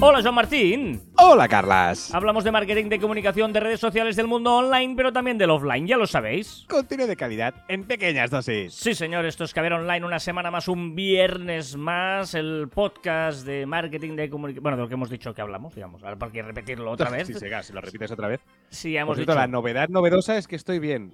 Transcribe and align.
Hola, 0.00 0.22
Joan 0.22 0.34
Martín. 0.36 1.00
Hola, 1.16 1.48
Carlas. 1.48 2.14
Hablamos 2.14 2.44
de 2.44 2.52
marketing, 2.52 2.88
de 2.88 3.00
comunicación, 3.00 3.52
de 3.52 3.58
redes 3.58 3.80
sociales 3.80 4.14
del 4.14 4.28
mundo 4.28 4.54
online, 4.54 4.94
pero 4.96 5.12
también 5.12 5.38
del 5.38 5.50
offline, 5.50 5.88
ya 5.88 5.96
lo 5.96 6.06
sabéis. 6.06 6.64
Contenido 6.68 7.08
de 7.08 7.16
calidad 7.16 7.52
en 7.66 7.82
pequeñas 7.82 8.30
dosis. 8.30 8.72
Sí, 8.74 8.94
señor, 8.94 9.24
esto 9.26 9.42
es 9.42 9.52
Caber 9.52 9.72
Online, 9.72 10.06
una 10.06 10.20
semana 10.20 10.52
más, 10.52 10.68
un 10.68 10.94
viernes 10.94 11.76
más, 11.76 12.34
el 12.34 12.68
podcast 12.72 13.44
de 13.44 13.66
marketing, 13.66 14.14
de 14.14 14.30
comunicación. 14.30 14.62
Bueno, 14.62 14.76
de 14.76 14.82
lo 14.84 14.88
que 14.88 14.94
hemos 14.94 15.10
dicho 15.10 15.34
que 15.34 15.42
hablamos, 15.42 15.74
digamos. 15.74 16.00
Ahora, 16.04 16.16
¿para 16.16 16.30
qué 16.30 16.42
repetirlo 16.42 16.92
otra 16.92 17.10
vez? 17.16 17.26
Sí, 17.26 17.34
Sega, 17.34 17.64
si 17.64 17.72
lo 17.72 17.80
repites 17.80 18.12
otra 18.12 18.28
vez. 18.28 18.40
Sí, 18.70 18.92
ya 18.92 19.00
Por 19.00 19.06
hemos 19.08 19.16
cierto, 19.16 19.32
dicho. 19.32 19.40
la 19.40 19.48
novedad 19.48 19.88
novedosa 19.88 20.38
es 20.38 20.46
que 20.46 20.54
estoy 20.54 20.78
bien. 20.78 21.12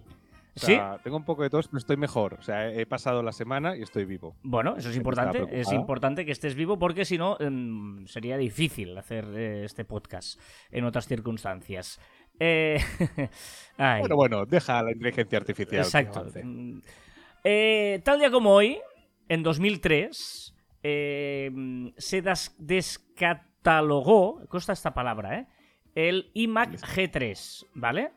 O 0.56 0.60
¿Sí? 0.60 0.78
Tengo 1.02 1.16
un 1.16 1.24
poco 1.24 1.42
de 1.42 1.50
tos, 1.50 1.66
pero 1.66 1.78
estoy 1.78 1.96
mejor. 1.96 2.34
O 2.34 2.42
sea, 2.42 2.70
he 2.70 2.86
pasado 2.86 3.22
la 3.22 3.32
semana 3.32 3.76
y 3.76 3.82
estoy 3.82 4.04
vivo. 4.04 4.36
Bueno, 4.42 4.76
eso 4.76 4.90
es 4.90 4.96
importante. 4.96 5.44
Es 5.50 5.72
importante 5.72 6.24
que 6.24 6.30
estés 6.30 6.54
vivo 6.54 6.78
porque 6.78 7.04
si 7.04 7.18
no 7.18 7.36
em, 7.40 8.06
sería 8.06 8.36
difícil 8.36 8.96
hacer 8.96 9.24
eh, 9.34 9.64
este 9.64 9.84
podcast 9.84 10.40
en 10.70 10.84
otras 10.84 11.06
circunstancias. 11.08 12.00
Eh, 12.38 12.78
ay, 13.78 14.00
Bueno, 14.00 14.16
bueno, 14.16 14.46
deja 14.46 14.82
la 14.82 14.92
inteligencia 14.92 15.38
artificial. 15.38 15.82
exacto. 15.82 16.24
Mm, 16.42 16.78
eh, 17.42 18.00
tal 18.04 18.20
día 18.20 18.30
como 18.30 18.50
hoy, 18.52 18.78
en 19.28 19.42
2003, 19.42 20.54
eh, 20.82 21.50
se 21.96 22.22
descatalogó, 22.58 24.46
cuesta 24.48 24.72
esta 24.72 24.94
palabra, 24.94 25.40
¿eh? 25.40 25.46
El 25.94 26.30
iMac 26.34 26.80
G3, 26.80 27.66
¿vale? 27.74 28.12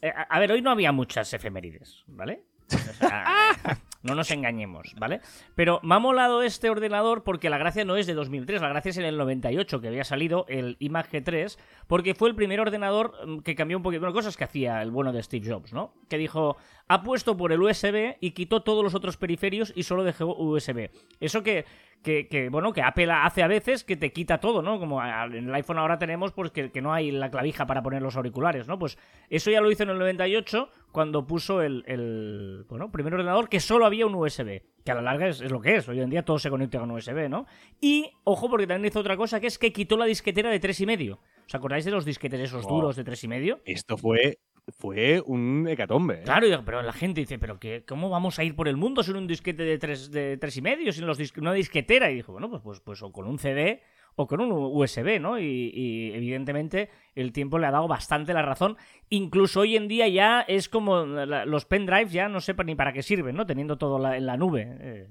Eh, 0.00 0.12
a, 0.14 0.38
ver, 0.38 0.52
hoy 0.52 0.62
no 0.62 0.70
había 0.70 0.92
muchas 0.92 1.32
efemérides, 1.32 2.04
¿vale? 2.06 2.44
O 2.72 2.92
sea, 2.94 3.24
no 4.02 4.14
nos 4.14 4.30
engañemos, 4.30 4.94
¿vale? 4.98 5.20
Pero 5.54 5.80
me 5.82 5.94
ha 5.94 5.98
molado 5.98 6.42
este 6.42 6.70
ordenador 6.70 7.24
porque 7.24 7.50
la 7.50 7.58
gracia 7.58 7.84
no 7.84 7.96
es 7.96 8.06
de 8.06 8.14
2003, 8.14 8.60
la 8.60 8.68
gracia 8.68 8.90
es 8.90 8.98
en 8.98 9.04
el 9.04 9.16
98 9.16 9.80
que 9.80 9.88
había 9.88 10.04
salido 10.04 10.44
el 10.48 10.76
iMac 10.78 11.10
G3, 11.10 11.58
porque 11.86 12.14
fue 12.14 12.28
el 12.28 12.36
primer 12.36 12.60
ordenador 12.60 13.14
mm, 13.26 13.38
que 13.40 13.54
cambió 13.54 13.76
un 13.76 13.82
poquito, 13.82 14.00
bueno, 14.00 14.14
cosas 14.14 14.36
que 14.36 14.44
hacía 14.44 14.82
el 14.82 14.90
bueno 14.90 15.12
de 15.12 15.22
Steve 15.22 15.50
Jobs, 15.50 15.72
¿no? 15.72 15.94
Que 16.08 16.18
dijo, 16.18 16.56
apuesto 16.88 17.36
por 17.36 17.52
el 17.52 17.62
USB 17.62 18.16
y 18.20 18.30
quitó 18.32 18.62
todos 18.62 18.82
los 18.82 18.94
otros 18.94 19.16
periferios 19.16 19.72
y 19.76 19.82
solo 19.82 20.04
dejó 20.04 20.34
USB. 20.36 20.90
Eso 21.20 21.42
que, 21.42 21.64
que, 22.02 22.28
que, 22.28 22.48
bueno, 22.48 22.72
que 22.72 22.82
Apple 22.82 23.10
hace 23.12 23.42
a 23.42 23.48
veces 23.48 23.84
que 23.84 23.96
te 23.96 24.12
quita 24.12 24.38
todo, 24.38 24.62
¿no? 24.62 24.78
Como 24.78 25.02
en 25.04 25.48
el 25.48 25.54
iPhone 25.54 25.78
ahora 25.78 25.98
tenemos, 25.98 26.32
pues 26.32 26.50
que, 26.50 26.70
que 26.70 26.80
no 26.80 26.92
hay 26.92 27.10
la 27.10 27.30
clavija 27.30 27.66
para 27.66 27.82
poner 27.82 28.00
los 28.02 28.16
auriculares, 28.16 28.66
¿no? 28.68 28.78
Pues 28.78 28.98
eso 29.28 29.50
ya 29.50 29.60
lo 29.60 29.70
hizo 29.70 29.82
en 29.82 29.90
el 29.90 29.98
98 29.98 30.68
cuando 30.92 31.26
puso 31.26 31.60
el, 31.62 31.84
el 31.86 32.64
bueno, 32.68 32.90
primer 32.90 33.14
ordenador 33.14 33.48
que 33.48 33.60
solo 33.60 33.84
había 33.86 34.06
un 34.06 34.14
USB. 34.14 34.62
Que 34.84 34.92
a 34.92 34.94
la 34.94 35.02
larga 35.02 35.28
es, 35.28 35.42
es 35.42 35.50
lo 35.50 35.60
que 35.60 35.76
es. 35.76 35.88
Hoy 35.88 36.00
en 36.00 36.08
día 36.08 36.24
todo 36.24 36.38
se 36.38 36.48
conecta 36.48 36.78
con 36.78 36.90
USB, 36.90 37.28
¿no? 37.28 37.44
Y, 37.78 38.10
ojo, 38.24 38.48
porque 38.48 38.66
también 38.66 38.90
hizo 38.90 39.00
otra 39.00 39.18
cosa, 39.18 39.38
que 39.38 39.46
es 39.48 39.58
que 39.58 39.70
quitó 39.72 39.98
la 39.98 40.06
disquetera 40.06 40.48
de 40.48 40.58
3,5. 40.60 41.18
¿Os 41.46 41.54
acordáis 41.54 41.84
de 41.84 41.90
los 41.90 42.06
disquetes 42.06 42.40
esos 42.40 42.64
Wow. 42.64 42.74
duros 42.74 42.96
de 42.96 43.04
3,5? 43.04 43.60
Esto 43.66 43.98
fue, 43.98 44.38
fue 44.76 45.22
un 45.24 45.66
hecatombe. 45.68 46.20
¿eh? 46.20 46.22
Claro, 46.24 46.46
pero 46.64 46.82
la 46.82 46.92
gente 46.92 47.20
dice, 47.20 47.38
¿pero 47.38 47.58
qué, 47.58 47.84
cómo 47.86 48.10
vamos 48.10 48.38
a 48.38 48.44
ir 48.44 48.54
por 48.54 48.68
el 48.68 48.76
mundo 48.76 49.02
sin 49.02 49.16
un 49.16 49.26
disquete 49.26 49.62
de 49.64 49.78
tres, 49.78 50.10
de 50.10 50.36
tres 50.36 50.56
y 50.56 50.62
medio, 50.62 50.92
sin 50.92 51.06
los 51.06 51.18
dis- 51.18 51.36
una 51.40 51.52
disquetera? 51.52 52.10
Y 52.10 52.16
dijo, 52.16 52.32
bueno, 52.32 52.50
pues, 52.50 52.62
pues, 52.62 52.80
pues 52.80 53.02
o 53.02 53.10
con 53.12 53.26
un 53.26 53.38
CD 53.38 53.82
o 54.16 54.26
con 54.26 54.40
un 54.40 54.50
USB, 54.52 55.20
¿no? 55.20 55.38
Y, 55.38 55.70
y 55.72 56.12
evidentemente 56.12 56.90
el 57.14 57.32
tiempo 57.32 57.58
le 57.58 57.66
ha 57.66 57.70
dado 57.70 57.86
bastante 57.88 58.34
la 58.34 58.42
razón. 58.42 58.76
Incluso 59.10 59.60
hoy 59.60 59.76
en 59.76 59.86
día 59.88 60.08
ya 60.08 60.40
es 60.42 60.68
como 60.68 61.04
la- 61.06 61.46
los 61.46 61.64
pendrives 61.64 62.12
ya 62.12 62.28
no 62.28 62.40
sé 62.40 62.54
ni 62.64 62.74
para 62.74 62.92
qué 62.92 63.02
sirven, 63.02 63.36
¿no? 63.36 63.46
Teniendo 63.46 63.78
todo 63.78 63.98
la- 63.98 64.16
en 64.16 64.26
la 64.26 64.36
nube. 64.36 64.76
eh, 64.80 65.08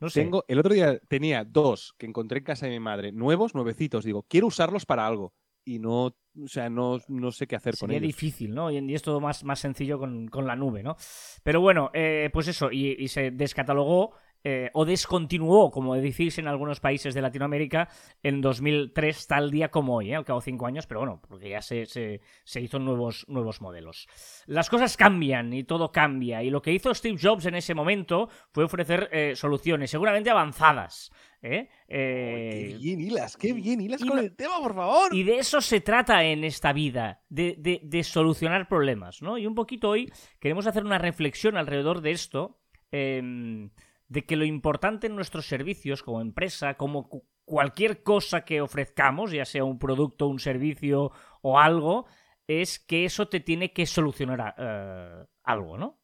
no 0.00 0.08
sé. 0.08 0.22
Tengo, 0.22 0.44
el 0.48 0.58
otro 0.60 0.72
día 0.72 0.98
tenía 1.08 1.44
dos 1.44 1.94
que 1.98 2.06
encontré 2.06 2.38
en 2.38 2.44
casa 2.44 2.66
de 2.66 2.72
mi 2.72 2.80
madre, 2.80 3.10
nuevos, 3.12 3.54
nuevecitos. 3.54 4.04
Digo, 4.04 4.22
quiero 4.28 4.46
usarlos 4.46 4.86
para 4.86 5.06
algo. 5.06 5.34
Y 5.64 5.80
no, 5.80 6.16
o 6.44 6.48
sea, 6.48 6.68
no, 6.68 6.98
no 7.08 7.30
sé 7.32 7.46
qué 7.46 7.56
hacer 7.56 7.76
con 7.76 7.88
Sería 7.88 7.98
ellos. 7.98 8.08
difícil, 8.08 8.54
¿no? 8.54 8.68
Día 8.68 8.96
es 8.96 9.02
todo 9.02 9.20
más, 9.20 9.44
más 9.44 9.58
sencillo 9.58 9.98
con, 9.98 10.28
con 10.28 10.46
la 10.46 10.56
nube, 10.56 10.82
¿no? 10.82 10.96
Pero 11.42 11.60
bueno, 11.60 11.90
eh, 11.94 12.30
pues 12.32 12.48
eso, 12.48 12.70
y, 12.70 12.96
y 12.98 13.08
se 13.08 13.30
descatalogó 13.30 14.12
eh, 14.44 14.70
o 14.74 14.84
descontinuó, 14.84 15.70
como 15.70 15.94
decís 15.96 16.38
en 16.38 16.46
algunos 16.48 16.80
países 16.80 17.14
de 17.14 17.22
Latinoamérica, 17.22 17.88
en 18.22 18.40
2003, 18.40 19.26
tal 19.26 19.50
día 19.50 19.70
como 19.70 19.96
hoy, 19.96 20.12
¿eh? 20.12 20.16
al 20.16 20.24
cabo 20.24 20.40
de 20.40 20.44
cinco 20.44 20.66
años, 20.66 20.86
pero 20.86 21.00
bueno, 21.00 21.20
porque 21.28 21.50
ya 21.50 21.60
se, 21.62 21.86
se, 21.86 22.20
se 22.44 22.60
hizo 22.60 22.78
nuevos, 22.78 23.24
nuevos 23.28 23.60
modelos. 23.60 24.06
Las 24.46 24.70
cosas 24.70 24.96
cambian 24.96 25.52
y 25.52 25.64
todo 25.64 25.90
cambia, 25.92 26.42
y 26.42 26.50
lo 26.50 26.62
que 26.62 26.72
hizo 26.72 26.94
Steve 26.94 27.18
Jobs 27.20 27.46
en 27.46 27.56
ese 27.56 27.74
momento 27.74 28.28
fue 28.52 28.64
ofrecer 28.64 29.08
eh, 29.12 29.34
soluciones, 29.36 29.90
seguramente 29.90 30.30
avanzadas. 30.30 31.10
¿eh? 31.42 31.68
Eh, 31.88 32.68
Qué 32.72 32.78
bien 32.78 33.00
hilas, 33.00 33.36
qué 33.36 33.52
bien 33.52 33.80
hilas 33.80 34.00
y 34.02 34.08
con 34.08 34.18
el 34.18 34.34
tema, 34.34 34.58
por 34.60 34.74
favor. 34.74 35.14
y 35.14 35.22
de 35.24 35.38
eso 35.38 35.60
se 35.60 35.80
trata 35.80 36.24
en 36.24 36.44
esta 36.44 36.72
vida, 36.72 37.22
de, 37.28 37.54
de- 37.58 37.80
de 37.82 38.02
solucionar 38.04 38.68
problemas, 38.68 39.22
¿no? 39.22 39.36
Y 39.38 39.46
un 39.46 39.54
poquito 39.54 39.90
hoy 39.90 40.10
queremos 40.40 40.66
hacer 40.66 40.84
una 40.84 40.98
reflexión 40.98 41.56
alrededor 41.56 42.00
de 42.00 42.10
esto, 42.12 42.58
em, 42.90 43.70
de 44.08 44.24
que 44.26 44.36
lo 44.36 44.44
importante 44.44 45.06
en 45.06 45.16
nuestros 45.16 45.46
servicios 45.46 46.02
como 46.02 46.20
empresa, 46.20 46.74
como 46.74 47.08
cu- 47.08 47.26
cualquier 47.44 48.02
cosa 48.02 48.44
que 48.44 48.60
ofrezcamos, 48.60 49.32
ya 49.32 49.44
sea 49.44 49.64
un 49.64 49.78
producto, 49.78 50.28
un 50.28 50.38
servicio 50.40 51.12
o 51.42 51.58
algo, 51.58 52.06
es 52.46 52.78
que 52.78 53.04
eso 53.04 53.28
te 53.28 53.40
tiene 53.40 53.72
que 53.72 53.86
solucionar 53.86 54.54
eh, 54.58 55.24
algo, 55.44 55.78
¿no? 55.78 56.00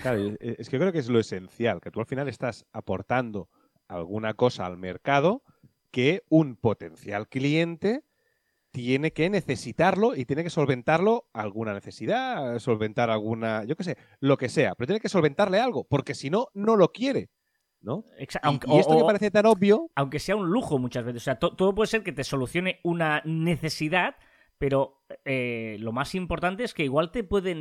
Claro, 0.00 0.34
es 0.40 0.68
que 0.68 0.78
creo 0.78 0.92
que 0.92 0.98
es 0.98 1.08
lo 1.08 1.20
esencial, 1.20 1.80
que 1.80 1.90
tú 1.90 2.00
al 2.00 2.06
final 2.06 2.28
estás 2.28 2.66
aportando 2.72 3.48
alguna 3.88 4.34
cosa 4.34 4.66
al 4.66 4.76
mercado 4.76 5.42
que 5.90 6.24
un 6.28 6.56
potencial 6.56 7.28
cliente 7.28 8.02
tiene 8.74 9.12
que 9.12 9.30
necesitarlo 9.30 10.16
y 10.16 10.24
tiene 10.24 10.42
que 10.42 10.50
solventarlo 10.50 11.28
alguna 11.32 11.72
necesidad, 11.74 12.58
solventar 12.58 13.08
alguna, 13.08 13.62
yo 13.62 13.76
qué 13.76 13.84
sé, 13.84 13.96
lo 14.18 14.36
que 14.36 14.48
sea, 14.48 14.74
pero 14.74 14.88
tiene 14.88 14.98
que 14.98 15.08
solventarle 15.08 15.60
algo, 15.60 15.84
porque 15.84 16.12
si 16.12 16.28
no, 16.28 16.48
no 16.54 16.74
lo 16.74 16.90
quiere, 16.90 17.30
¿no? 17.80 18.02
Exa- 18.18 18.40
Y, 18.42 18.46
aunque- 18.48 18.66
y 18.74 18.78
esto 18.80 18.94
o- 18.94 18.98
que 18.98 19.04
parece 19.04 19.30
tan 19.30 19.46
obvio, 19.46 19.92
aunque 19.94 20.18
sea 20.18 20.34
un 20.34 20.50
lujo 20.50 20.78
muchas 20.80 21.04
veces. 21.04 21.22
O 21.22 21.24
sea, 21.24 21.38
to- 21.38 21.54
todo 21.54 21.72
puede 21.72 21.86
ser 21.86 22.02
que 22.02 22.10
te 22.10 22.24
solucione 22.24 22.80
una 22.82 23.22
necesidad, 23.24 24.16
pero 24.58 25.04
eh, 25.24 25.76
lo 25.78 25.92
más 25.92 26.16
importante 26.16 26.64
es 26.64 26.74
que 26.74 26.82
igual 26.82 27.12
te 27.12 27.22
puede 27.22 27.54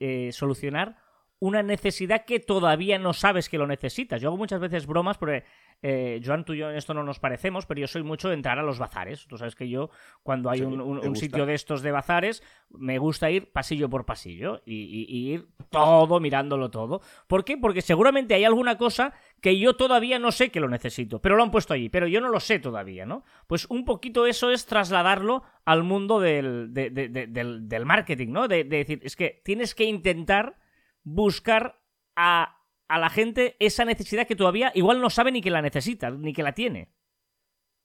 eh, 0.00 0.30
solucionar 0.32 0.98
una 1.40 1.62
necesidad 1.62 2.24
que 2.24 2.40
todavía 2.40 2.98
no 2.98 3.12
sabes 3.12 3.48
que 3.48 3.58
lo 3.58 3.66
necesitas. 3.66 4.20
Yo 4.20 4.28
hago 4.28 4.36
muchas 4.38 4.60
veces 4.60 4.86
bromas 4.86 5.18
porque, 5.18 5.44
eh, 5.82 6.20
Joan, 6.24 6.44
tú 6.44 6.54
y 6.54 6.58
yo 6.58 6.70
en 6.70 6.76
esto 6.76 6.94
no 6.94 7.02
nos 7.04 7.18
parecemos, 7.18 7.66
pero 7.66 7.80
yo 7.80 7.86
soy 7.86 8.02
mucho 8.02 8.28
de 8.28 8.34
entrar 8.34 8.58
a 8.58 8.62
los 8.62 8.78
bazares. 8.78 9.26
Tú 9.26 9.36
sabes 9.36 9.54
que 9.54 9.68
yo, 9.68 9.90
cuando 10.22 10.48
hay 10.48 10.60
Sí, 10.60 10.64
un, 10.64 11.16
sitio 11.16 11.44
de 11.44 11.52
estos 11.54 11.82
de 11.82 11.90
bazares, 11.90 12.42
me 12.70 12.96
gusta 12.98 13.30
ir 13.30 13.52
pasillo 13.52 13.90
por 13.90 14.06
pasillo 14.06 14.62
y, 14.64 14.74
y- 14.84 15.06
y 15.08 15.32
ir 15.34 15.48
todo, 15.70 16.18
mirándolo 16.18 16.70
todo. 16.70 17.02
¿Por 17.26 17.44
qué? 17.44 17.58
Porque 17.58 17.82
seguramente 17.82 18.32
hay 18.34 18.44
alguna 18.44 18.78
cosa 18.78 19.12
que 19.42 19.58
yo 19.58 19.76
todavía 19.76 20.18
no 20.18 20.32
sé 20.32 20.50
que 20.50 20.60
lo 20.60 20.68
necesito, 20.68 21.20
pero 21.20 21.36
lo 21.36 21.42
han 21.42 21.50
puesto 21.50 21.74
allí, 21.74 21.90
pero 21.90 22.06
yo 22.06 22.20
no 22.22 22.28
lo 22.30 22.40
sé 22.40 22.58
todavía, 22.58 23.04
¿no? 23.04 23.24
Pues 23.46 23.66
un 23.68 23.84
poquito 23.84 24.26
eso 24.26 24.50
es 24.50 24.64
trasladarlo 24.64 25.42
al 25.66 25.82
mundo 25.82 26.20
del, 26.20 26.72
de- 26.72 26.88
de- 26.90 27.08
de- 27.08 27.26
del, 27.26 27.68
del 27.68 27.84
marketing, 27.84 28.28
¿no? 28.28 28.48
De 28.48 28.64
decir, 28.64 29.00
es 29.02 29.14
que 29.16 29.42
tienes 29.44 29.74
que 29.74 29.84
intentar 29.84 30.56
buscar 31.04 31.80
a, 32.16 32.60
a 32.88 32.98
la 32.98 33.10
gente 33.10 33.56
esa 33.60 33.84
necesidad 33.84 34.26
que 34.26 34.36
todavía 34.36 34.72
igual 34.74 35.00
no 35.00 35.10
sabe 35.10 35.32
ni 35.32 35.40
que 35.40 35.50
la 35.50 35.62
necesita, 35.62 36.10
ni 36.10 36.32
que 36.32 36.42
la 36.42 36.54
tiene. 36.54 36.92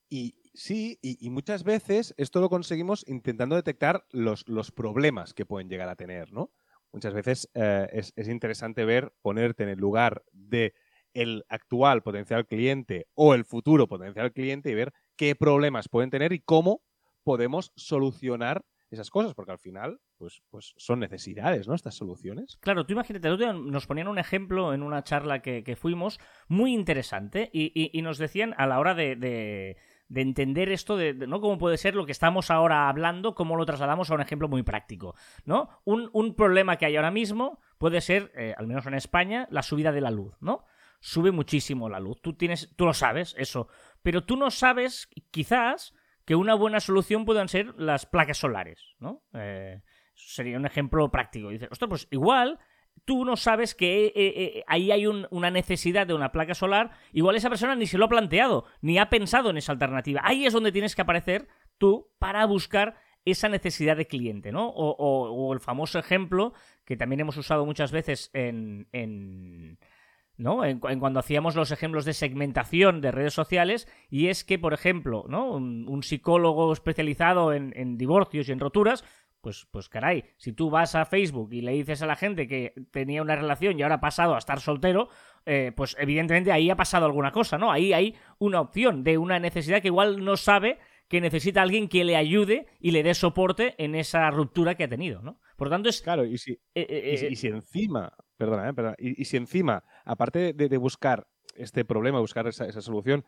y 0.09 0.35
sí, 0.53 0.97
y, 1.01 1.29
muchas 1.29 1.63
veces 1.63 2.13
esto 2.17 2.41
lo 2.41 2.49
conseguimos 2.49 3.07
intentando 3.07 3.55
detectar 3.55 4.05
los, 4.09 4.47
los 4.47 4.71
problemas 4.71 5.33
que 5.33 5.45
pueden 5.45 5.69
llegar 5.69 5.87
a 5.87 5.95
tener, 5.95 6.33
¿no? 6.33 6.51
Muchas 6.91 7.13
veces 7.13 7.49
eh, 7.53 7.87
es, 7.93 8.13
es 8.15 8.27
interesante 8.27 8.83
ver, 8.83 9.13
ponerte 9.21 9.63
en 9.63 9.69
el 9.69 9.79
lugar 9.79 10.23
de 10.31 10.73
el 11.13 11.45
actual 11.49 12.01
potencial 12.01 12.45
cliente 12.47 13.07
o 13.13 13.35
el 13.35 13.45
futuro 13.45 13.87
potencial 13.87 14.31
cliente 14.31 14.71
y 14.71 14.75
ver 14.75 14.93
qué 15.15 15.35
problemas 15.35 15.87
pueden 15.87 16.09
tener 16.09 16.33
y 16.33 16.39
cómo 16.39 16.81
podemos 17.23 17.71
solucionar 17.75 18.65
esas 18.91 19.09
cosas, 19.09 19.33
porque 19.35 19.51
al 19.51 19.59
final, 19.59 19.99
pues, 20.17 20.41
pues 20.49 20.73
son 20.77 20.99
necesidades, 20.99 21.67
¿no? 21.67 21.75
Estas 21.75 21.95
soluciones. 21.95 22.57
Claro, 22.61 22.85
tú 22.85 22.93
imagínate, 22.93 23.29
nos 23.53 23.85
ponían 23.87 24.07
un 24.07 24.17
ejemplo 24.17 24.73
en 24.73 24.81
una 24.83 25.03
charla 25.03 25.41
que, 25.41 25.63
que 25.63 25.75
fuimos 25.75 26.19
muy 26.47 26.73
interesante 26.73 27.49
y, 27.53 27.71
y- 27.75 28.01
nos 28.01 28.17
decían 28.17 28.55
a 28.57 28.65
la 28.65 28.79
hora 28.79 28.95
de, 28.95 29.15
de- 29.15 29.77
de 30.07 30.21
entender 30.21 30.71
esto, 30.71 30.97
de, 30.97 31.13
de- 31.13 31.27
¿no? 31.27 31.39
Cómo 31.39 31.59
puede 31.59 31.77
ser 31.77 31.93
lo 31.93 32.05
que 32.07 32.11
estamos 32.11 32.49
ahora 32.49 32.89
hablando, 32.89 33.35
cómo 33.35 33.55
lo 33.55 33.65
trasladamos 33.65 34.09
a 34.09 34.15
un 34.15 34.21
ejemplo 34.21 34.47
muy 34.47 34.63
práctico, 34.63 35.13
¿no? 35.45 35.69
Un, 35.85 36.09
un 36.13 36.33
problema 36.35 36.77
que 36.77 36.85
hay 36.87 36.95
ahora 36.95 37.11
mismo 37.11 37.59
puede 37.77 38.01
ser, 38.01 38.31
eh, 38.35 38.55
al 38.57 38.65
menos 38.65 38.87
en 38.87 38.95
España, 38.95 39.47
la 39.51 39.61
subida 39.61 39.91
de 39.91 40.01
la 40.01 40.09
luz, 40.09 40.33
¿no? 40.41 40.65
Sube 40.99 41.31
muchísimo 41.31 41.87
la 41.89 41.99
luz. 41.99 42.19
Tú 42.21 42.33
tienes, 42.33 42.73
tú 42.75 42.85
lo 42.85 42.93
sabes, 42.93 43.35
eso. 43.37 43.67
Pero 44.01 44.25
tú 44.25 44.35
no 44.35 44.49
sabes, 44.51 45.07
quizás, 45.31 45.93
que 46.29 46.35
una 46.35 46.53
buena 46.53 46.79
solución 46.79 47.25
puedan 47.25 47.47
ser 47.47 47.73
las 47.79 48.05
placas 48.05 48.37
solares, 48.37 48.93
¿no? 48.99 49.23
Eh, 49.33 49.81
Sería 50.13 50.57
un 50.57 50.67
ejemplo 50.67 51.09
práctico. 51.09 51.49
Dices, 51.49 51.69
ostras, 51.71 51.89
pues 51.89 52.07
igual 52.11 52.59
tú 53.03 53.25
no 53.25 53.35
sabes 53.35 53.73
que 53.73 54.05
eh, 54.05 54.13
eh, 54.15 54.63
ahí 54.67 54.91
hay 54.91 55.07
una 55.07 55.49
necesidad 55.49 56.05
de 56.05 56.13
una 56.13 56.31
placa 56.31 56.53
solar, 56.53 56.91
igual 57.13 57.35
esa 57.35 57.49
persona 57.49 57.73
ni 57.73 57.87
se 57.87 57.97
lo 57.97 58.05
ha 58.05 58.09
planteado, 58.09 58.65
ni 58.79 58.99
ha 58.99 59.09
pensado 59.09 59.49
en 59.49 59.57
esa 59.57 59.71
alternativa. 59.71 60.21
Ahí 60.23 60.45
es 60.45 60.53
donde 60.53 60.71
tienes 60.71 60.95
que 60.95 61.01
aparecer 61.01 61.47
tú 61.79 62.11
para 62.19 62.45
buscar 62.45 62.93
esa 63.25 63.49
necesidad 63.49 63.97
de 63.97 64.05
cliente, 64.05 64.51
¿no? 64.51 64.69
O, 64.69 65.51
el 65.51 65.59
famoso 65.59 65.97
ejemplo 65.97 66.53
que 66.85 66.95
también 66.95 67.21
hemos 67.21 67.37
usado 67.37 67.65
muchas 67.65 67.91
veces 67.91 68.29
en, 68.33 68.87
¿no? 70.39 70.65
En, 70.65 70.79
cuando 70.79 71.19
hacíamos 71.19 71.55
los 71.55 71.71
ejemplos 71.71 72.05
de 72.05 72.13
segmentación 72.13 73.01
de 73.01 73.11
redes 73.11 73.33
sociales, 73.33 73.87
y 74.09 74.27
es 74.27 74.43
que, 74.43 74.57
por 74.57 74.73
ejemplo, 74.73 75.25
¿no? 75.27 75.51
Un, 75.51 76.01
psicólogo 76.01 76.71
especializado 76.71 77.53
en, 77.53 77.73
en, 77.75 77.97
divorcios 77.97 78.47
y 78.47 78.53
en 78.53 78.59
roturas, 78.59 79.03
pues, 79.41 79.67
pues 79.71 79.89
caray, 79.89 80.23
si 80.37 80.53
tú 80.53 80.69
vas 80.69 80.95
a 80.95 81.05
Facebook 81.05 81.53
y 81.53 81.61
le 81.61 81.73
dices 81.73 82.01
a 82.01 82.05
la 82.05 82.15
gente 82.15 82.47
que 82.47 82.73
tenía 82.91 83.21
una 83.21 83.35
relación 83.35 83.77
y 83.77 83.83
ahora 83.83 83.95
ha 83.95 84.01
pasado 84.01 84.35
a 84.35 84.37
estar 84.37 84.59
soltero, 84.59 85.09
eh, 85.45 85.71
pues 85.75 85.95
evidentemente 85.99 86.51
ahí 86.51 86.69
ha 86.69 86.75
pasado 86.75 87.05
alguna 87.05 87.31
cosa, 87.31 87.57
¿no? 87.57 87.71
Ahí 87.71 87.93
hay 87.93 88.15
una 88.37 88.61
opción 88.61 89.03
de 89.03 89.17
una 89.17 89.39
necesidad 89.39 89.81
que 89.81 89.87
igual 89.87 90.23
no 90.23 90.37
sabe 90.37 90.79
que 91.07 91.21
necesita 91.21 91.61
alguien 91.61 91.87
que 91.87 92.03
le 92.03 92.15
ayude 92.15 92.67
y 92.79 92.91
le 92.91 93.03
dé 93.03 93.13
soporte 93.13 93.75
en 93.77 93.95
esa 93.95 94.29
ruptura 94.29 94.75
que 94.75 94.83
ha 94.83 94.89
tenido, 94.89 95.21
¿no? 95.21 95.39
Por 95.57 95.69
tanto 95.69 95.89
es... 95.89 96.01
Claro, 96.01 96.25
y 96.25 96.37
si, 96.37 96.51
eh, 96.51 96.59
eh, 96.75 97.27
y, 97.31 97.35
si 97.35 97.47
encima, 97.47 98.13
perdona, 98.39 98.71
perdona 98.73 98.95
y, 98.97 99.25
si 99.25 99.35
encima, 99.35 99.83
aparte 100.05 100.53
de, 100.53 100.77
buscar 100.77 101.27
este 101.55 101.83
problema, 101.83 102.21
buscar 102.21 102.47
esa, 102.47 102.65
esa 102.65 102.81
solución, 102.81 103.25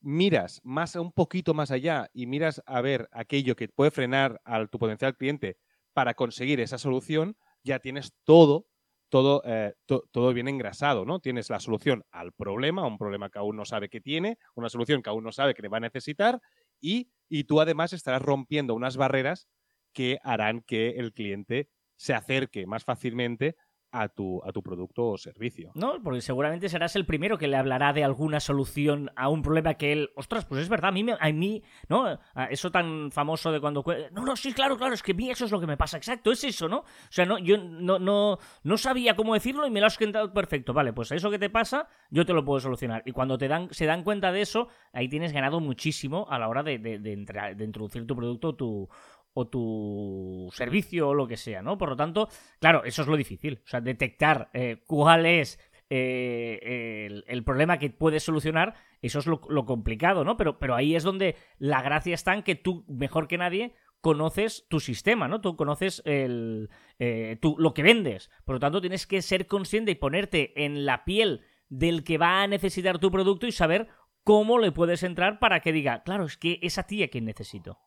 miras 0.00 0.60
más 0.62 0.94
un 0.94 1.10
poquito 1.10 1.52
más 1.52 1.72
allá 1.72 2.08
y 2.14 2.26
miras 2.26 2.62
a 2.64 2.80
ver 2.80 3.08
aquello 3.10 3.56
que 3.56 3.68
puede 3.68 3.90
frenar 3.90 4.40
a 4.44 4.64
tu 4.66 4.78
potencial 4.78 5.16
cliente 5.16 5.56
para 5.92 6.14
conseguir 6.14 6.60
esa 6.60 6.78
solución, 6.78 7.36
ya 7.64 7.80
tienes 7.80 8.14
todo, 8.22 8.68
todo, 9.08 9.42
eh, 9.44 9.74
todo 9.86 10.32
bien 10.32 10.46
engrasado, 10.46 11.04
¿no? 11.04 11.18
Tienes 11.18 11.50
la 11.50 11.58
solución 11.58 12.04
al 12.12 12.32
problema, 12.32 12.86
un 12.86 12.98
problema 12.98 13.30
que 13.30 13.40
aún 13.40 13.56
no 13.56 13.64
sabe 13.64 13.88
que 13.88 14.00
tiene, 14.00 14.38
una 14.54 14.68
solución 14.68 15.02
que 15.02 15.10
aún 15.10 15.24
no 15.24 15.32
sabe 15.32 15.54
que 15.54 15.62
le 15.62 15.68
va 15.68 15.78
a 15.78 15.80
necesitar 15.80 16.40
y, 16.80 17.10
y 17.28 17.44
tú 17.44 17.60
además 17.60 17.92
estarás 17.92 18.22
rompiendo 18.22 18.74
unas 18.74 18.96
barreras 18.96 19.48
que 19.92 20.18
harán 20.22 20.62
que 20.62 20.90
el 20.90 21.12
cliente 21.12 21.68
se 21.96 22.14
acerque 22.14 22.66
más 22.66 22.84
fácilmente 22.84 23.56
a 23.92 24.08
tu, 24.08 24.42
a 24.44 24.52
tu 24.52 24.62
producto 24.62 25.10
o 25.10 25.18
servicio. 25.18 25.70
No, 25.74 26.02
porque 26.02 26.20
seguramente 26.20 26.68
serás 26.68 26.96
el 26.96 27.06
primero 27.06 27.38
que 27.38 27.46
le 27.46 27.56
hablará 27.56 27.92
de 27.92 28.02
alguna 28.02 28.40
solución 28.40 29.10
a 29.16 29.28
un 29.28 29.42
problema 29.42 29.74
que 29.74 29.92
él, 29.92 30.10
ostras, 30.16 30.46
pues 30.46 30.62
es 30.62 30.68
verdad, 30.68 30.88
a 30.88 30.92
mí, 30.92 31.04
a 31.18 31.32
mí 31.32 31.62
¿no? 31.88 32.18
Eso 32.50 32.70
tan 32.70 33.10
famoso 33.10 33.52
de 33.52 33.60
cuando... 33.60 33.84
No, 34.12 34.24
no, 34.24 34.36
sí, 34.36 34.52
claro, 34.52 34.76
claro, 34.76 34.94
es 34.94 35.02
que 35.02 35.12
a 35.12 35.14
mí 35.14 35.30
eso 35.30 35.44
es 35.44 35.50
lo 35.50 35.60
que 35.60 35.66
me 35.66 35.76
pasa, 35.76 35.96
exacto, 35.96 36.32
es 36.32 36.42
eso, 36.44 36.68
¿no? 36.68 36.78
O 36.78 36.84
sea, 37.10 37.26
no, 37.26 37.38
yo 37.38 37.58
no, 37.58 37.98
no, 37.98 38.38
no 38.62 38.76
sabía 38.76 39.14
cómo 39.14 39.34
decirlo 39.34 39.66
y 39.66 39.70
me 39.70 39.80
lo 39.80 39.86
has 39.86 39.98
contado 39.98 40.32
perfecto, 40.32 40.72
vale, 40.72 40.92
pues 40.92 41.12
eso 41.12 41.30
que 41.30 41.38
te 41.38 41.50
pasa, 41.50 41.88
yo 42.10 42.24
te 42.24 42.32
lo 42.32 42.44
puedo 42.44 42.60
solucionar. 42.60 43.02
Y 43.04 43.12
cuando 43.12 43.36
te 43.38 43.48
dan, 43.48 43.68
se 43.72 43.86
dan 43.86 44.02
cuenta 44.02 44.32
de 44.32 44.40
eso, 44.40 44.68
ahí 44.92 45.08
tienes 45.08 45.32
ganado 45.32 45.60
muchísimo 45.60 46.26
a 46.30 46.38
la 46.38 46.48
hora 46.48 46.62
de, 46.62 46.78
de, 46.78 46.98
de 46.98 47.64
introducir 47.64 48.06
tu 48.06 48.16
producto 48.16 48.54
tu, 48.54 48.88
o 49.34 49.48
tu 49.48 50.50
servicio 50.52 51.08
o 51.08 51.14
lo 51.14 51.26
que 51.26 51.36
sea, 51.36 51.62
¿no? 51.62 51.78
Por 51.78 51.90
lo 51.90 51.96
tanto, 51.96 52.28
claro, 52.60 52.84
eso 52.84 53.02
es 53.02 53.08
lo 53.08 53.16
difícil. 53.16 53.60
O 53.64 53.68
sea, 53.68 53.80
detectar 53.80 54.50
eh, 54.52 54.82
cuál 54.86 55.26
es 55.26 55.58
eh, 55.90 57.22
el, 57.26 57.44
problema 57.44 57.78
que 57.78 57.90
puedes 57.90 58.22
solucionar, 58.22 58.74
eso 59.00 59.18
es 59.18 59.26
lo, 59.26 59.64
complicado, 59.66 60.24
¿no? 60.24 60.36
Pero, 60.36 60.58
pero 60.58 60.74
ahí 60.74 60.96
es 60.96 61.02
donde 61.02 61.36
la 61.58 61.82
gracia 61.82 62.14
está 62.14 62.34
en 62.34 62.42
que 62.42 62.54
tú, 62.54 62.84
mejor 62.88 63.28
que 63.28 63.38
nadie, 63.38 63.74
conoces 64.00 64.66
tu 64.68 64.80
sistema, 64.80 65.28
¿no? 65.28 65.40
Tú 65.40 65.56
conoces 65.56 66.02
el, 66.04 66.70
eh, 66.98 67.38
lo 67.58 67.74
que 67.74 67.82
vendes. 67.82 68.30
Por 68.44 68.56
lo 68.56 68.60
tanto, 68.60 68.80
tienes 68.80 69.06
que 69.06 69.22
ser 69.22 69.46
consciente 69.46 69.92
y 69.92 69.96
ponerte 69.96 70.64
en 70.64 70.84
la 70.84 71.04
piel 71.04 71.42
del 71.68 72.04
que 72.04 72.18
va 72.18 72.42
a 72.42 72.46
necesitar 72.46 72.98
tu 72.98 73.10
producto 73.10 73.46
y 73.46 73.52
saber 73.52 73.88
cómo 74.24 74.58
le 74.58 74.72
puedes 74.72 75.02
entrar 75.02 75.38
para 75.38 75.60
que 75.60 75.72
diga, 75.72 76.02
claro, 76.04 76.24
es 76.24 76.36
que 76.36 76.58
es 76.62 76.78
a 76.78 76.84
ti 76.84 77.02
a 77.02 77.08
quien 77.08 77.24
necesito 77.24 77.78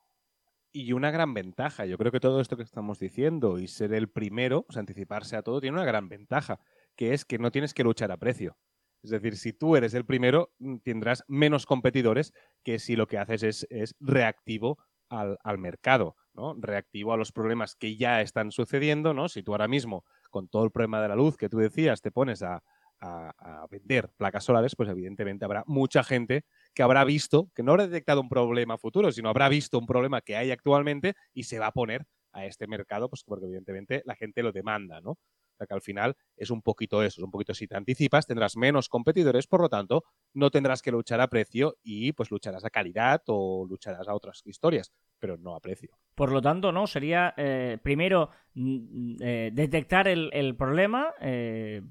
y 0.75 0.91
una 0.91 1.09
gran 1.09 1.33
ventaja. 1.33 1.85
Yo 1.85 1.97
creo 1.97 2.11
que 2.11 2.19
todo 2.19 2.41
esto 2.41 2.57
que 2.57 2.63
estamos 2.63 2.99
diciendo 2.99 3.59
y 3.59 3.67
ser 3.67 3.93
el 3.93 4.09
primero, 4.09 4.65
anticiparse 4.75 5.37
a 5.37 5.41
todo, 5.41 5.61
tiene 5.61 5.77
una 5.77 5.85
gran 5.85 6.09
ventaja, 6.09 6.59
que 6.97 7.13
es 7.13 7.23
que 7.23 7.39
no 7.39 7.49
tienes 7.49 7.73
que 7.73 7.85
luchar 7.85 8.11
a 8.11 8.17
precio. 8.17 8.57
Es 9.01 9.09
decir, 9.09 9.37
si 9.37 9.53
tú 9.53 9.77
eres 9.77 9.93
el 9.93 10.05
primero, 10.05 10.51
mm, 10.59 10.79
tendrás 10.79 11.23
menos 11.29 11.65
competidores 11.65 12.33
que 12.61 12.79
si 12.79 12.97
lo 12.97 13.07
que 13.07 13.17
haces 13.17 13.65
es, 13.69 13.95
reactivo 14.01 14.77
al, 15.07 15.57
mercado, 15.57 16.17
¿no? 16.33 16.55
Reactivo 16.59 17.13
a 17.13 17.17
los 17.17 17.31
problemas 17.31 17.75
que 17.75 17.95
ya 17.95 18.19
están 18.19 18.51
sucediendo, 18.51 19.13
¿no? 19.13 19.29
Si 19.29 19.43
tú 19.43 19.53
ahora 19.53 19.69
mismo, 19.69 20.03
con 20.29 20.49
todo 20.49 20.65
el 20.65 20.71
problema 20.71 21.01
de 21.01 21.07
la 21.07 21.15
luz 21.15 21.37
que 21.37 21.47
tú 21.47 21.57
decías, 21.57 22.01
te 22.01 22.11
pones 22.11 22.43
a, 22.43 22.63
a, 22.99 23.65
vender 23.69 24.09
placas 24.17 24.43
solares, 24.43 24.75
pues 24.75 24.89
evidentemente 24.89 25.45
habrá 25.45 25.63
mucha 25.67 26.03
gente 26.03 26.43
que 26.75 26.83
habrá 26.83 27.03
visto, 27.05 27.49
que 27.55 27.63
no 27.63 27.71
habrá 27.71 27.87
detectado 27.87 28.21
un 28.21 28.29
problema 28.29 28.77
futuro, 28.77 29.11
sino 29.11 29.29
habrá 29.29 29.49
visto 29.49 29.79
un 29.79 29.87
problema 29.87 30.21
que 30.21 30.35
hay 30.35 30.51
actualmente 30.51 31.15
y 31.33 31.43
se 31.43 31.57
va 31.57 31.67
a 31.67 31.71
poner 31.71 32.05
a 32.33 32.45
este 32.45 32.67
mercado, 32.67 33.09
pues 33.09 33.23
porque 33.23 33.45
evidentemente 33.45 34.03
la 34.05 34.15
gente 34.15 34.43
lo 34.43 34.51
demanda, 34.51 34.99
¿no? 35.01 35.11
O 35.11 35.57
sea 35.57 35.67
que 35.67 35.73
al 35.73 35.81
final 35.81 36.17
es 36.35 36.49
un 36.49 36.61
poquito 36.61 37.01
eso, 37.01 37.21
es 37.21 37.23
un 37.23 37.31
poquito 37.31 37.53
si 37.53 37.65
te 37.65 37.77
anticipas, 37.77 38.27
tendrás 38.27 38.57
menos 38.57 38.89
competidores, 38.89 39.47
por 39.47 39.61
lo 39.61 39.69
tanto, 39.69 40.03
no 40.33 40.51
tendrás 40.51 40.81
que 40.81 40.91
luchar 40.91 41.21
a 41.21 41.29
precio 41.29 41.77
y 41.81 42.11
pues 42.11 42.29
lucharás 42.29 42.65
a 42.65 42.69
calidad 42.69 43.23
o 43.27 43.65
lucharás 43.65 44.05
a 44.09 44.13
otras 44.13 44.41
historias, 44.43 44.91
pero 45.17 45.37
no 45.37 45.55
a 45.55 45.61
precio. 45.61 45.97
Por 46.13 46.33
lo 46.33 46.41
tanto, 46.41 46.73
¿no? 46.73 46.87
Sería 46.87 47.33
eh, 47.37 47.77
primero 47.81 48.31
mm, 48.53 49.15
eh, 49.21 49.51
detectar 49.53 50.09
el, 50.09 50.55
problema, 50.57 51.13
eh, 51.21 51.81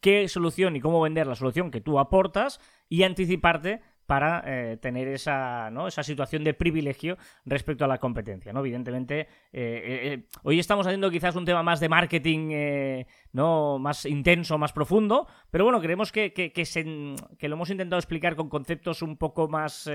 qué 0.00 0.26
solución 0.26 0.74
y 0.74 0.80
cómo 0.80 1.00
vender 1.00 1.28
la 1.28 1.36
solución 1.36 1.70
que 1.70 1.80
tú 1.80 2.00
aportas 2.00 2.58
y 2.88 3.04
anticiparte 3.04 3.80
para 4.06 4.42
eh, 4.46 4.76
tener 4.76 5.08
esa, 5.08 5.70
¿no? 5.70 5.88
esa 5.88 6.02
situación 6.02 6.44
de 6.44 6.54
privilegio 6.54 7.16
respecto 7.44 7.84
a 7.84 7.88
la 7.88 7.98
competencia. 7.98 8.52
¿no? 8.52 8.60
Evidentemente, 8.60 9.20
eh, 9.20 9.26
eh, 9.52 10.24
hoy 10.42 10.58
estamos 10.58 10.86
haciendo 10.86 11.10
quizás 11.10 11.36
un 11.36 11.44
tema 11.44 11.62
más 11.62 11.80
de 11.80 11.88
marketing, 11.88 13.04
¿no? 13.32 13.78
más 13.78 14.04
intenso, 14.04 14.58
más 14.58 14.72
profundo, 14.72 15.26
pero 15.50 15.64
bueno, 15.64 15.80
creemos 15.80 16.12
que, 16.12 16.32
que, 16.32 16.52
que, 16.52 17.48
lo 17.48 17.54
hemos 17.54 17.70
intentado 17.70 17.98
explicar 17.98 18.36
con 18.36 18.48
conceptos 18.48 19.02
un 19.02 19.16
poco 19.16 19.48
más 19.48 19.90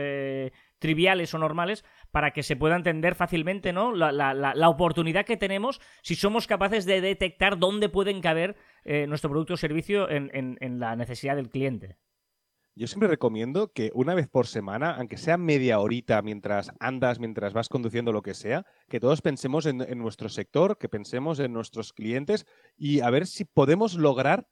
triviales 0.80 1.34
o 1.34 1.38
normales 1.38 1.86
para 2.12 2.32
que 2.32 2.44
se 2.44 2.56
pueda 2.56 2.76
entender 2.76 3.16
fácilmente 3.16 3.74
¿no? 3.74 3.94
la, 3.94 4.12
la, 4.12 4.34
la, 4.34 4.70
oportunidad 4.70 5.26
que 5.26 5.38
tenemos 5.38 5.82
si 6.02 6.16
somos 6.16 6.48
capaces 6.48 6.86
de 6.86 7.02
detectar 7.02 7.58
dónde 7.58 7.90
pueden 7.90 8.22
caber 8.22 8.56
nuestro 9.08 9.30
producto 9.30 9.54
o 9.54 9.58
servicio 9.58 10.10
en, 10.10 10.30
en 10.34 10.80
la 10.80 10.96
necesidad 10.96 11.36
del 11.36 11.50
cliente. 11.50 11.98
Yo 12.80 12.88
siempre 12.88 13.10
recomiendo 13.10 13.74
que 13.74 13.92
una 13.94 14.16
vez 14.16 14.30
por 14.30 14.48
semana, 14.48 14.96
aunque 14.96 15.18
sea 15.18 15.36
media 15.36 15.82
horita 15.82 16.22
mientras 16.22 16.72
andas, 16.80 17.20
mientras 17.20 17.52
vas 17.52 17.68
conduciendo 17.68 18.14
lo 18.14 18.22
que 18.22 18.34
sea, 18.34 18.66
que 18.88 19.02
todos 19.02 19.22
pensemos 19.22 19.66
en, 19.66 19.80
nuestro 19.98 20.30
sector, 20.30 20.78
que 20.78 20.88
pensemos 20.88 21.40
en 21.40 21.52
nuestros 21.52 21.92
clientes 21.92 22.46
y 22.78 23.02
a 23.02 23.10
ver 23.10 23.28
si 23.28 23.44
podemos 23.44 23.96
lograr 23.96 24.48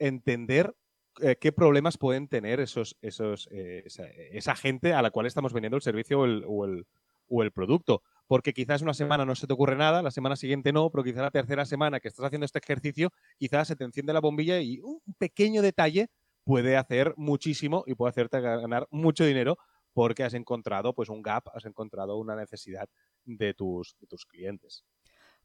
entender 0.00 0.74
eh, 1.20 1.36
qué 1.40 1.52
problemas 1.52 1.98
pueden 1.98 2.26
tener 2.26 2.58
esos, 2.58 2.96
esos, 3.00 3.48
eh, 3.52 3.84
esa, 4.32 4.56
gente 4.56 4.92
a 4.92 5.00
la 5.00 5.12
cual 5.12 5.26
estamos 5.26 5.52
vendiendo 5.52 5.76
el 5.76 5.82
servicio 5.82 6.18
o 6.18 6.64
el, 6.64 7.52
producto. 7.52 8.02
Porque 8.26 8.52
quizás 8.54 8.82
una 8.82 8.92
semana 8.92 9.24
no 9.24 9.36
se 9.36 9.46
te 9.46 9.52
ocurre 9.52 9.76
nada, 9.76 10.02
la 10.02 10.10
semana 10.10 10.34
siguiente 10.34 10.72
no, 10.72 10.90
pero 10.90 11.04
quizás 11.04 11.22
la 11.22 11.30
tercera 11.30 11.64
semana 11.64 12.00
que 12.00 12.08
estás 12.08 12.26
haciendo 12.26 12.44
este 12.44 12.58
ejercicio, 12.58 13.12
quizás 13.38 13.68
se 13.68 13.76
te 13.76 13.84
enciende 13.84 14.12
la 14.12 14.20
bombilla 14.20 14.60
y 14.60 14.80
un 14.80 15.00
pequeño 15.16 15.62
detalle 15.62 16.10
puede 16.48 16.78
hacer 16.78 17.12
muchísimo 17.18 17.84
y 17.86 17.94
puede 17.94 18.08
hacerte 18.08 18.40
ganar 18.40 18.88
mucho 18.90 19.22
dinero 19.22 19.58
porque 19.92 20.24
has 20.24 20.32
encontrado 20.32 20.94
pues 20.94 21.10
un 21.10 21.20
gap, 21.20 21.46
has 21.52 21.66
encontrado 21.66 22.16
una 22.16 22.34
necesidad 22.34 22.88
de 23.26 23.52
tus, 23.52 23.96
de 24.00 24.06
tus 24.06 24.24
clientes. 24.24 24.82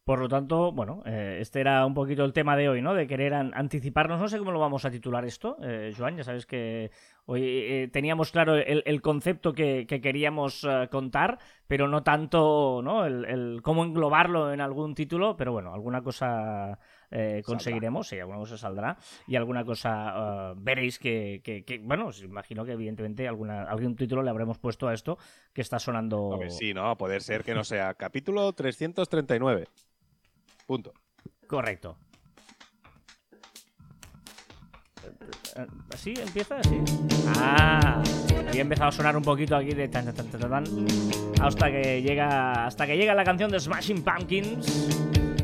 Por 0.05 0.19
lo 0.19 0.29
tanto, 0.29 0.71
bueno, 0.71 1.01
eh, 1.05 1.39
este 1.41 1.59
era 1.59 1.85
un 1.85 1.93
poquito 1.93 2.23
el 2.23 2.31
tema 2.31 2.55
de 2.55 2.69
hoy, 2.69 2.81
¿no? 2.81 2.93
De 2.93 3.07
querer 3.07 3.33
anticiparnos. 3.33 4.19
No 4.19 4.29
sé 4.29 4.37
cómo 4.37 4.51
lo 4.51 4.59
vamos 4.59 4.83
a 4.85 4.91
titular 4.91 5.25
esto, 5.25 5.57
eh, 5.61 5.93
Joan. 5.97 6.15
Ya 6.15 6.23
sabes 6.23 6.45
que 6.45 6.91
hoy 7.25 7.41
eh, 7.43 7.89
teníamos 7.91 8.31
claro 8.31 8.55
el, 8.55 9.01
concepto 9.01 9.53
que, 9.53 9.85
queríamos 9.87 10.65
contar, 10.89 11.39
pero 11.67 11.87
no 11.87 12.03
tanto, 12.03 12.81
¿no? 12.81 13.05
El, 13.05 13.61
cómo 13.61 13.83
englobarlo 13.83 14.53
en 14.53 14.59
algún 14.59 14.93
título, 14.93 15.37
pero 15.37 15.53
bueno, 15.53 15.73
alguna 15.73 16.01
cosa 16.01 16.79
conseguiremos, 17.45 18.07
sí, 18.07 18.19
alguna 18.19 18.39
cosa 18.39 18.57
saldrá 18.57 18.97
y 19.27 19.35
alguna 19.35 19.63
cosa 19.63 20.53
veréis 20.57 20.97
que, 20.99 21.63
bueno, 21.83 22.07
os 22.07 22.23
imagino 22.23 22.65
que 22.65 22.71
evidentemente 22.71 23.27
alguna, 23.27 23.63
algún 23.63 23.95
título 23.95 24.23
le 24.23 24.29
habremos 24.29 24.57
puesto 24.57 24.87
a 24.87 24.93
esto 24.93 25.17
que 25.53 25.61
está 25.61 25.79
sonando. 25.79 26.39
sí, 26.49 26.73
¿no? 26.73 26.95
Poder 26.97 27.21
ser 27.21 27.43
que 27.43 27.53
no 27.53 27.63
sea 27.63 27.93
capítulo 27.95 28.51
339. 28.53 29.67
Punto. 30.65 30.93
Correcto. 31.47 31.97
¿Así 35.93 36.13
empieza? 36.17 36.57
¿Así? 36.57 36.77
Ah, 37.37 38.01
había 38.47 38.61
empezado 38.61 38.89
a 38.89 38.91
sonar 38.91 39.15
un 39.15 39.23
poquito 39.23 39.55
aquí 39.55 39.73
de 39.73 39.87
tan, 39.87 40.05
tan, 40.13 40.27
tan, 40.29 40.41
tan, 40.49 40.63
hasta 41.41 41.69
que 41.71 42.01
llega 42.01 42.65
hasta 42.65 42.87
que 42.87 42.97
llega 42.97 43.13
la 43.13 43.23
canción 43.23 43.51
de 43.51 43.59
Smashing 43.59 44.03
Pumpkins 44.03 44.87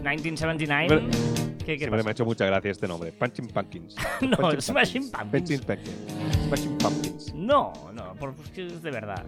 1979. 0.01 0.87
Pero- 0.87 1.28
¿Qué, 1.69 1.75
qué 1.75 1.81
Siempre 1.81 2.01
me 2.01 2.09
ha 2.09 2.11
hecho 2.13 2.25
mucha 2.25 2.47
gracia 2.47 2.71
este 2.71 2.87
nombre. 2.87 3.11
Punching 3.11 3.47
Pumpkins. 3.49 3.95
No, 4.21 4.37
Punching 4.37 4.61
Smashing 4.61 5.11
Pumpkins. 5.11 5.31
Punching 5.31 5.59
Pumpkins. 5.61 6.43
Smashing 6.47 6.77
Pumpkins. 6.79 7.33
No, 7.35 7.73
no, 7.93 8.15
porque 8.15 8.65
es 8.65 8.81
de 8.81 8.89
verdad. 8.89 9.23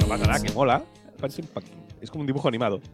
No 0.00 0.06
pasa 0.08 0.26
nada, 0.26 0.40
que 0.40 0.50
mola. 0.54 0.82
Punching 1.18 1.48
Pumpkin. 1.48 1.74
Es 2.00 2.10
como 2.10 2.22
un 2.22 2.26
dibujo 2.26 2.48
animado. 2.48 2.80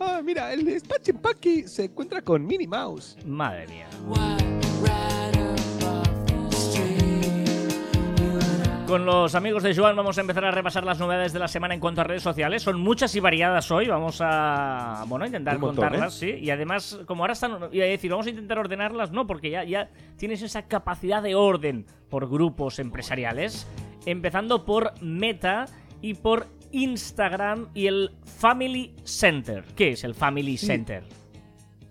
Ah, 0.00 0.20
mira, 0.20 0.52
el 0.52 0.64
de 0.64 0.80
Punching 0.80 1.18
Pumpkin 1.18 1.68
se 1.68 1.84
encuentra 1.84 2.22
con 2.22 2.44
Minnie 2.44 2.66
Mouse. 2.66 3.16
Madre 3.24 3.68
mía. 3.68 3.86
Con 8.92 9.06
los 9.06 9.34
amigos 9.34 9.62
de 9.62 9.74
Joan 9.74 9.96
vamos 9.96 10.18
a 10.18 10.20
empezar 10.20 10.44
a 10.44 10.50
repasar 10.50 10.84
las 10.84 10.98
novedades 10.98 11.32
de 11.32 11.38
la 11.38 11.48
semana 11.48 11.72
en 11.72 11.80
cuanto 11.80 12.02
a 12.02 12.04
redes 12.04 12.22
sociales. 12.22 12.62
Son 12.62 12.78
muchas 12.78 13.16
y 13.16 13.20
variadas 13.20 13.70
hoy. 13.70 13.88
Vamos 13.88 14.18
a 14.20 15.06
bueno 15.08 15.24
intentar 15.24 15.58
montón, 15.58 15.76
contarlas, 15.76 16.12
sí. 16.12 16.32
Y 16.32 16.50
además, 16.50 17.00
como 17.06 17.22
ahora 17.22 17.32
están, 17.32 17.54
a 17.54 17.68
decir, 17.68 18.10
vamos 18.10 18.26
a 18.26 18.28
intentar 18.28 18.58
ordenarlas, 18.58 19.10
no, 19.10 19.26
porque 19.26 19.48
ya, 19.48 19.64
ya 19.64 19.88
tienes 20.18 20.42
esa 20.42 20.68
capacidad 20.68 21.22
de 21.22 21.34
orden 21.34 21.86
por 22.10 22.28
grupos 22.28 22.78
empresariales. 22.80 23.66
Empezando 24.04 24.66
por 24.66 24.92
Meta 25.00 25.64
y 26.02 26.12
por 26.12 26.48
Instagram 26.70 27.68
y 27.72 27.86
el 27.86 28.10
Family 28.40 28.94
Center. 29.04 29.64
¿Qué 29.74 29.92
es 29.92 30.04
el 30.04 30.14
Family 30.14 30.58
Center? 30.58 31.21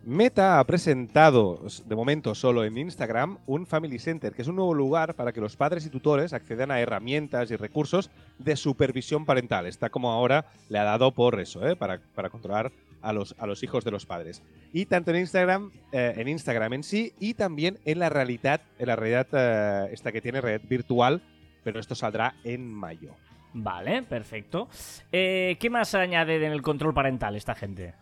Meta 0.04 0.60
ha 0.60 0.64
presentado, 0.64 1.60
de 1.86 1.96
momento 1.96 2.34
solo 2.34 2.64
en 2.64 2.76
Instagram, 2.76 3.38
un 3.46 3.68
Family 3.68 4.00
Center, 4.00 4.34
que 4.34 4.42
es 4.42 4.48
un 4.48 4.56
nuevo 4.56 4.74
lugar 4.74 5.14
para 5.14 5.32
que 5.32 5.40
los 5.40 5.56
padres 5.56 5.86
y 5.86 5.92
tutores 5.92 6.34
accedan 6.34 6.72
a 6.72 6.80
herramientas 6.80 7.52
y 7.52 7.56
recursos 7.56 8.10
de 8.40 8.56
supervisión 8.56 9.28
parental. 9.28 9.68
Está 9.68 9.92
como 9.92 10.12
ahora 10.12 10.46
le 10.70 10.80
ha 10.80 10.86
dado 10.86 11.12
por 11.12 11.40
eso, 11.40 11.68
¿eh? 11.68 11.76
para, 11.76 12.00
para 12.16 12.32
controlar 12.32 12.72
a 13.04 13.14
los, 13.14 13.36
a 13.38 13.46
los 13.46 13.62
hijos 13.62 13.86
de 13.86 13.92
los 13.92 14.08
padres. 14.08 14.42
Y 14.74 14.88
tanto 14.88 15.12
en 15.12 15.18
Instagram, 15.18 15.72
eh, 15.92 16.16
en 16.18 16.28
Instagram 16.28 16.74
en 16.74 16.84
sí, 16.84 17.14
y 17.20 17.36
también 17.36 17.78
en 17.86 18.00
la 18.00 18.10
realidad, 18.10 18.62
en 18.80 18.88
la 18.88 18.96
realidad 18.96 19.28
eh, 19.34 19.90
esta 19.94 20.12
que 20.12 20.22
tiene 20.22 20.42
red 20.42 20.62
virtual, 20.68 21.22
pero 21.64 21.80
esto 21.80 21.94
saldrá 21.94 22.34
en 22.44 22.74
mayo. 22.74 23.12
Vale, 23.54 24.02
perfecto. 24.02 24.68
¿Qué 25.12 25.68
más 25.70 25.94
añade 25.94 26.44
en 26.44 26.54
el 26.54 26.64
control 26.64 26.96
parental 26.96 27.36
esta 27.36 27.54
gente? 27.54 27.94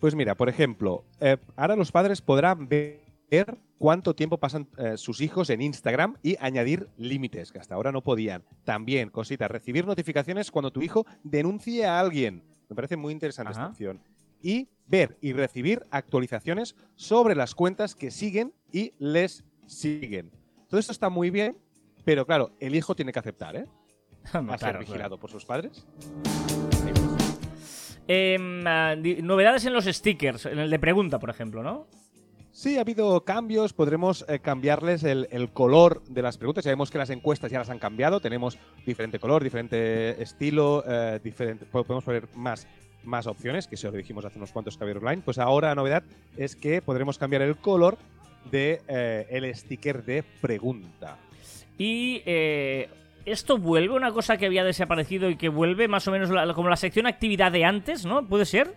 Pues 0.00 0.14
mira, 0.14 0.34
por 0.34 0.48
ejemplo, 0.48 1.04
eh, 1.20 1.36
ahora 1.56 1.76
los 1.76 1.90
padres 1.92 2.20
podrán 2.20 2.68
ver 2.68 3.00
cuánto 3.78 4.14
tiempo 4.14 4.38
pasan 4.38 4.68
eh, 4.78 4.96
sus 4.96 5.20
hijos 5.20 5.50
en 5.50 5.60
Instagram 5.62 6.16
y 6.22 6.36
añadir 6.40 6.88
límites, 6.96 7.50
que 7.52 7.58
hasta 7.58 7.74
ahora 7.74 7.92
no 7.92 8.02
podían. 8.02 8.44
También, 8.64 9.10
cosita, 9.10 9.48
recibir 9.48 9.86
notificaciones 9.86 10.50
cuando 10.50 10.70
tu 10.70 10.82
hijo 10.82 11.06
denuncie 11.24 11.86
a 11.86 11.98
alguien. 11.98 12.44
Me 12.68 12.76
parece 12.76 12.96
muy 12.96 13.12
interesante 13.12 13.52
Ajá. 13.52 13.60
esta 13.62 13.70
opción. 13.70 14.00
Y 14.42 14.68
ver 14.86 15.16
y 15.20 15.32
recibir 15.32 15.82
actualizaciones 15.90 16.76
sobre 16.94 17.34
las 17.34 17.54
cuentas 17.54 17.94
que 17.94 18.10
siguen 18.10 18.52
y 18.70 18.92
les 18.98 19.44
siguen. 19.66 20.30
Todo 20.68 20.78
esto 20.78 20.92
está 20.92 21.08
muy 21.08 21.30
bien, 21.30 21.56
pero 22.04 22.26
claro, 22.26 22.52
el 22.60 22.74
hijo 22.74 22.94
tiene 22.94 23.12
que 23.12 23.18
aceptar, 23.18 23.56
¿eh? 23.56 23.66
A 24.26 24.30
Claro, 24.30 24.48
ser 24.50 24.58
claro. 24.58 24.78
vigilado 24.80 25.18
por 25.18 25.30
sus 25.30 25.44
padres. 25.44 25.86
Em, 28.08 28.64
ah, 28.66 28.94
novedades 29.22 29.64
en 29.66 29.72
los 29.72 29.84
stickers, 29.86 30.46
en 30.46 30.58
el 30.58 30.70
de 30.70 30.78
pregunta, 30.78 31.18
por 31.18 31.30
ejemplo, 31.30 31.62
¿no? 31.62 31.86
Sí, 32.52 32.78
ha 32.78 32.80
habido 32.80 33.22
cambios. 33.24 33.72
Podremos 33.74 34.24
eh, 34.28 34.38
cambiarles 34.38 35.04
el, 35.04 35.28
el 35.30 35.50
color 35.50 36.02
de 36.08 36.22
las 36.22 36.38
preguntas. 36.38 36.64
Ya 36.64 36.70
vemos 36.70 36.90
que 36.90 36.96
las 36.98 37.10
encuestas 37.10 37.50
ya 37.50 37.58
las 37.58 37.68
han 37.68 37.78
cambiado. 37.78 38.20
Tenemos 38.20 38.58
diferente 38.86 39.18
color, 39.18 39.42
diferente 39.44 40.22
estilo, 40.22 40.82
eh, 40.88 41.20
diferente, 41.22 41.66
po- 41.66 41.84
podemos 41.84 42.04
poner 42.04 42.28
más, 42.34 42.66
más 43.04 43.26
opciones, 43.26 43.66
que 43.66 43.74
eso 43.74 43.90
lo 43.90 43.96
dijimos 43.98 44.24
hace 44.24 44.38
unos 44.38 44.52
cuantos 44.52 44.78
Caviar 44.78 44.96
Online. 44.98 45.20
Pues 45.22 45.38
ahora 45.38 45.68
la 45.68 45.74
novedad 45.74 46.02
es 46.38 46.56
que 46.56 46.80
podremos 46.80 47.18
cambiar 47.18 47.42
el 47.42 47.56
color 47.58 47.98
de 48.50 48.80
eh, 48.88 49.26
el 49.28 49.54
sticker 49.54 50.02
de 50.02 50.22
pregunta. 50.40 51.18
Y 51.76 52.22
esto 53.26 53.58
vuelve 53.58 53.94
una 53.94 54.12
cosa 54.12 54.36
que 54.36 54.46
había 54.46 54.64
desaparecido 54.64 55.28
y 55.28 55.36
que 55.36 55.48
vuelve 55.48 55.88
más 55.88 56.06
o 56.08 56.12
menos 56.12 56.30
la- 56.30 56.54
como 56.54 56.68
la 56.68 56.76
sección 56.76 57.06
actividad 57.06 57.52
de 57.52 57.64
antes, 57.64 58.04
¿no? 58.06 58.24
¿Puede 58.26 58.44
ser? 58.46 58.74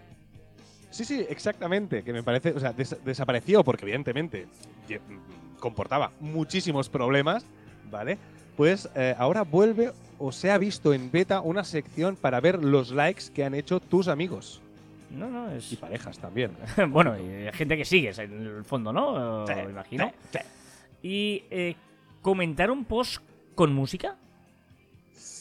Sí, 0.90 1.06
sí, 1.06 1.26
exactamente. 1.30 2.04
Que 2.04 2.12
me 2.14 2.24
parece, 2.24 2.52
o 2.52 2.60
sea, 2.60 2.74
des- 2.74 2.98
desapareció 3.06 3.64
porque 3.64 3.86
evidentemente 3.86 4.48
mm, 4.90 5.60
comportaba 5.60 6.12
muchísimos 6.20 6.90
problemas, 6.90 7.46
¿vale? 7.92 8.18
Pues 8.58 8.90
eh, 8.96 9.16
ahora 9.18 9.44
vuelve 9.44 9.92
o 10.18 10.32
se 10.32 10.52
ha 10.52 10.58
visto 10.58 10.94
en 10.94 11.12
beta 11.12 11.40
una 11.42 11.64
sección 11.64 12.16
para 12.18 12.42
ver 12.42 12.64
los 12.64 12.92
likes 12.92 13.26
que 13.34 13.46
han 13.46 13.54
hecho 13.56 13.80
tus 13.80 14.10
amigos 14.10 14.62
No, 15.12 15.30
no, 15.30 15.50
es... 15.52 15.72
y 15.72 15.76
parejas 15.78 16.18
también. 16.20 16.52
bueno, 16.90 17.16
y 17.18 17.50
gente 17.54 17.78
que 17.78 17.86
sigues 17.86 18.18
en 18.20 18.34
el 18.58 18.66
fondo, 18.66 18.92
¿no? 18.92 19.46
Sí, 19.48 19.54
imagino. 19.70 20.12
sí, 20.32 20.40
Y 21.04 21.44
eh, 21.52 21.76
comentar 22.22 22.70
un 22.72 22.84
post 22.84 23.22
con 23.56 23.74
música. 23.74 24.18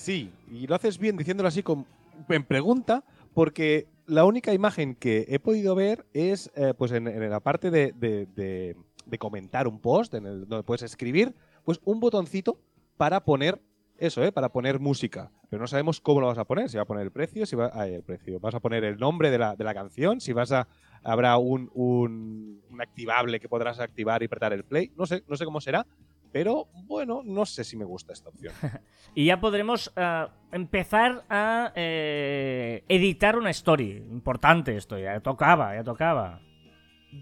Sí, 0.09 0.33
y 0.51 0.67
lo 0.67 0.75
haces 0.75 0.97
bien 0.97 1.19
diciéndolo 1.19 1.49
así 1.49 1.63
con, 1.63 1.85
en 2.31 2.43
pregunta, 2.43 3.05
porque 3.35 3.89
la 4.07 4.25
única 4.25 4.55
imagen 4.55 4.95
que 4.95 5.27
he 5.29 5.39
podido 5.39 5.75
ver 5.75 6.07
es 6.15 6.51
eh, 6.57 6.73
pues 6.79 6.93
en, 6.93 7.07
en 7.09 7.29
la 7.29 7.41
parte 7.41 7.71
de, 7.71 7.93
de- 7.93 8.25
de- 8.25 8.75
de 9.05 9.19
comentar 9.19 9.69
un 9.69 9.81
post, 9.81 10.15
en 10.15 10.25
el, 10.25 10.49
donde 10.49 10.63
puedes 10.63 10.83
escribir, 10.83 11.35
pues 11.63 11.79
un 11.85 12.01
botoncito 12.01 12.59
para 12.97 13.23
poner 13.23 13.61
eso, 13.99 14.25
¿eh? 14.25 14.33
para 14.33 14.49
poner 14.49 14.81
música. 14.81 15.31
Pero 15.51 15.61
no 15.61 15.67
sabemos 15.67 16.01
cómo 16.01 16.23
lo 16.23 16.29
vas 16.29 16.39
a 16.39 16.45
poner, 16.47 16.71
si 16.71 16.79
va 16.79 16.85
a 16.85 16.87
poner 16.87 17.03
el 17.05 17.13
precio, 17.13 17.45
si 17.45 17.55
va 17.55 17.71
ay, 17.75 17.93
el 17.93 18.03
precio, 18.03 18.41
vas 18.41 18.55
a 18.55 18.61
poner 18.61 18.85
el 18.85 18.97
nombre 18.97 19.31
de 19.31 19.37
la, 19.37 19.57
la 19.59 19.75
canción, 19.75 20.23
si 20.23 20.33
vas 20.33 20.53
a 20.53 20.69
habrá 21.03 21.37
un, 21.37 21.71
un, 21.75 22.63
un 22.71 22.81
activable 22.81 23.41
que 23.41 23.49
podrás 23.51 23.79
activar 23.79 24.23
y 24.23 24.27
apretar 24.27 24.55
el 24.55 24.65
play, 24.65 24.91
no 24.97 25.05
sé, 25.05 25.23
no 25.29 25.37
sé 25.37 25.45
cómo 25.45 25.61
será, 25.61 25.87
pero 26.33 26.69
bueno, 26.87 27.23
no 27.25 27.47
sé 27.47 27.65
si 27.65 27.77
me 27.77 27.85
gusta 27.85 28.13
esta 28.13 28.29
opción. 28.29 28.55
Y 29.15 29.25
ya 29.25 29.41
podremos 29.41 29.91
ah, 29.97 30.29
empezar 30.53 31.25
a 31.29 31.73
eh, 31.75 32.85
editar 32.89 33.37
una 33.37 33.51
story. 33.51 33.97
Importante 34.11 34.77
esto, 34.77 34.99
ya 34.99 35.19
tocaba, 35.21 35.75
ya 35.75 35.83
tocaba. 35.83 36.41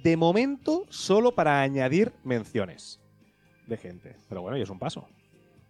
De 0.02 0.16
momento, 0.16 0.84
solo 0.88 1.34
para 1.34 1.62
añadir 1.62 2.12
menciones 2.24 3.00
de 3.66 3.76
gente. 3.76 4.16
Pero 4.28 4.42
bueno, 4.42 4.58
y 4.58 4.62
es 4.62 4.68
un 4.68 4.78
paso. 4.78 5.08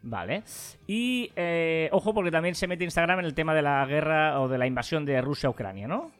Vale. 0.03 0.43
Y 0.87 1.31
eh, 1.37 1.89
ojo, 1.93 2.15
porque 2.15 2.31
también 2.31 2.55
se 2.55 2.67
mete 2.67 2.85
Instagram 2.85 3.21
en 3.21 3.25
el 3.27 3.35
tema 3.35 3.55
de 3.55 3.63
la 3.63 3.85
guerra 3.87 4.41
o 4.41 4.49
de 4.49 4.59
la 4.59 4.67
invasión 4.67 5.05
de 5.05 5.21
Rusia 5.21 5.49
a 5.49 5.51
Ucrania, 5.51 5.87
¿no? 5.87 6.13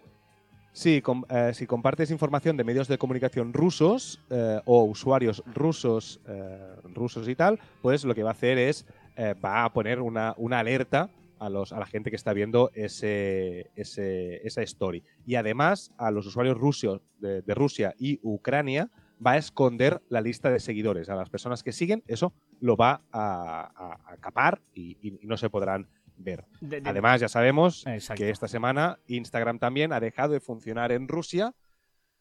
Sí, 0.77 1.01
com- 1.01 1.25
eh, 1.31 1.53
si 1.55 1.67
compartes 1.67 2.11
información 2.11 2.59
de 2.59 2.63
medios 2.63 2.87
de 2.87 2.99
comunicación 2.99 3.55
rusos 3.55 4.21
eh, 4.29 4.61
o 4.67 4.85
usuarios 4.85 5.43
rusos, 5.55 6.21
eh, 6.29 6.77
rusos 6.93 7.27
y 7.31 7.35
tal, 7.35 7.59
pues 7.81 8.05
lo 8.05 8.15
que 8.15 8.23
va 8.23 8.29
a 8.29 8.33
hacer 8.33 8.59
es 8.59 8.85
eh, 9.17 9.35
va 9.43 9.65
a 9.65 9.73
poner 9.73 10.03
una, 10.03 10.35
alerta 10.53 11.09
a, 11.39 11.49
los, 11.49 11.73
a 11.73 11.79
la 11.79 11.87
gente 11.87 12.11
que 12.11 12.17
está 12.17 12.35
viendo 12.35 12.71
ese, 12.75 13.71
ese- 13.75 14.47
esa 14.47 14.61
story. 14.65 15.03
Y 15.25 15.37
además, 15.37 15.93
a 15.97 16.11
los 16.11 16.27
usuarios 16.27 16.59
rusos 16.59 17.01
de, 17.21 17.41
de 17.41 17.55
Rusia 17.55 17.95
y 17.99 18.21
Ucrania 18.23 18.91
va 19.27 19.31
a 19.33 19.37
esconder 19.39 20.03
la 20.11 20.21
lista 20.21 20.51
de 20.51 20.61
seguidores. 20.61 21.09
A 21.09 21.15
las 21.17 21.31
personas 21.31 21.63
que 21.63 21.73
siguen, 21.73 22.03
eso 22.07 22.35
lo 22.61 22.77
va 22.77 23.01
a, 23.13 23.73
a- 23.75 24.13
a 24.13 24.17
capar 24.19 24.61
y- 24.75 24.99
y- 25.01 25.19
y 25.23 25.27
no 25.27 25.39
se 25.39 25.49
podrán 25.49 25.89
ver. 26.17 26.45
De- 26.61 26.81
de- 26.81 26.89
Además, 26.91 27.21
ya 27.21 27.29
sabemos 27.29 27.87
Exacto. 27.87 28.23
que 28.23 28.31
esta 28.31 28.49
semana 28.49 28.99
Instagram 29.07 29.59
también 29.59 29.93
ha 29.93 30.01
dejado 30.01 30.33
de 30.33 30.41
funcionar 30.41 30.93
en 30.93 31.09
Rusia 31.09 31.55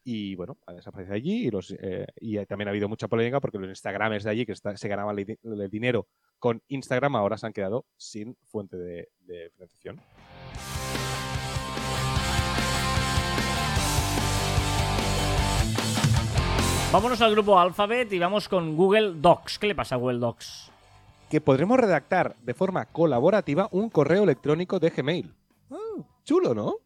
y 0.04 0.36
bueno, 0.36 0.56
ha 0.66 0.72
desaparecido 0.72 1.16
allí 1.16 1.46
y, 1.48 1.50
los, 1.50 1.72
eh, 1.80 2.06
y 2.20 2.36
también 2.46 2.68
ha 2.68 2.70
habido 2.70 2.88
mucha 2.88 3.08
polémica 3.08 3.40
porque 3.40 3.58
los 3.58 3.68
Instagramers 3.68 4.22
de 4.24 4.30
allí 4.30 4.46
que 4.46 4.52
está- 4.52 4.76
se 4.76 4.86
ganaban 4.88 5.18
el, 5.18 5.38
el 5.42 5.70
dinero 5.70 6.06
con 6.38 6.62
Instagram 6.68 7.16
ahora 7.16 7.36
se 7.38 7.46
han 7.46 7.52
quedado 7.52 7.86
sin 7.96 8.36
fuente 8.46 8.76
de, 8.76 9.08
de 9.20 9.50
financiación. 9.50 10.00
Vámonos 16.92 17.20
al 17.20 17.32
grupo 17.32 17.58
Alphabet 17.58 18.12
y 18.12 18.18
vamos 18.18 18.48
con 18.48 18.76
Google 18.76 19.14
Docs. 19.16 19.58
¿Qué 19.58 19.66
le 19.66 19.74
pasa 19.74 19.96
a 19.96 19.98
Google 19.98 20.18
Docs? 20.18 20.70
Que 21.30 21.40
podremos 21.40 21.78
redactar 21.78 22.36
de 22.42 22.54
forma 22.54 22.84
colaborativa 22.86 23.68
un 23.72 23.90
correo 23.90 24.22
electrónico 24.22 24.78
de 24.78 24.90
Gmail. 24.90 25.34
Ah, 25.70 26.02
chulo, 26.24 26.54
¿no? 26.54 26.76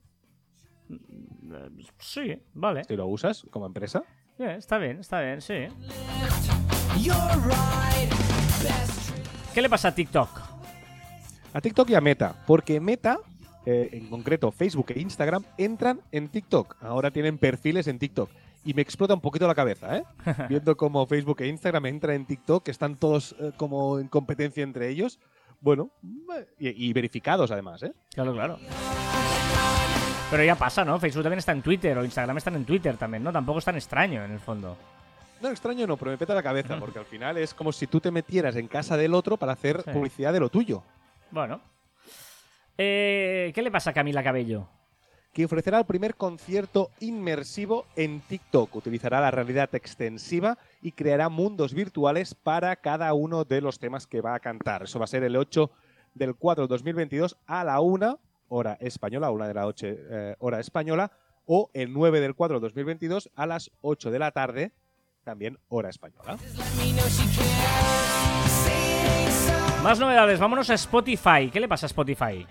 Sí, 1.99 2.40
vale. 2.54 2.85
Si 2.85 2.97
lo 2.97 3.06
usas 3.06 3.44
como 3.50 3.66
empresa. 3.66 4.02
Eh, 4.38 4.54
está 4.56 4.78
bien, 4.78 5.00
está 5.00 5.20
bien, 5.20 5.40
sí. 5.40 5.66
¿Qué 9.52 9.62
le 9.62 9.68
pasa 9.68 9.88
a 9.88 9.94
TikTok? 9.94 10.28
A 11.52 11.61
TikTok 11.61 11.90
y 11.90 11.94
a 11.94 12.00
Meta, 12.00 12.44
porque 12.47 12.80
Meta, 12.80 13.18
eh, 13.66 13.90
en 13.92 14.09
concreto 14.09 14.52
Facebook 14.52 14.92
e 14.94 15.00
Instagram, 15.00 15.44
entran 15.59 16.00
en 16.12 16.28
TikTok. 16.28 16.76
Ahora 16.80 17.11
tienen 17.11 17.38
perfiles 17.38 17.88
en 17.88 17.99
TikTok. 17.99 18.30
Y 18.64 18.75
me 18.75 18.83
explota 18.83 19.14
un 19.14 19.21
poquito 19.21 19.47
la 19.47 19.55
cabeza, 19.55 19.97
¿eh? 19.97 20.05
Viendo 20.49 20.76
cómo 20.76 21.07
Facebook 21.07 21.40
e 21.40 21.47
Instagram 21.49 21.87
entran 21.87 22.17
en 22.17 22.26
TikTok, 22.26 22.62
que 22.64 22.71
están 22.71 22.97
todos 22.97 23.35
eh, 23.40 23.52
como 23.57 23.99
en 23.99 24.09
competencia 24.09 24.62
entre 24.62 24.88
ellos. 24.90 25.19
Bueno, 25.61 25.90
y, 26.59 26.88
y 26.88 26.93
verificados 26.93 27.50
además, 27.50 27.83
¿eh? 27.83 27.93
Claro, 28.14 28.33
claro. 28.33 28.59
Pero 30.31 30.45
ya 30.45 30.55
pasa, 30.55 30.85
¿no? 30.85 30.99
Facebook 31.00 31.23
también 31.25 31.38
está 31.40 31.52
en 31.52 31.62
Twitter 31.62 31.97
o 31.99 32.05
Instagram 32.05 32.37
están 32.38 32.55
en 32.55 32.64
Twitter 32.64 32.97
también, 32.97 33.23
¿no? 33.25 33.33
Tampoco 33.33 33.59
es 33.59 33.64
tan 33.64 33.75
extraño 33.76 34.25
en 34.25 34.31
el 34.33 34.38
fondo. 34.40 34.76
No, 35.43 35.49
extraño 35.49 35.87
no, 35.87 35.97
pero 35.97 36.11
me 36.12 36.19
peta 36.19 36.35
la 36.35 36.43
cabeza, 36.43 36.79
porque 36.79 36.99
al 36.99 37.07
final 37.07 37.37
es 37.38 37.52
como 37.55 37.73
si 37.73 37.87
tú 37.87 37.99
te 38.00 38.11
metieras 38.11 38.57
en 38.57 38.69
casa 38.69 38.97
del 38.97 39.14
otro 39.14 39.37
para 39.38 39.52
hacer 39.52 39.83
Sí. 39.83 39.90
publicidad 39.90 40.33
de 40.33 40.40
lo 40.40 40.49
tuyo. 40.50 40.83
Bueno. 41.31 41.61
Eh, 42.79 43.50
¿Qué 43.55 43.62
le 43.62 43.71
pasa 43.71 43.90
a 43.90 43.93
Camila 43.93 44.23
Cabello? 44.23 44.69
Que 45.32 45.44
ofrecerá 45.44 45.78
el 45.78 45.84
primer 45.84 46.16
concierto 46.16 46.90
inmersivo 47.00 47.87
en 47.96 48.20
TikTok. 48.20 48.75
Utilizará 48.75 49.20
la 49.20 49.30
realidad 49.30 49.75
extensiva 49.75 50.58
y 50.82 50.92
creará 50.92 51.28
mundos 51.28 51.72
virtuales 51.72 52.34
para 52.34 52.76
cada 52.76 53.12
uno 53.14 53.44
de 53.44 53.60
los 53.60 53.78
temas 53.78 54.06
que 54.06 54.20
va 54.20 54.34
a 54.34 54.40
cantar. 54.40 54.84
Eso 54.84 54.99
va 54.99 55.04
a 55.04 55.08
ser 55.08 55.22
el 55.22 55.37
8 55.37 55.70
del 56.14 56.34
4 56.34 56.64
del 56.64 56.68
2022 56.68 57.37
a 57.46 57.64
la 57.64 57.80
1 57.80 58.18
hora 58.49 58.76
española, 58.80 59.30
1 59.30 59.46
de 59.46 59.54
la 59.54 59.66
8 59.66 59.87
eh, 59.88 60.37
hora 60.40 60.60
española, 60.60 61.12
o 61.46 61.70
el 61.72 61.92
9 61.92 62.20
del 62.20 62.34
4 62.34 62.58
del 62.58 62.62
2022 62.62 63.30
a 63.34 63.46
las 63.46 63.70
8 63.80 64.10
de 64.10 64.18
la 64.18 64.32
tarde, 64.32 64.72
también 65.25 65.58
hora 65.68 65.88
española. 65.88 66.37
Más 69.82 69.99
novedades, 69.99 70.38
vámonos 70.38 70.68
a 70.70 70.75
Spotify. 70.75 71.50
¿Qué 71.52 71.60
le 71.60 71.68
pasa 71.68 71.87
a 71.87 71.88
Spotify? 71.88 72.46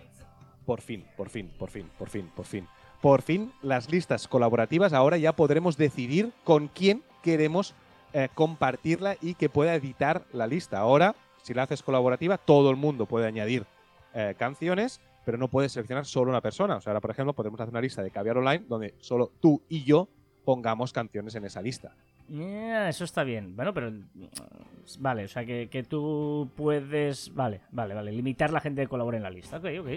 Por 0.66 0.82
fin, 0.82 1.06
por 1.18 1.30
fin, 1.30 1.52
por 1.58 1.70
fin, 1.70 1.90
por 1.98 2.10
fin, 2.10 2.30
por 2.36 2.46
fin. 2.46 2.68
Por 3.02 3.22
fin, 3.22 3.54
las 3.62 3.90
listas 3.92 4.28
colaborativas 4.28 4.94
ahora 4.94 5.18
ya 5.18 5.34
podremos 5.34 5.78
decidir 5.78 6.32
con 6.44 6.68
quién 6.68 7.04
queremos 7.24 7.74
eh, 8.14 8.28
compartirla 8.34 9.16
y 9.22 9.36
que 9.36 9.50
pueda 9.50 9.74
editar 9.76 10.26
la 10.34 10.48
lista. 10.48 10.80
Ahora, 10.80 11.16
si 11.44 11.54
la 11.54 11.64
haces 11.64 11.82
colaborativa, 11.82 12.38
todo 12.38 12.70
el 12.72 12.76
mundo 12.76 13.06
puede 13.06 13.28
añadir 13.28 13.66
eh, 14.14 14.36
canciones, 14.38 15.00
pero 15.26 15.38
no 15.38 15.48
puedes 15.48 15.72
seleccionar 15.72 16.06
solo 16.06 16.32
una 16.32 16.42
persona. 16.42 16.76
O 16.78 16.82
sea, 16.82 16.92
ahora, 16.92 17.02
por 17.02 17.12
ejemplo, 17.12 17.34
podemos 17.34 17.60
hacer 17.60 17.72
una 17.72 17.82
lista 17.82 18.02
de 18.02 18.12
caviar 18.12 18.38
online 18.38 18.66
donde 18.68 18.96
solo 19.00 19.32
tú 19.40 19.62
y 19.70 19.84
yo 19.84 20.10
pongamos 20.44 20.92
canciones 20.92 21.36
en 21.36 21.46
esa 21.46 21.62
lista. 21.62 21.96
Eso 22.32 23.04
está 23.04 23.24
bien. 23.24 23.56
Bueno, 23.56 23.74
pero. 23.74 23.92
mm, 23.92 24.06
Vale, 25.00 25.26
o 25.26 25.28
sea 25.28 25.46
que, 25.46 25.70
que 25.70 25.84
tú 25.84 26.50
puedes. 26.56 27.34
Vale, 27.36 27.62
vale, 27.72 27.94
vale. 27.94 28.12
Limitar 28.12 28.52
la 28.52 28.60
gente 28.60 28.82
que 28.82 28.88
colabore 28.88 29.18
en 29.18 29.24
la 29.24 29.30
lista. 29.30 29.58
Ok, 29.58 29.66
ok. 29.80 29.88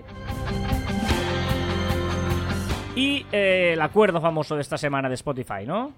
Y 2.94 3.24
eh, 3.32 3.70
el 3.72 3.80
acuerdo 3.80 4.20
famoso 4.20 4.54
de 4.54 4.60
esta 4.60 4.76
semana 4.76 5.08
de 5.08 5.14
Spotify, 5.14 5.64
¿no? 5.66 5.94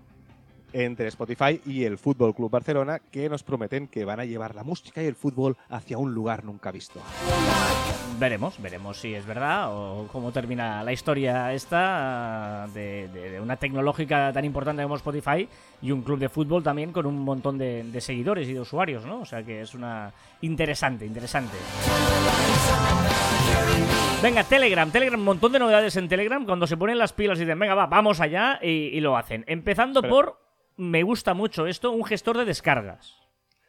Entre 0.77 1.07
Spotify 1.07 1.61
y 1.65 1.85
el 1.85 1.99
Fútbol 1.99 2.35
Club 2.35 2.51
Barcelona, 2.51 2.99
que 3.13 3.29
nos 3.29 3.45
prometen 3.45 3.87
que 3.87 4.05
van 4.05 4.19
a 4.19 4.25
llevar 4.25 4.57
la 4.57 4.65
música 4.65 5.01
y 5.03 5.07
el 5.07 5.15
fútbol 5.15 5.57
hacia 5.71 5.99
un 5.99 6.13
lugar 6.13 6.45
nunca 6.45 6.73
visto. 6.73 7.01
Veremos, 8.19 8.61
veremos 8.61 8.99
si 9.01 9.15
es 9.15 9.25
verdad 9.25 9.69
o 9.73 10.09
cómo 10.11 10.33
termina 10.33 10.83
la 10.83 10.93
historia 10.93 11.53
esta 11.53 12.67
de, 12.75 13.09
de- 13.09 13.31
de 13.31 13.41
una 13.41 13.57
tecnológica 13.57 14.33
tan 14.33 14.45
importante 14.45 14.83
como 14.83 14.97
Spotify 14.97 15.49
y 15.81 15.91
un 15.93 16.03
club 16.03 16.19
de 16.19 16.29
fútbol 16.29 16.63
también 16.65 16.91
con 16.93 17.07
un 17.07 17.21
montón 17.21 17.57
de, 17.57 17.85
de 17.85 18.01
seguidores 18.01 18.49
y 18.49 18.53
de 18.55 18.61
usuarios, 18.61 19.05
¿no? 19.07 19.21
O 19.21 19.25
sea 19.25 19.43
que 19.45 19.61
es 19.63 19.75
una 19.75 20.13
interesante, 20.43 21.07
interesante. 21.07 21.57
Venga, 24.23 24.43
Telegram, 24.45 24.91
Telegram, 24.91 25.19
un 25.21 25.25
montón 25.27 25.53
de 25.53 25.59
novedades 25.59 25.97
en 25.97 26.09
Telegram. 26.09 26.45
Cuando 26.47 26.67
se 26.67 26.77
ponen 26.77 26.99
las 26.99 27.13
pilas 27.13 27.39
y 27.39 27.43
dicen, 27.43 27.59
venga, 27.59 27.75
va, 27.75 27.87
vamos 27.87 28.21
allá 28.21 28.59
y, 28.63 28.69
y 28.69 29.01
lo 29.01 29.17
hacen. 29.17 29.45
Empezando 29.47 30.01
Pero- 30.01 30.15
por, 30.15 30.44
me 30.77 31.03
gusta 31.03 31.35
mucho 31.35 31.67
esto, 31.67 31.93
un 31.93 32.05
gestor 32.05 32.37
de 32.39 32.45
descargas. 32.45 33.17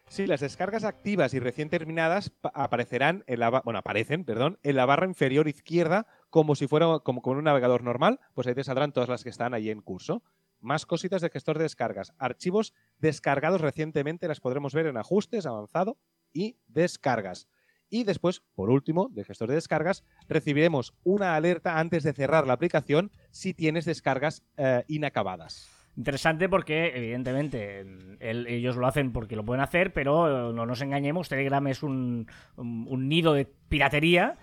Sí, 0.07 0.27
las 0.27 0.39
descargas 0.41 0.83
activas 0.83 1.33
y 1.33 1.39
recién 1.39 1.69
terminadas 1.69 2.29
pa- 2.29 2.51
aparecerán 2.53 3.23
en 3.25 3.39
la 3.39 3.49
bueno, 3.49 3.79
aparecen, 3.79 4.23
perdón, 4.23 4.59
en 4.61 4.75
la 4.75 4.85
barra 4.85 5.07
inferior 5.07 5.47
izquierda 5.47 6.05
como 6.29 6.55
si 6.55 6.67
fuera 6.67 6.99
como 6.99 7.21
con 7.23 7.37
un 7.37 7.45
navegador 7.45 7.83
normal, 7.83 8.19
pues 8.35 8.45
ahí 8.45 8.53
te 8.53 8.63
saldrán 8.63 8.91
todas 8.91 9.09
las 9.09 9.23
que 9.23 9.29
están 9.29 9.53
ahí 9.55 9.69
en 9.71 9.81
curso. 9.81 10.21
Más 10.59 10.85
cositas 10.85 11.21
de 11.21 11.29
gestor 11.29 11.57
de 11.57 11.63
descargas. 11.63 12.13
Archivos 12.17 12.73
descargados 12.99 13.61
recientemente 13.61 14.27
las 14.27 14.39
podremos 14.39 14.73
ver 14.73 14.85
en 14.85 14.97
ajustes, 14.97 15.45
avanzado 15.45 15.97
y 16.33 16.57
descargas. 16.67 17.47
Y 17.89 18.03
después, 18.03 18.41
por 18.55 18.69
último, 18.69 19.09
de 19.11 19.23
gestor 19.23 19.49
de 19.49 19.55
descargas, 19.55 20.03
recibiremos 20.27 20.93
una 21.03 21.35
alerta 21.35 21.79
antes 21.79 22.03
de 22.03 22.13
cerrar 22.13 22.47
la 22.47 22.53
aplicación 22.53 23.11
si 23.31 23.53
tienes 23.53 23.85
descargas 23.85 24.43
eh, 24.57 24.83
inacabadas. 24.87 25.69
Interesante 25.97 26.49
porque, 26.49 26.91
evidentemente, 26.95 27.85
el- 28.19 28.47
ellos 28.47 28.75
lo 28.75 28.85
hacen 28.87 29.11
porque 29.13 29.35
lo 29.35 29.45
pueden 29.45 29.61
hacer, 29.63 29.93
pero 29.93 30.49
eh, 30.49 30.53
no 30.53 30.65
nos 30.65 30.81
engañemos, 30.81 31.29
Telegram 31.29 31.65
es 31.67 31.83
un, 31.83 32.27
un- 32.57 32.85
un 32.89 33.07
nido 33.07 33.33
de 33.33 33.47
piratería 33.69 34.37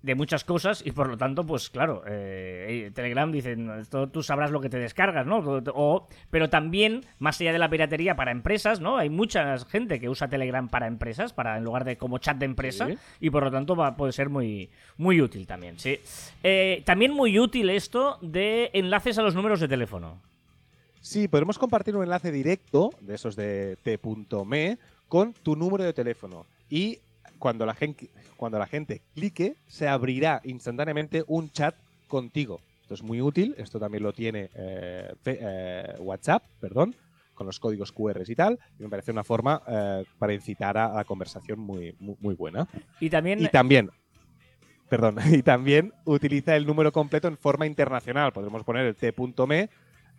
de 0.00 0.14
muchas 0.14 0.44
cosas 0.44 0.82
y 0.86 0.90
por 0.92 1.08
lo 1.08 1.16
tanto, 1.16 1.46
pues 1.46 1.70
claro, 1.70 2.02
eh, 2.06 2.90
Telegram 2.94 3.30
dicen, 3.32 3.70
esto 3.80 4.10
tú 4.10 4.22
sabrás 4.22 4.50
lo 4.50 4.60
que 4.60 4.68
te 4.68 4.78
descargas, 4.78 5.26
¿no? 5.26 5.38
O, 5.74 6.06
pero 6.30 6.50
también, 6.50 7.00
más 7.18 7.40
allá 7.40 7.54
de 7.54 7.58
la 7.58 7.70
piratería 7.70 8.14
para 8.14 8.30
empresas, 8.30 8.80
¿no? 8.80 8.98
Hay 8.98 9.08
mucha 9.08 9.56
gente 9.60 9.98
que 10.00 10.10
usa 10.10 10.28
Telegram 10.28 10.68
para 10.68 10.88
empresas, 10.88 11.32
para 11.32 11.56
en 11.56 11.64
lugar 11.64 11.84
de 11.84 11.96
como 11.96 12.18
chat 12.18 12.36
de 12.36 12.44
empresa, 12.44 12.86
Sí. 12.86 12.98
y 13.20 13.30
por 13.30 13.44
lo 13.44 13.50
tanto 13.50 13.74
va, 13.76 13.96
puede 13.96 14.12
ser 14.12 14.28
muy, 14.28 14.70
muy 14.98 15.22
útil 15.22 15.46
también, 15.46 15.78
sí. 15.78 15.98
Eh, 16.42 16.82
también 16.84 17.12
muy 17.12 17.38
útil 17.38 17.70
esto 17.70 18.18
de 18.20 18.70
enlaces 18.74 19.16
a 19.16 19.22
los 19.22 19.34
números 19.34 19.60
de 19.60 19.68
teléfono. 19.68 20.20
Sí, 21.04 21.28
podemos 21.28 21.58
compartir 21.58 21.94
un 21.94 22.02
enlace 22.02 22.32
directo 22.32 22.90
de 23.02 23.16
esos 23.16 23.36
de 23.36 23.76
t.me 23.82 24.78
con 25.06 25.34
tu 25.34 25.54
número 25.54 25.84
de 25.84 25.92
teléfono 25.92 26.46
y 26.70 26.98
cuando 27.38 27.66
la 27.66 27.74
gente 27.74 28.08
cuando 28.38 28.58
la 28.58 28.66
gente 28.66 29.02
clique 29.14 29.54
se 29.66 29.86
abrirá 29.86 30.40
instantáneamente 30.44 31.22
un 31.26 31.50
chat 31.50 31.74
contigo. 32.08 32.62
Esto 32.80 32.94
es 32.94 33.02
muy 33.02 33.20
útil, 33.20 33.54
esto 33.58 33.78
también 33.78 34.02
lo 34.02 34.14
tiene 34.14 34.48
eh, 34.54 35.14
eh, 35.26 35.94
WhatsApp, 35.98 36.42
perdón, 36.58 36.96
con 37.34 37.46
los 37.46 37.60
códigos 37.60 37.92
QR 37.92 38.22
y 38.26 38.34
tal, 38.34 38.58
y 38.78 38.84
me 38.84 38.88
parece 38.88 39.10
una 39.10 39.24
forma 39.24 39.60
eh, 39.68 40.04
para 40.18 40.32
incitar 40.32 40.78
a, 40.78 40.86
a 40.86 40.94
la 40.94 41.04
conversación 41.04 41.60
muy, 41.60 41.94
muy, 42.00 42.16
muy 42.18 42.34
buena. 42.34 42.66
Y 42.98 43.10
también 43.10 43.42
Y 43.42 43.48
también, 43.48 43.90
perdón, 44.88 45.16
y 45.30 45.42
también 45.42 45.92
utiliza 46.06 46.56
el 46.56 46.64
número 46.64 46.92
completo 46.92 47.28
en 47.28 47.36
forma 47.36 47.66
internacional. 47.66 48.32
Podremos 48.32 48.64
poner 48.64 48.86
el 48.86 48.94
t.me 48.96 49.68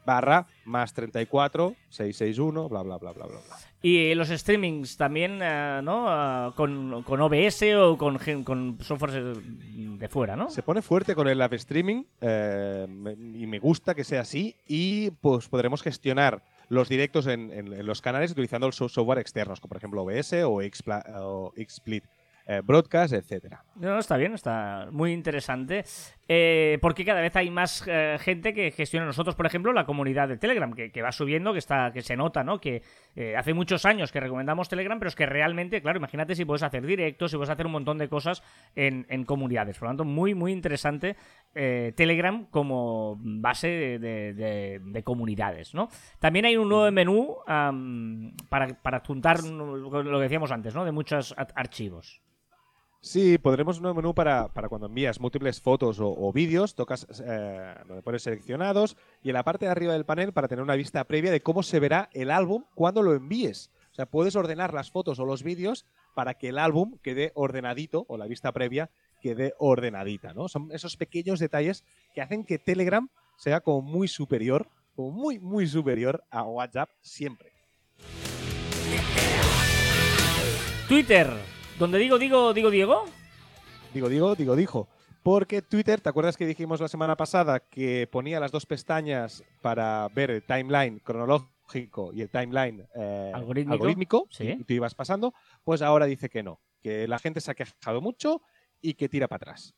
barra 0.05 0.47
más 0.65 0.93
34 0.93 1.75
661, 1.89 2.69
bla, 2.69 2.81
bla, 2.83 2.97
bla, 2.97 3.11
bla, 3.13 3.25
bla. 3.25 3.35
bla. 3.47 3.57
Y 3.81 4.15
los 4.15 4.29
streamings 4.29 4.97
también, 4.97 5.39
eh, 5.43 5.79
¿no? 5.83 6.05
Ah, 6.07 6.53
con, 6.55 7.03
con 7.03 7.21
OBS 7.21 7.63
o 7.77 7.97
con, 7.97 8.17
con 8.43 8.77
software 8.81 9.35
de 9.37 10.09
fuera, 10.09 10.35
¿no? 10.35 10.49
Se 10.49 10.63
pone 10.63 10.81
fuerte 10.81 11.13
con 11.15 11.27
el 11.27 11.37
live 11.37 11.55
streaming 11.57 12.03
eh, 12.21 12.87
y 13.35 13.45
me 13.45 13.59
gusta 13.59 13.93
que 13.93 14.03
sea 14.03 14.21
así 14.21 14.55
y 14.67 15.11
pues 15.11 15.47
podremos 15.47 15.81
gestionar 15.83 16.41
los 16.69 16.89
directos 16.89 17.27
en, 17.27 17.51
en- 17.53 17.73
en 17.73 17.85
los 17.85 18.01
canales 18.01 18.31
utilizando 18.31 18.71
software 18.71 19.19
externos, 19.19 19.59
como 19.59 19.69
por 19.69 19.77
ejemplo 19.77 20.01
OBS 20.01 20.33
o, 20.45 20.61
Xpla- 20.63 21.03
o 21.21 21.53
XSplit 21.55 22.03
eh, 22.47 22.61
Broadcast, 22.63 23.13
etcétera. 23.13 23.63
No, 23.75 23.97
está 23.99 24.17
bien, 24.17 24.33
está 24.33 24.87
muy 24.91 25.11
interesante. 25.13 25.83
Eh, 26.27 26.79
porque 26.81 27.05
cada 27.05 27.21
vez 27.21 27.35
hay 27.35 27.51
más 27.51 27.83
eh, 27.87 28.17
gente 28.19 28.53
que 28.53 28.71
gestiona 28.71 29.05
nosotros, 29.05 29.35
por 29.35 29.45
ejemplo, 29.45 29.71
la 29.73 29.85
comunidad 29.85 30.27
de 30.27 30.37
Telegram, 30.37 30.73
que, 30.73 30.91
que 30.91 31.01
va 31.03 31.11
subiendo, 31.11 31.53
que 31.53 31.59
está, 31.59 31.91
que 31.91 32.01
se 32.01 32.15
nota, 32.15 32.43
¿no? 32.43 32.59
Que 32.59 32.81
eh, 33.15 33.35
hace 33.37 33.53
muchos 33.53 33.85
años 33.85 34.11
que 34.11 34.19
recomendamos 34.19 34.67
Telegram, 34.69 34.97
pero 34.97 35.09
es 35.09 35.15
que 35.15 35.25
realmente, 35.25 35.81
claro, 35.81 35.97
imagínate 35.99 36.35
si 36.35 36.45
puedes 36.45 36.63
hacer 36.63 36.85
directos, 36.85 37.29
si 37.31 37.37
puedes 37.37 37.49
hacer 37.51 37.65
un 37.67 37.73
montón 37.73 37.97
de 37.99 38.09
cosas 38.09 38.41
en, 38.75 39.05
en 39.09 39.23
comunidades. 39.23 39.77
Por 39.77 39.87
lo 39.87 39.89
tanto, 39.91 40.05
muy, 40.05 40.33
muy 40.33 40.51
interesante 40.51 41.15
Telegram 41.53 42.45
como 42.51 43.17
base 43.19 43.67
de, 43.67 43.99
de- 43.99 44.33
de- 44.33 44.79
de 44.83 45.03
comunidades, 45.03 45.73
¿no? 45.73 45.89
También 46.19 46.45
hay 46.45 46.57
un 46.57 46.67
nuevo 46.69 46.91
menú 46.91 47.37
para, 48.49 48.67
para 48.81 48.99
juntar 49.01 49.41
lo 49.43 50.17
que 50.17 50.23
decíamos 50.23 50.51
antes, 50.51 50.73
¿no? 50.75 50.83
De 50.85 50.91
muchos 50.91 51.33
ar- 51.37 51.53
archivos. 51.55 52.21
Sí, 53.05 53.37
podremos 53.37 53.77
un 53.77 53.83
nuevo 53.83 53.97
menú 54.01 54.15
para, 54.15 54.47
para 54.47 54.67
cuando 54.67 54.87
envías 54.87 55.19
múltiples 55.19 55.61
fotos 55.61 55.99
o, 55.99 56.07
o 56.07 56.33
vídeos, 56.33 56.73
tocas 56.73 57.05
eh, 57.23 57.75
pones 58.03 58.23
seleccionados 58.23 58.97
y 59.21 59.29
en 59.29 59.35
la 59.35 59.43
parte 59.43 59.65
de 59.65 59.71
arriba 59.71 59.93
del 59.93 60.05
panel 60.05 60.33
para 60.33 60.47
tener 60.47 60.63
una 60.63 60.73
vista 60.73 61.03
previa 61.03 61.29
de 61.29 61.39
cómo 61.39 61.61
se 61.61 61.79
verá 61.79 62.09
el 62.13 62.31
álbum 62.31 62.63
cuando 62.73 63.03
lo 63.03 63.13
envíes. 63.13 63.69
O 63.91 63.93
sea, 63.93 64.07
puedes 64.07 64.35
ordenar 64.35 64.73
las 64.73 64.89
fotos 64.89 65.19
o 65.19 65.25
los 65.25 65.43
vídeos 65.43 65.85
para 66.15 66.33
que 66.33 66.49
el 66.49 66.57
álbum 66.57 66.97
quede 67.03 67.31
ordenadito 67.35 68.07
o 68.07 68.17
la 68.17 68.25
vista 68.25 68.51
previa 68.51 68.89
quede 69.21 69.53
ordenadita, 69.59 70.33
¿no? 70.33 70.47
Son 70.47 70.71
esos 70.71 70.97
pequeños 70.97 71.39
detalles 71.39 71.83
que 72.15 72.21
hacen 72.21 72.43
que 72.43 72.57
Telegram 72.57 73.07
sea 73.37 73.61
como 73.61 73.83
muy 73.83 74.07
superior, 74.07 74.67
como 74.95 75.11
muy, 75.11 75.37
muy 75.37 75.67
superior 75.67 76.23
a 76.31 76.41
WhatsApp 76.41 76.89
siempre. 77.01 77.51
Twitter, 80.87 81.29
donde 81.79 81.99
digo, 81.99 82.17
digo, 82.17 82.53
digo, 82.53 82.69
Diego. 82.69 83.05
Digo, 83.93 84.09
digo, 84.09 84.35
digo, 84.35 84.55
dijo. 84.55 84.87
Porque 85.23 85.61
Twitter, 85.61 86.01
¿te 86.01 86.09
acuerdas 86.09 86.37
que 86.37 86.45
dijimos 86.45 86.79
la 86.79 86.87
semana 86.87 87.17
pasada 87.17 87.59
que 87.59 88.07
ponía 88.11 88.39
las 88.39 88.51
dos 88.51 88.65
pestañas 88.65 89.43
para 89.61 90.07
ver 90.13 90.29
el 90.29 90.43
timeline 90.43 90.99
cronológico 90.99 92.11
y 92.13 92.21
el 92.21 92.29
timeline 92.29 92.87
eh, 92.95 93.31
Algorítmico. 93.33 94.27
Sí. 94.29 94.55
y 94.59 94.63
tú 94.63 94.73
ibas 94.73 94.93
pasando? 94.93 95.33
Pues 95.63 95.81
ahora 95.81 96.05
dice 96.05 96.29
que 96.29 96.43
no, 96.43 96.59
que 96.81 97.07
la 97.07 97.17
gente 97.19 97.41
se 97.41 97.51
ha 97.51 97.55
quejado 97.55 98.01
mucho 98.01 98.41
y 98.81 98.93
que 98.93 99.09
tira 99.09 99.27
para 99.27 99.37
atrás. 99.37 99.73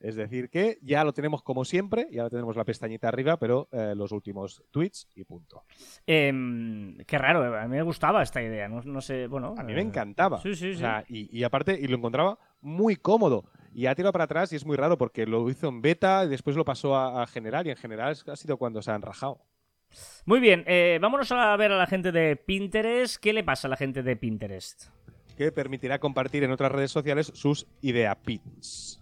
Es 0.00 0.16
decir, 0.16 0.48
que 0.48 0.78
ya 0.80 1.04
lo 1.04 1.12
tenemos 1.12 1.42
como 1.42 1.64
siempre, 1.64 2.08
ya 2.10 2.22
lo 2.24 2.30
tenemos 2.30 2.56
la 2.56 2.64
pestañita 2.64 3.08
arriba, 3.08 3.38
pero 3.38 3.68
eh, 3.70 3.92
los 3.94 4.12
últimos 4.12 4.62
tweets 4.70 5.08
y 5.14 5.24
punto. 5.24 5.64
Em, 6.06 6.96
qué 7.06 7.18
raro, 7.18 7.54
a 7.58 7.68
mí 7.68 7.76
me 7.76 7.82
gustaba 7.82 8.22
esta 8.22 8.42
idea, 8.42 8.66
no, 8.66 8.80
no 8.82 9.00
sé, 9.02 9.26
bueno... 9.26 9.54
A 9.58 9.62
mí 9.62 9.74
me 9.74 9.80
eh, 9.80 9.84
encantaba. 9.84 10.40
Sí, 10.40 10.54
sí, 10.54 10.70
O 10.70 10.72
sí. 10.72 10.78
sea, 10.78 11.04
y, 11.06 11.38
y 11.38 11.44
aparte, 11.44 11.78
y 11.78 11.86
lo 11.86 11.96
encontraba 11.96 12.38
muy 12.62 12.96
cómodo. 12.96 13.44
Y 13.74 13.86
ha 13.86 13.94
tirado 13.94 14.12
para 14.12 14.24
atrás 14.24 14.52
y 14.52 14.56
es 14.56 14.64
muy 14.66 14.76
raro 14.76 14.98
porque 14.98 15.26
lo 15.26 15.48
hizo 15.48 15.68
en 15.68 15.82
beta 15.82 16.24
y 16.24 16.28
después 16.28 16.56
lo 16.56 16.64
pasó 16.64 16.96
a, 16.96 17.22
a 17.22 17.26
general 17.26 17.66
y 17.66 17.70
en 17.70 17.76
general 17.76 18.16
ha 18.26 18.36
sido 18.36 18.56
cuando 18.56 18.82
se 18.82 18.90
han 18.90 19.02
rajado. 19.02 19.44
Muy 20.24 20.40
bien, 20.40 20.64
eh, 20.66 20.98
vámonos 21.00 21.30
a 21.32 21.56
ver 21.56 21.72
a 21.72 21.76
la 21.78 21.86
gente 21.86 22.10
de 22.12 22.36
Pinterest. 22.36 23.16
¿Qué 23.16 23.32
le 23.32 23.44
pasa 23.44 23.68
a 23.68 23.70
la 23.70 23.76
gente 23.76 24.02
de 24.02 24.16
Pinterest? 24.16 24.88
Que 25.36 25.52
permitirá 25.52 25.98
compartir 25.98 26.44
en 26.44 26.52
otras 26.52 26.72
redes 26.72 26.90
sociales 26.90 27.30
sus 27.34 27.66
idea 27.80 28.14
pins. 28.14 28.99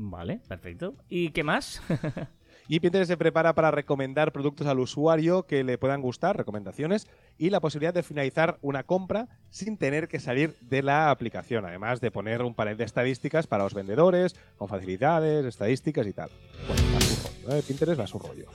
Vale, 0.00 0.40
perfecto. 0.46 0.94
¿Y 1.08 1.30
qué 1.30 1.42
más? 1.42 1.82
Y 2.70 2.80
Pinterest 2.80 3.08
se 3.08 3.16
prepara 3.16 3.54
para 3.54 3.70
recomendar 3.70 4.30
productos 4.30 4.66
al 4.66 4.78
usuario 4.78 5.46
que 5.46 5.64
le 5.64 5.78
puedan 5.78 6.02
gustar, 6.02 6.36
recomendaciones, 6.36 7.08
y 7.38 7.48
la 7.48 7.60
posibilidad 7.60 7.94
de 7.94 8.02
finalizar 8.02 8.58
una 8.60 8.82
compra 8.82 9.26
sin 9.48 9.78
tener 9.78 10.06
que 10.06 10.20
salir 10.20 10.54
de 10.60 10.82
la 10.82 11.10
aplicación, 11.10 11.64
además 11.64 12.02
de 12.02 12.10
poner 12.10 12.42
un 12.42 12.54
panel 12.54 12.76
de 12.76 12.84
estadísticas 12.84 13.46
para 13.46 13.64
los 13.64 13.72
vendedores, 13.72 14.36
con 14.58 14.68
facilidades, 14.68 15.46
estadísticas 15.46 16.06
y 16.06 16.12
tal. 16.12 16.28
Bueno, 16.66 16.82
va 16.92 16.98
a 16.98 17.00
su 17.00 17.26
rollo, 17.26 17.56
¿eh? 17.56 17.62
Pinterest 17.66 18.00
va 18.00 18.04
a 18.04 18.06
su 18.06 18.18
rollo. 18.18 18.46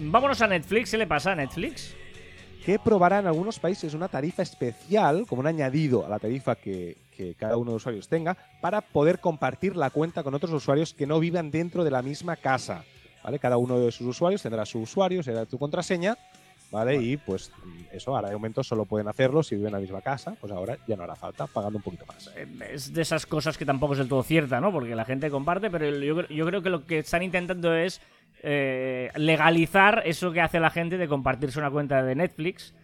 vámonos 0.00 0.40
a 0.40 0.46
Netflix. 0.46 0.92
¿Qué 0.92 0.96
le 0.96 1.06
pasa 1.06 1.32
a 1.32 1.34
Netflix? 1.34 1.94
Que 2.64 2.78
probará 2.78 3.18
en 3.18 3.26
algunos 3.26 3.58
países 3.58 3.92
una 3.92 4.08
tarifa 4.08 4.42
especial, 4.42 5.26
como 5.26 5.40
un 5.40 5.46
añadido 5.46 6.06
a 6.06 6.08
la 6.08 6.18
tarifa 6.18 6.54
que, 6.54 6.96
que 7.14 7.34
cada 7.34 7.56
uno 7.56 7.70
de 7.70 7.74
los 7.74 7.82
usuarios 7.82 8.08
tenga, 8.08 8.36
para 8.60 8.80
poder 8.80 9.20
compartir 9.20 9.76
la 9.76 9.90
cuenta 9.90 10.22
con 10.22 10.34
otros 10.34 10.52
usuarios 10.52 10.94
que 10.94 11.06
no 11.06 11.20
vivan 11.20 11.50
dentro 11.50 11.84
de 11.84 11.90
la 11.90 12.00
misma 12.02 12.36
casa. 12.36 12.84
¿Vale? 13.22 13.38
Cada 13.38 13.56
uno 13.56 13.78
de 13.78 13.90
sus 13.92 14.06
usuarios 14.06 14.42
tendrá 14.42 14.66
su 14.66 14.80
usuario, 14.80 15.22
será 15.22 15.46
tu 15.46 15.58
contraseña, 15.58 16.16
¿vale? 16.70 16.96
Y 16.96 17.16
pues 17.16 17.50
eso, 17.92 18.14
ahora 18.14 18.28
de 18.28 18.34
momento 18.34 18.62
solo 18.62 18.84
pueden 18.84 19.08
hacerlo 19.08 19.42
si 19.42 19.54
viven 19.54 19.68
en 19.68 19.74
la 19.74 19.80
misma 19.80 20.02
casa, 20.02 20.36
pues 20.40 20.52
ahora 20.52 20.76
ya 20.86 20.96
no 20.96 21.04
hará 21.04 21.14
falta, 21.14 21.46
pagando 21.46 21.78
un 21.78 21.82
poquito 21.82 22.04
más. 22.06 22.30
Eh, 22.36 22.46
Es 22.72 22.92
de 22.92 23.00
esas 23.00 23.24
cosas 23.24 23.56
que 23.56 23.64
tampoco 23.64 23.94
es 23.94 23.98
del 23.98 24.08
todo 24.08 24.22
cierta, 24.22 24.60
¿no? 24.60 24.72
Porque 24.72 24.94
la 24.94 25.04
gente 25.06 25.30
comparte, 25.30 25.70
pero 25.70 25.88
yo, 25.90 26.26
yo 26.28 26.46
creo 26.46 26.62
que 26.62 26.70
lo 26.70 26.84
que 26.84 26.98
están 26.98 27.22
intentando 27.22 27.74
es 27.74 28.00
eh, 28.44 29.10
legalizar 29.16 30.02
eso 30.04 30.30
que 30.32 30.40
hace 30.40 30.60
la 30.60 30.70
gente 30.70 30.98
de 30.98 31.08
compartirse 31.08 31.58
una 31.58 31.70
cuenta 31.70 32.02
de 32.02 32.14
Netflix. 32.14 32.74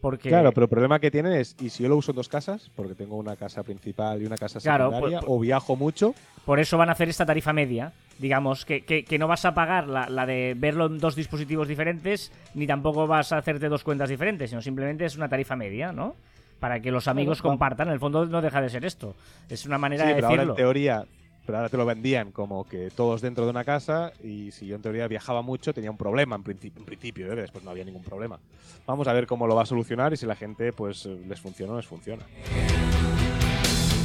Porque 0.00 0.28
Claro, 0.28 0.52
pero 0.52 0.64
el 0.66 0.70
problema 0.70 1.00
que 1.00 1.10
tienen 1.10 1.32
es, 1.32 1.56
¿y 1.60 1.70
si 1.70 1.82
yo 1.82 1.88
lo 1.88 1.96
uso 1.96 2.12
en 2.12 2.16
dos 2.16 2.28
casas? 2.28 2.70
Porque 2.76 2.94
tengo 2.94 3.16
una 3.16 3.34
casa 3.34 3.64
principal 3.64 4.22
y 4.22 4.26
una 4.26 4.36
casa 4.36 4.60
Claro, 4.60 4.92
secundaria, 4.92 5.20
o 5.26 5.40
viajo 5.40 5.74
mucho, 5.74 6.14
por 6.44 6.60
eso 6.60 6.78
van 6.78 6.88
a 6.88 6.92
hacer 6.92 7.08
esta 7.08 7.26
tarifa 7.26 7.52
media. 7.52 7.92
Digamos, 8.20 8.64
que, 8.64 8.84
que- 8.84 9.04
que 9.04 9.18
no 9.18 9.26
vas 9.26 9.44
a 9.44 9.54
pagar 9.54 9.88
la, 9.88 10.08
la 10.08 10.24
de 10.24 10.54
verlo 10.56 10.86
en 10.86 10.98
dos 10.98 11.16
dispositivos 11.16 11.66
diferentes, 11.66 12.30
ni 12.54 12.64
tampoco 12.68 13.08
vas 13.08 13.32
a 13.32 13.38
hacerte 13.38 13.68
dos 13.68 13.82
cuentas 13.82 14.08
diferentes, 14.08 14.50
sino 14.50 14.62
simplemente 14.62 15.04
es 15.04 15.16
una 15.16 15.28
tarifa 15.28 15.56
media, 15.56 15.90
¿no? 15.90 16.14
Para 16.60 16.78
que 16.80 16.92
los 16.92 17.08
amigos 17.08 17.42
compartan. 17.42 17.88
En 17.88 17.94
el 17.94 18.00
fondo 18.00 18.24
no 18.24 18.40
deja 18.40 18.60
de 18.62 18.68
ser 18.68 18.84
esto. 18.84 19.16
Es 19.48 19.66
una 19.66 19.78
manera 19.78 20.04
Sí, 20.04 20.08
de 20.10 20.14
pero 20.14 20.28
ahora 20.28 20.42
decirlo. 20.42 20.52
en 20.54 20.56
teoría, 20.56 21.04
pero 21.48 21.56
ahora 21.56 21.70
te 21.70 21.78
lo 21.78 21.86
vendían 21.86 22.30
como 22.30 22.68
que 22.68 22.90
todos 22.90 23.22
dentro 23.22 23.44
de 23.44 23.50
una 23.50 23.64
casa 23.64 24.12
y 24.22 24.50
si 24.50 24.66
yo 24.66 24.76
en 24.76 24.82
teoría 24.82 25.08
viajaba 25.08 25.40
mucho 25.40 25.72
tenía 25.72 25.90
un 25.90 25.96
problema 25.96 26.36
en 26.36 26.42
principio, 26.42 26.80
en 26.80 26.84
principio 26.84 27.32
¿eh? 27.32 27.36
después 27.36 27.64
no 27.64 27.70
había 27.70 27.86
ningún 27.86 28.02
problema. 28.02 28.38
Vamos 28.86 29.08
a 29.08 29.14
ver 29.14 29.26
cómo 29.26 29.46
lo 29.46 29.56
va 29.56 29.62
a 29.62 29.64
solucionar 29.64 30.12
y 30.12 30.18
si 30.18 30.26
la 30.26 30.36
gente 30.36 30.74
pues 30.74 31.06
eh, 31.06 31.18
les 31.26 31.40
funciona 31.40 31.70
o 31.70 31.72
no 31.72 31.78
les 31.78 31.86
funciona. 31.86 32.22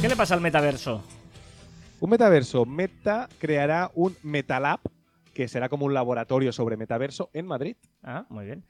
¿Qué 0.00 0.08
le 0.08 0.16
pasa 0.16 0.32
al 0.32 0.40
metaverso? 0.40 1.04
Un 2.00 2.08
metaverso, 2.08 2.64
Meta 2.64 3.28
creará 3.38 3.90
un 3.94 4.16
Metalab 4.22 4.80
que 5.34 5.46
será 5.46 5.68
como 5.68 5.84
un 5.84 5.92
laboratorio 5.92 6.50
sobre 6.50 6.78
metaverso 6.78 7.28
en 7.34 7.44
Madrid. 7.44 7.76
Ah, 8.02 8.24
muy 8.30 8.46
bien. 8.46 8.64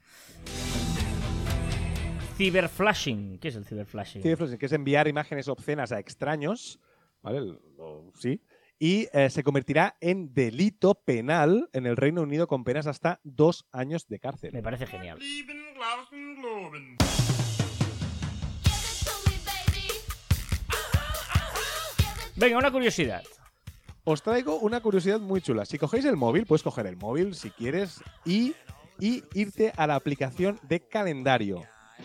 Ciberflashing. 2.36 3.38
¿Qué 3.38 3.46
es 3.46 3.54
el 3.54 3.66
ciberflashing? 3.66 4.36
Frozen, 4.36 4.58
que 4.58 4.66
es 4.66 4.72
enviar 4.72 5.06
imágenes 5.06 5.46
obscenas 5.46 5.92
a 5.92 6.00
extraños, 6.00 6.80
¿vale? 7.22 7.56
Sí. 8.14 8.40
Y 8.78 9.08
eh, 9.12 9.30
se 9.30 9.42
convertirá 9.42 9.96
en 10.00 10.34
delito 10.34 10.94
penal 10.94 11.68
en 11.72 11.86
el 11.86 11.96
Reino 11.96 12.22
Unido 12.22 12.48
con 12.48 12.64
penas 12.64 12.86
hasta 12.86 13.20
dos 13.22 13.66
años 13.72 14.08
de 14.08 14.18
cárcel. 14.18 14.52
Me 14.52 14.62
parece 14.62 14.86
genial. 14.86 15.18
Venga, 22.36 22.58
una 22.58 22.72
curiosidad. 22.72 23.22
Os 24.02 24.22
traigo 24.22 24.58
una 24.58 24.80
curiosidad 24.80 25.20
muy 25.20 25.40
chula. 25.40 25.64
Si 25.64 25.78
cogéis 25.78 26.04
el 26.04 26.16
móvil, 26.16 26.44
puedes 26.46 26.62
coger 26.62 26.86
el 26.86 26.96
móvil 26.96 27.34
si 27.34 27.50
quieres 27.50 28.02
y, 28.24 28.54
y 28.98 29.22
irte 29.34 29.72
a 29.76 29.86
la 29.86 29.94
aplicación 29.94 30.58
de 30.62 30.80
calendario. 30.80 31.62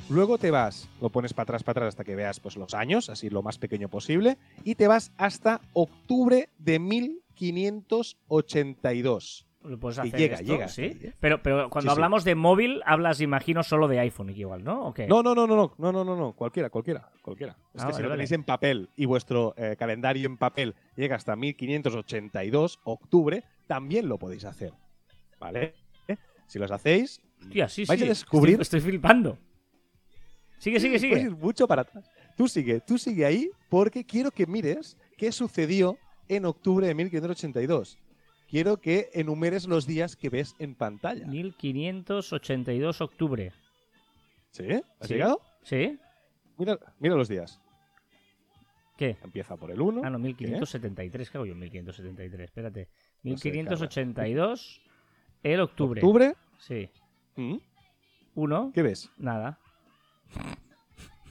Luego 0.10 0.38
te 0.38 0.52
vas, 0.52 0.90
lo 1.02 1.10
pones 1.10 1.34
para 1.34 1.44
atrás, 1.44 1.64
para 1.64 1.80
atrás 1.80 1.88
hasta 1.90 2.04
que 2.04 2.16
veas 2.16 2.40
pues, 2.40 2.56
los 2.58 2.74
años, 2.74 3.10
así 3.10 3.30
lo 3.30 3.44
más 3.44 3.58
pequeño 3.58 3.90
posible, 3.90 4.38
y 4.64 4.76
te 4.76 4.88
vas 4.88 5.12
hasta 5.18 5.60
octubre 5.74 6.50
de 6.58 6.80
1582. 6.80 9.46
Lo 9.64 9.78
puedes 9.78 10.00
hacer 10.00 10.16
y 10.16 10.18
llega, 10.18 10.38
llega. 10.38 10.70
¿sí? 10.70 10.98
Pero, 11.20 11.44
pero 11.44 11.70
cuando 11.70 11.92
hablamos 11.92 12.24
de 12.24 12.34
móvil, 12.34 12.82
hablas, 12.86 13.20
imagino, 13.20 13.62
solo 13.62 13.90
de 13.90 14.00
iPhone 14.00 14.30
igual, 14.30 14.64
¿no? 14.64 14.94
No, 15.08 15.22
no, 15.22 15.36
no, 15.36 15.46
no, 15.46 15.74
no, 15.78 15.80
no, 15.92 15.92
no, 15.92 16.16
no, 16.16 16.32
cualquiera, 16.34 16.70
cualquiera, 16.70 17.12
cualquiera. 17.22 17.58
Ah, 17.76 17.80
es 17.80 17.86
que 17.86 17.94
si 17.94 18.02
lo 18.02 18.10
tenéis 18.10 18.30
vale. 18.30 18.40
en 18.40 18.46
papel 18.46 18.90
y 18.96 19.04
vuestro 19.06 19.54
eh, 19.58 19.76
calendario 19.78 20.28
en 20.28 20.38
papel 20.38 20.76
llega 20.96 21.18
hasta 21.18 21.36
1582, 21.36 22.80
octubre, 22.86 23.44
también 23.68 24.08
lo 24.08 24.18
podéis 24.18 24.46
hacer, 24.46 24.72
¿vale? 25.40 25.74
Si 26.48 26.58
los 26.58 26.72
hacéis, 26.72 27.22
vais 27.54 28.02
a 28.02 28.06
descubrir... 28.06 28.62
Estoy, 28.62 28.80
estoy 28.80 28.92
flipando. 28.92 29.38
Sigue, 30.60 30.80
sigue, 30.80 31.00
Puedes 31.00 31.02
sigue. 31.02 31.22
ir 31.22 31.32
mucho 31.36 31.68
para 31.68 31.82
atrás. 31.84 32.10
Tú 32.38 32.48
sigue, 32.48 32.80
tú 32.82 32.98
sigue 32.98 33.26
ahí 33.26 33.50
porque 33.70 34.06
quiero 34.06 34.30
que 34.32 34.46
mires 34.46 34.98
qué 35.18 35.32
sucedió 35.32 35.98
en 36.28 36.46
octubre 36.46 36.86
de 36.88 36.94
1582. 36.96 37.98
Quiero 38.48 38.78
que 38.78 39.10
enumeres 39.14 39.68
los 39.68 39.86
días 39.86 40.16
que 40.16 40.30
ves 40.30 40.56
en 40.60 40.76
pantalla. 40.76 41.26
1582 41.28 43.02
octubre. 43.02 43.52
¿Sí? 44.52 44.66
¿Has 45.00 45.08
Sí. 45.08 45.14
llegado? 45.14 45.42
¿Sí? 45.64 46.00
Mira, 46.58 46.78
mira 47.00 47.16
los 47.16 47.28
días. 47.30 47.60
¿Qué? 48.98 49.18
Empieza 49.24 49.56
por 49.56 49.72
el 49.72 49.80
1. 49.80 50.02
Ah, 50.04 50.10
no, 50.10 50.20
1573. 50.20 51.30
¿Qué 51.30 51.38
hago 51.38 51.46
yo 51.46 51.54
en 51.54 51.60
1573? 51.60 52.46
Espérate. 52.50 52.90
No 53.24 53.38
sé, 53.38 53.50
1582 53.52 54.82
el 55.44 55.62
octubre. 55.62 56.02
Octubre. 56.02 56.36
Sí. 56.58 56.90
¿Mm? 57.38 57.58
Uno. 58.36 58.72
¿Qué 58.74 58.82
ves? 58.82 59.10
Nada. 59.18 59.58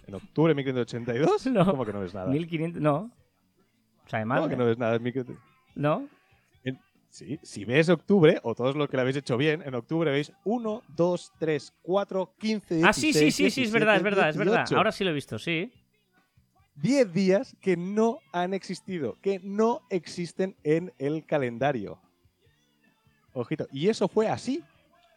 ¿En 0.07 0.15
octubre 0.15 0.51
de 0.53 0.55
1582? 0.57 1.47
No. 1.49 1.65
¿Cómo 1.67 1.85
que 1.85 1.93
no 1.93 2.01
ves 2.01 2.15
nada? 2.15 2.31
1500. 2.31 2.81
No. 2.83 2.97
O 4.07 4.09
sea, 4.09 4.19
además. 4.21 4.39
¿Cómo 4.39 4.49
que 4.49 4.57
no 4.57 4.65
ves 4.65 4.79
nada? 4.79 4.97
en 4.97 5.03
1500? 5.03 5.37
¿No? 5.75 6.09
En- 6.65 6.79
Sí, 7.11 7.39
si 7.43 7.65
ves 7.65 7.89
octubre, 7.89 8.39
o 8.43 8.55
todos 8.55 8.77
los 8.77 8.89
que 8.91 8.97
lo 8.97 9.01
habéis 9.01 9.17
hecho 9.17 9.39
bien, 9.39 9.63
en 9.65 9.75
octubre 9.75 10.11
veis 10.11 10.31
1, 10.45 10.83
2, 10.89 11.33
3, 11.39 11.73
4, 11.83 12.35
15, 12.39 12.83
Ah, 12.85 12.93
sí, 12.93 13.13
sí, 13.15 13.21
16, 13.21 13.35
sí, 13.35 13.51
sí, 13.51 13.63
es 13.63 13.73
verdad, 13.73 13.97
es 13.97 14.03
17, 14.03 14.05
verdad, 14.05 14.29
es 14.31 14.37
verdad. 14.37 14.59
18. 14.65 14.77
Ahora 14.77 14.93
sí 14.93 15.05
lo 15.05 15.11
he 15.11 15.15
visto, 15.15 15.39
sí. 15.39 15.73
10 16.77 17.13
días 17.13 17.57
que 17.63 17.77
no 17.79 18.19
han 18.33 18.53
existido, 18.53 19.17
que 19.23 19.41
no 19.43 19.81
existen 19.89 20.55
en 20.65 20.93
el 20.99 21.25
calendario. 21.25 21.99
Ojito. 23.33 23.67
Y 23.73 23.89
eso 23.89 24.07
fue 24.07 24.29
así, 24.29 24.63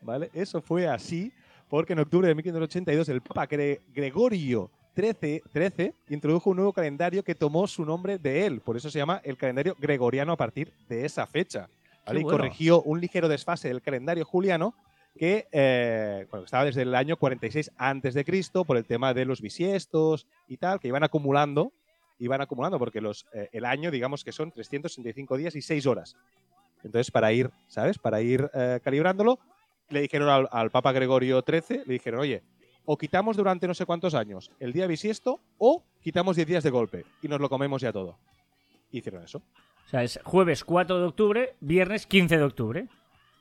¿vale? 0.02 0.30
Eso 0.34 0.62
fue 0.62 0.88
así 0.88 1.34
porque 1.72 1.94
en 1.94 2.00
octubre 2.00 2.28
de 2.28 2.36
1582 2.36 3.10
el 3.10 3.22
Papa 3.22 3.48
Gre- 3.48 3.80
Gregorio 3.96 4.70
XIII, 4.96 5.42
XIII 5.54 5.94
introdujo 6.10 6.50
un 6.50 6.58
nuevo 6.58 6.74
calendario 6.74 7.24
que 7.24 7.34
tomó 7.34 7.66
su 7.66 7.86
nombre 7.86 8.18
de 8.20 8.46
él. 8.46 8.60
Por 8.60 8.76
eso 8.76 8.92
se 8.92 9.00
llama 9.00 9.22
el 9.24 9.38
calendario 9.38 9.76
gregoriano 9.80 10.34
a 10.34 10.38
partir 10.38 10.74
de 10.90 11.06
esa 11.06 11.26
fecha. 11.26 11.70
¿vale? 12.06 12.18
Qué 12.18 12.20
Y 12.20 12.24
bueno. 12.24 12.38
corrigió 12.38 12.82
un 12.84 13.00
ligero 13.00 13.30
desfase 13.30 13.70
del 13.70 13.82
calendario 13.82 14.26
juliano 14.26 14.76
que 15.18 15.48
eh, 15.52 16.28
bueno, 16.30 16.46
estaba 16.46 16.66
desde 16.66 16.82
el 16.84 16.94
año 16.94 17.16
46 17.18 17.72
antes 17.78 18.14
de 18.14 18.24
Cristo 18.26 18.66
por 18.66 18.76
el 18.78 18.86
tema 18.86 19.14
de 19.14 19.24
los 19.26 19.42
bisiestos 19.42 20.28
y 20.50 20.58
tal, 20.58 20.80
que 20.80 20.90
iban 20.90 21.04
acumulando, 21.04 21.72
iban 22.20 22.42
acumulando 22.42 22.78
porque 22.80 23.00
los, 23.02 23.26
eh, 23.34 23.48
el 23.54 23.64
año, 23.66 23.92
digamos 23.92 24.24
que 24.26 24.32
son 24.34 24.52
365 24.52 25.38
días 25.38 25.56
y 25.56 25.62
6 25.62 25.86
horas. 25.86 26.16
Entonces, 26.84 27.12
para 27.12 27.32
ir, 27.32 27.50
¿sabes? 27.68 27.98
Para 27.98 28.22
ir 28.22 28.50
eh, 28.54 28.80
calibrándolo, 28.84 29.40
le 29.92 30.02
dijeron 30.02 30.30
al, 30.30 30.48
al 30.52 30.72
Papa 30.72 30.92
Gregorio 30.92 31.44
XIII, 31.46 31.84
le 31.86 31.94
dijeron, 31.94 32.22
oye, 32.22 32.44
o 32.86 32.98
quitamos 32.98 33.38
durante 33.38 33.68
no 33.68 33.74
sé 33.74 33.86
cuántos 33.86 34.16
años 34.16 34.52
el 34.60 34.74
día 34.74 34.88
bisiesto 34.88 35.40
o 35.58 35.84
quitamos 36.02 36.36
10 36.36 36.48
días 36.48 36.64
de 36.64 36.70
golpe 36.70 37.06
y 37.22 37.28
nos 37.28 37.40
lo 37.40 37.50
comemos 37.50 37.82
ya 37.82 37.92
todo. 37.92 38.18
Hicieron 38.92 39.24
eso. 39.24 39.38
O 39.38 39.90
sea, 39.90 40.04
es 40.04 40.20
jueves 40.24 40.64
4 40.64 41.00
de 41.00 41.06
octubre, 41.06 41.56
viernes 41.60 42.08
15 42.08 42.38
de 42.38 42.44
octubre. 42.44 42.88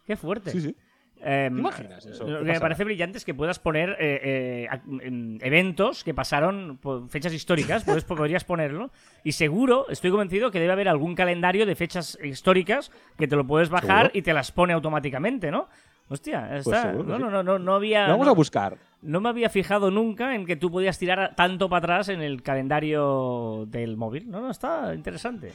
Qué 0.07 0.17
fuerte. 0.17 0.51
Sí, 0.51 0.61
sí. 0.61 0.77
¿Te 1.23 1.47
imaginas 1.47 2.07
eso? 2.07 2.27
Lo 2.27 2.39
¿Qué 2.39 2.47
que 2.47 2.53
me 2.53 2.61
parece 2.61 2.83
brillante 2.85 3.19
es 3.19 3.25
que 3.25 3.35
puedas 3.35 3.59
poner 3.59 3.91
eh, 4.01 4.21
eh, 4.23 4.69
em, 5.03 5.39
eventos 5.43 6.03
que 6.03 6.15
pasaron 6.15 6.79
por 6.79 7.09
fechas 7.11 7.35
históricas, 7.35 7.85
puedes, 7.85 8.05
podrías 8.05 8.45
ponerlo. 8.45 8.91
Y 9.23 9.33
seguro, 9.33 9.87
estoy 9.91 10.11
convencido 10.11 10.51
que 10.51 10.61
debe 10.61 10.73
haber 10.73 10.89
algún 10.89 11.15
calendario 11.15 11.67
de 11.67 11.75
fechas 11.75 12.19
históricas 12.23 12.91
que 13.19 13.29
te 13.29 13.37
lo 13.37 13.47
puedes 13.47 13.69
bajar 13.69 14.07
Seguro. 14.07 14.19
y 14.19 14.23
te 14.23 14.33
las 14.33 14.51
pone 14.51 14.73
automáticamente, 14.73 15.51
¿no? 15.51 15.69
Hostia, 16.13 16.57
está. 16.57 16.83
seguro 16.91 17.05
que 17.07 17.11
no, 17.13 17.19
no, 17.19 17.31
no, 17.31 17.43
no, 17.45 17.59
no 17.59 17.75
había. 17.77 18.07
Lo 18.07 18.13
vamos 18.15 18.27
no- 18.27 18.33
a 18.33 18.35
buscar. 18.35 18.77
no 19.03 19.21
me 19.21 19.29
había 19.29 19.49
fijado 19.49 19.91
nunca 19.91 20.35
en 20.35 20.45
que 20.45 20.57
tú 20.57 20.71
podías 20.71 20.99
tirar 20.99 21.35
tanto 21.37 21.69
para 21.69 21.79
atrás 21.79 22.09
en 22.11 22.21
el 22.21 22.43
calendario 22.43 23.65
del 23.69 23.97
móvil. 23.97 24.29
No, 24.31 24.41
no, 24.41 24.51
está 24.51 24.93
interesante. 24.95 25.53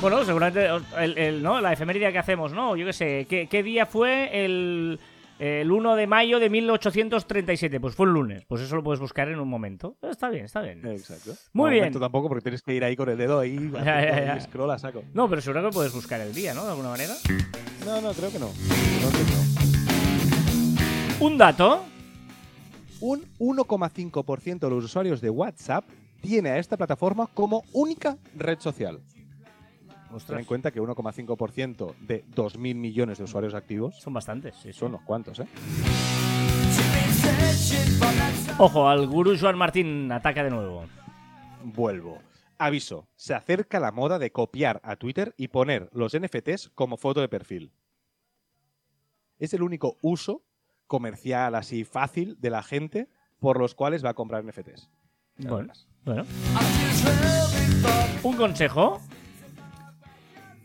Bueno, 0.00 0.24
seguramente 0.24 0.66
el, 0.98 1.18
el- 1.18 1.42
¿no? 1.42 1.60
la 1.60 1.72
efeméride 1.72 2.12
que 2.12 2.18
hacemos, 2.18 2.52
¿no? 2.52 2.76
Yo 2.76 2.84
qué 2.86 2.92
sé, 2.92 3.26
¿qué, 3.28 3.46
qué 3.48 3.62
día 3.62 3.86
fue 3.86 4.44
el, 4.44 5.00
el 5.38 5.70
1 5.70 5.96
de 5.96 6.06
mayo 6.06 6.38
de 6.40 6.48
1837? 6.50 7.78
Pues 7.80 7.94
fue 7.94 8.06
un 8.06 8.12
lunes. 8.14 8.44
Pues 8.46 8.62
eso 8.62 8.76
lo 8.76 8.82
puedes 8.82 9.00
buscar 9.00 9.28
en 9.28 9.38
un 9.38 9.48
momento. 9.48 9.96
Está 10.02 10.28
bien, 10.30 10.44
está 10.46 10.62
bien. 10.62 10.84
Exacto. 10.86 11.32
Muy 11.52 11.66
No, 11.66 11.70
bien. 11.70 11.82
momento 11.84 12.00
tampoco 12.00 12.28
porque 12.28 12.42
tienes 12.42 12.62
que 12.62 12.74
ir 12.74 12.84
ahí 12.84 12.96
con 12.96 13.08
el 13.08 13.18
dedo 13.18 13.38
ahí. 13.40 13.56
Ya, 13.72 13.84
ya, 13.84 13.98
haciendo 13.98 14.24
ya. 14.26 14.32
ahí 14.34 14.40
Scroll 14.40 14.70
a 14.70 14.78
saco. 14.78 15.02
No, 15.14 15.28
pero 15.28 15.40
seguro 15.42 15.62
que 15.68 15.74
puedes 15.74 15.92
buscar 15.92 16.20
el 16.20 16.32
día, 16.34 16.54
¿no? 16.54 16.64
De 16.64 16.70
alguna 16.70 16.88
manera. 16.90 17.14
No, 17.84 18.00
no, 18.00 18.12
creo 18.12 18.30
que 18.30 18.38
no. 18.38 18.46
No, 18.46 19.08
creo 19.10 19.26
que 19.26 19.32
no. 21.20 21.26
Un 21.26 21.38
dato. 21.38 21.84
Un 23.00 23.22
1,5% 23.38 24.58
de 24.60 24.70
los 24.70 24.84
usuarios 24.84 25.20
de 25.20 25.28
WhatsApp 25.30 25.84
tiene 26.22 26.48
a 26.50 26.58
esta 26.58 26.76
plataforma 26.78 27.26
como 27.34 27.62
única 27.72 28.16
red 28.36 28.58
social. 28.58 29.00
Ten 30.26 30.38
en 30.38 30.44
cuenta 30.44 30.70
que 30.70 30.80
1,5% 30.80 31.96
de 32.00 32.24
2.000 32.26 32.74
millones 32.74 33.18
de 33.18 33.24
usuarios 33.24 33.54
activos 33.54 33.96
Son 34.00 34.12
bastantes, 34.14 34.54
sí, 34.56 34.72
sí. 34.72 34.78
son 34.78 34.88
unos 34.88 35.02
cuantos, 35.02 35.40
¿eh? 35.40 35.46
Ojo, 38.58 38.88
al 38.88 39.06
gurú 39.06 39.36
Joan 39.38 39.58
Martín 39.58 40.10
ataca 40.10 40.42
de 40.42 40.50
nuevo. 40.50 40.84
Vuelvo. 41.62 42.18
Aviso, 42.58 43.08
se 43.16 43.34
acerca 43.34 43.80
la 43.80 43.92
moda 43.92 44.18
de 44.18 44.32
copiar 44.32 44.80
a 44.82 44.96
Twitter 44.96 45.34
y 45.36 45.48
poner 45.48 45.90
los 45.92 46.18
NFTs 46.18 46.70
como 46.74 46.96
foto 46.96 47.20
de 47.20 47.28
perfil. 47.28 47.72
Es 49.38 49.52
el 49.52 49.62
único 49.62 49.98
uso 50.00 50.42
comercial 50.86 51.54
así 51.54 51.84
fácil 51.84 52.40
de 52.40 52.50
la 52.50 52.62
gente 52.62 53.08
por 53.38 53.58
los 53.58 53.74
cuales 53.74 54.04
va 54.04 54.10
a 54.10 54.14
comprar 54.14 54.44
NFTs. 54.44 54.88
Bueno, 55.38 55.72
bueno. 56.04 56.24
Un 58.22 58.36
consejo. 58.36 59.00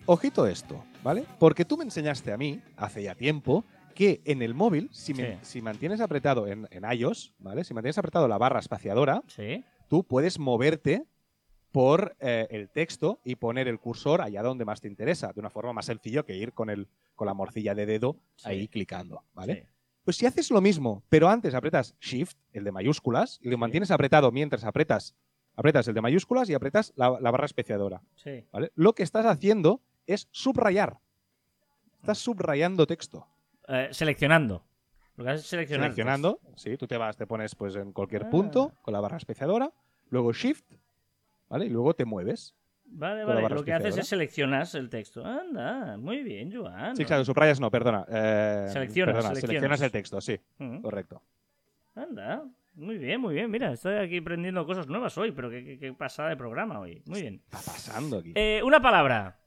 Ojito 0.06 0.48
esto, 0.48 0.84
¿vale? 1.04 1.26
Porque 1.40 1.64
tú 1.66 1.78
me 1.78 1.84
enseñaste 1.84 2.32
a 2.34 2.38
mí, 2.38 2.62
hace 2.76 3.04
ya 3.04 3.16
tiempo, 3.16 3.64
que 3.96 4.22
en 4.26 4.42
el 4.42 4.54
móvil, 4.54 4.90
si, 4.92 5.14
me- 5.14 5.34
Sí. 5.34 5.40
si 5.44 5.62
mantienes 5.62 6.02
apretado 6.02 6.48
en, 6.48 6.68
en 6.72 6.84
iOS, 6.92 7.34
¿vale? 7.40 7.64
Si 7.64 7.74
mantienes 7.74 7.98
apretado 7.98 8.28
la 8.28 8.38
barra 8.38 8.60
espaciadora, 8.60 9.22
Sí. 9.28 9.64
tú 9.90 10.04
puedes 10.04 10.40
moverte 10.40 11.06
por 11.72 12.16
eh, 12.20 12.48
el 12.50 12.70
texto 12.70 13.20
y 13.24 13.36
poner 13.36 13.68
el 13.68 13.80
cursor 13.80 14.22
allá 14.22 14.42
donde 14.42 14.66
más 14.66 14.82
te 14.82 14.88
interesa, 14.88 15.32
de 15.34 15.40
una 15.40 15.50
forma 15.50 15.72
más 15.72 15.86
sencilla 15.86 16.24
que 16.24 16.36
ir 16.36 16.52
con, 16.52 16.70
el, 16.70 16.88
con 17.16 17.28
la 17.28 17.34
morcilla 17.34 17.76
de 17.76 17.86
dedo 17.86 18.18
Sí. 18.36 18.50
ahí 18.50 18.68
clicando, 18.68 19.24
¿vale? 19.34 19.68
Pues 20.04 20.18
si 20.18 20.26
haces 20.26 20.50
lo 20.52 20.62
mismo, 20.62 21.04
pero 21.10 21.30
antes 21.30 21.54
apretas 21.54 21.96
Shift, 22.02 22.36
el 22.54 22.64
de 22.64 22.72
mayúsculas, 22.72 23.40
y 23.42 23.50
lo 23.50 23.58
mantienes 23.58 23.92
apretado 23.92 24.32
mientras 24.32 24.66
apretas, 24.66 25.16
apretas 25.56 25.88
el 25.88 25.94
de 25.94 26.02
mayúsculas 26.02 26.50
y 26.50 26.56
apretas 26.56 26.92
la, 26.96 27.18
la 27.22 27.32
barra 27.32 27.46
espaciadora. 27.46 28.02
¿vale? 28.52 28.72
Lo 28.76 28.94
que 28.94 29.04
estás 29.04 29.26
haciendo 29.26 29.82
es 30.08 30.28
subrayar. 30.32 30.98
Estás 32.00 32.18
subrayando 32.18 32.86
texto. 32.88 33.28
Eh, 33.68 33.90
seleccionando. 33.92 34.64
Lo 35.18 35.24
que 35.24 35.30
haces 35.32 35.44
es 35.44 35.50
seleccionar. 35.50 35.84
Seleccionando, 35.86 36.40
sí, 36.56 36.78
tú 36.78 36.88
te 36.88 36.98
vas, 36.98 37.16
te 37.18 37.28
pones 37.28 37.54
pues 37.56 37.76
en 37.76 37.92
cualquier 37.94 38.26
Ah. 38.26 38.30
punto 38.30 38.74
con 38.82 38.94
la 38.94 39.00
barra 39.02 39.18
espaciadora, 39.18 39.72
luego 40.10 40.34
Shift, 40.34 40.66
¿vale? 41.50 41.66
Y 41.66 41.70
luego 41.70 41.94
te 41.94 42.06
mueves. 42.06 42.56
Vale, 42.94 43.24
vale. 43.24 43.48
Lo 43.50 43.64
que 43.64 43.72
haces 43.72 43.98
es 43.98 44.08
seleccionas 44.08 44.74
el 44.76 44.90
texto. 44.90 45.24
Anda, 45.26 45.96
muy 45.98 46.24
bien, 46.24 46.52
Joan. 46.54 46.96
Sí, 46.96 47.06
claro, 47.06 47.24
subrayas 47.24 47.60
no, 47.60 47.70
perdona. 47.72 48.06
eh, 48.10 48.66
Seleccionas, 48.70 49.14
perdona, 49.16 49.36
seleccionas. 49.36 49.40
seleccionas 49.40 49.82
el 49.82 49.92
texto, 49.92 50.20
sí, 50.22 50.40
correcto. 50.82 51.22
Anda, 51.96 52.44
muy 52.74 52.98
bien, 52.98 53.22
muy 53.22 53.36
bien. 53.36 53.50
Mira, 53.52 53.72
estoy 53.74 53.96
aquí 53.98 54.18
aprendiendo 54.18 54.66
cosas 54.66 54.88
nuevas 54.88 55.18
hoy, 55.18 55.32
pero 55.32 55.50
qué, 55.50 55.64
qué- 55.64 55.78
qué 55.78 55.94
pasada 55.94 56.30
de 56.30 56.38
programa 56.38 56.80
hoy. 56.80 57.02
Muy 57.06 57.22
bien. 57.22 57.42
Está 57.46 57.58
pasando 57.60 58.18
aquí. 58.18 58.32
Eh, 58.36 58.62
una 58.64 58.82
palabra. 58.82 59.38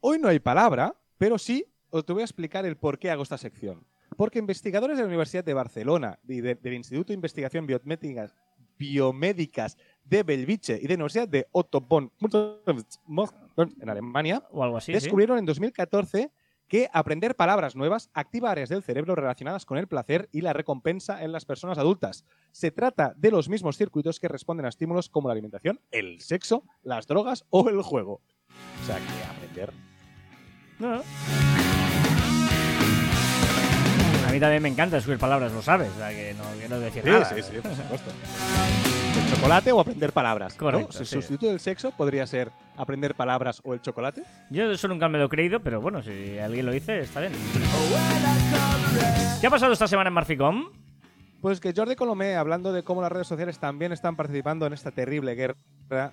Hoy 0.00 0.18
no 0.18 0.28
hay 0.28 0.38
palabra, 0.38 0.94
pero 1.18 1.38
sí 1.38 1.64
os 1.90 2.04
te 2.04 2.12
voy 2.12 2.22
a 2.22 2.24
explicar 2.24 2.64
el 2.66 2.76
por 2.76 2.98
qué 2.98 3.10
hago 3.10 3.22
esta 3.22 3.38
sección. 3.38 3.86
Porque 4.16 4.38
investigadores 4.38 4.96
de 4.96 5.02
la 5.02 5.08
Universidad 5.08 5.44
de 5.44 5.54
Barcelona 5.54 6.18
y 6.26 6.40
de- 6.40 6.54
del 6.54 6.74
Instituto 6.74 7.08
de 7.08 7.14
Investigación 7.14 7.66
Biomédicas, 7.66 8.34
Biomédicas 8.78 9.76
de 10.04 10.22
Belviche 10.22 10.76
y 10.80 10.82
de 10.82 10.88
la 10.88 10.94
Universidad 10.94 11.28
de 11.28 11.48
Otto 11.52 11.80
Bonn 11.80 12.12
en 13.80 13.90
Alemania 13.90 14.44
O 14.50 14.62
algo 14.62 14.76
así. 14.76 14.86
sí. 14.86 14.92
descubrieron 14.92 15.38
en 15.38 15.46
2014 15.46 16.30
que 16.68 16.88
aprender 16.92 17.34
palabras 17.34 17.74
nuevas 17.74 18.10
activa 18.12 18.50
áreas 18.50 18.68
del 18.68 18.82
cerebro 18.82 19.14
relacionadas 19.14 19.64
con 19.64 19.78
el 19.78 19.88
placer 19.88 20.28
y 20.32 20.42
la 20.42 20.52
recompensa 20.52 21.24
en 21.24 21.32
las 21.32 21.44
personas 21.46 21.78
adultas. 21.78 22.24
Se 22.52 22.70
trata 22.70 23.14
de 23.16 23.30
los 23.30 23.48
mismos 23.48 23.76
circuitos 23.78 24.20
que 24.20 24.28
responden 24.28 24.66
a 24.66 24.68
estímulos 24.68 25.08
como 25.08 25.28
la 25.28 25.32
alimentación, 25.32 25.80
el 25.90 26.20
sexo, 26.20 26.64
las 26.82 27.06
drogas 27.06 27.46
o 27.50 27.68
el 27.70 27.80
juego. 27.82 28.20
O 28.82 28.86
sea 28.86 28.96
que 28.98 29.24
aprender. 29.24 29.87
No, 30.78 30.96
no. 30.96 31.02
A 34.28 34.30
mí 34.30 34.38
también 34.40 34.62
me 34.62 34.68
encanta 34.68 34.96
descubrir 34.96 35.18
palabras, 35.18 35.52
lo 35.52 35.62
sabes. 35.62 35.90
O 35.94 35.98
sea, 35.98 36.10
que 36.10 36.34
no 36.34 36.44
quiero 36.58 36.78
decir 36.80 37.02
Sí, 37.02 37.10
nada. 37.10 37.24
sí, 37.24 37.42
sí, 37.42 37.56
por 37.62 37.74
supuesto. 37.74 38.10
El 39.18 39.34
chocolate 39.34 39.72
o 39.72 39.80
aprender 39.80 40.12
palabras. 40.12 40.52
¿no? 40.54 40.58
Correcto, 40.58 40.92
Su 40.92 41.04
sí. 41.04 41.14
sustituto 41.16 41.46
del 41.46 41.58
sexo 41.60 41.90
podría 41.92 42.26
ser 42.26 42.52
aprender 42.76 43.14
palabras 43.16 43.60
o 43.64 43.74
el 43.74 43.80
chocolate. 43.82 44.22
Yo 44.50 44.70
eso 44.70 44.86
nunca 44.86 45.08
me 45.08 45.18
lo 45.18 45.24
he 45.24 45.28
creído, 45.28 45.58
pero 45.60 45.80
bueno, 45.80 46.02
si 46.02 46.38
alguien 46.38 46.66
lo 46.66 46.70
dice, 46.72 47.00
está 47.00 47.20
bien. 47.20 47.32
¿Qué 49.40 49.46
ha 49.46 49.50
pasado 49.50 49.72
esta 49.72 49.88
semana 49.88 50.08
en 50.08 50.14
Marficom? 50.14 50.68
Pues 51.40 51.58
que 51.58 51.72
Jordi 51.74 51.96
Colomé, 51.96 52.36
hablando 52.36 52.72
de 52.72 52.84
cómo 52.84 53.00
las 53.02 53.10
redes 53.10 53.26
sociales 53.26 53.58
también 53.58 53.90
están 53.92 54.14
participando 54.14 54.66
en 54.66 54.72
esta 54.72 54.90
terrible 54.92 55.34
guerra 55.34 55.56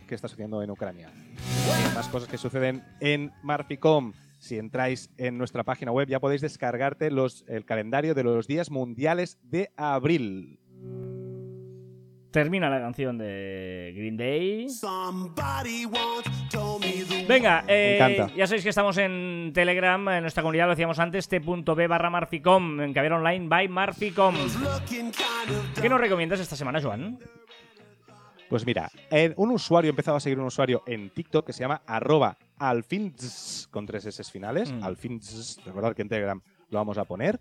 que 0.08 0.15
está 0.15 0.28
sucediendo 0.28 0.63
en 0.63 0.71
Ucrania. 0.71 1.10
Hay 1.10 1.93
más 1.95 2.08
cosas 2.08 2.28
que 2.30 2.38
suceden 2.38 2.84
en 3.01 3.32
Marficom. 3.43 4.13
Si 4.45 4.60
entráis 4.60 5.10
en 5.17 5.39
nuestra 5.39 5.63
página 5.63 5.91
web 5.91 6.08
ya 6.08 6.19
podéis 6.19 6.41
descargarte 6.41 7.10
los, 7.10 7.43
el 7.47 7.65
calendario 7.65 8.13
de 8.13 8.23
los 8.23 8.45
días 8.45 8.69
mundiales 8.69 9.39
de 9.41 9.71
abril. 9.75 10.60
Termina 12.29 12.69
la 12.69 12.79
canción 12.79 13.17
de 13.17 13.91
Green 13.95 14.17
Day. 14.17 14.67
Venga, 17.27 17.63
eh, 17.67 18.27
ya 18.36 18.45
sabéis 18.45 18.62
que 18.62 18.69
estamos 18.69 18.95
en 18.99 19.49
Telegram, 19.51 20.08
en 20.10 20.21
nuestra 20.21 20.43
comunidad, 20.43 20.65
lo 20.65 20.71
decíamos 20.73 20.99
antes, 20.99 21.27
t.b 21.27 21.88
barra 21.88 22.12
Marficom, 22.12 22.81
en 22.81 22.93
Caviar 22.93 23.13
Online 23.13 23.47
by 23.47 23.67
Marficom. 23.67 24.36
¿Qué 25.81 25.89
nos 25.89 25.99
recomiendas 25.99 26.39
esta 26.39 26.55
semana, 26.55 26.79
Joan? 26.79 27.17
Pues 28.47 28.63
mira, 28.63 28.91
en- 29.10 29.34
un 29.38 29.49
usuario, 29.49 29.89
he 29.89 29.93
empezado 29.93 30.17
a 30.17 30.19
seguir 30.19 30.38
un 30.39 30.45
usuario 30.45 30.84
en 30.86 31.10
TikTok 31.10 31.47
que 31.47 31.53
se 31.53 31.62
llama 31.62 31.81
arroba 31.88 32.38
alfinz, 32.58 33.68
con 33.68 33.86
tres 33.86 34.06
S 34.06 34.24
finales, 34.32 34.72
Mm. 34.72 34.84
alfinz, 34.84 35.58
recordad 35.65 35.96
que 35.96 36.02
en 36.02 36.10
Telegram 36.10 36.41
lo 36.70 36.78
vamos 36.80 36.98
a 36.98 37.06
poner. 37.06 37.39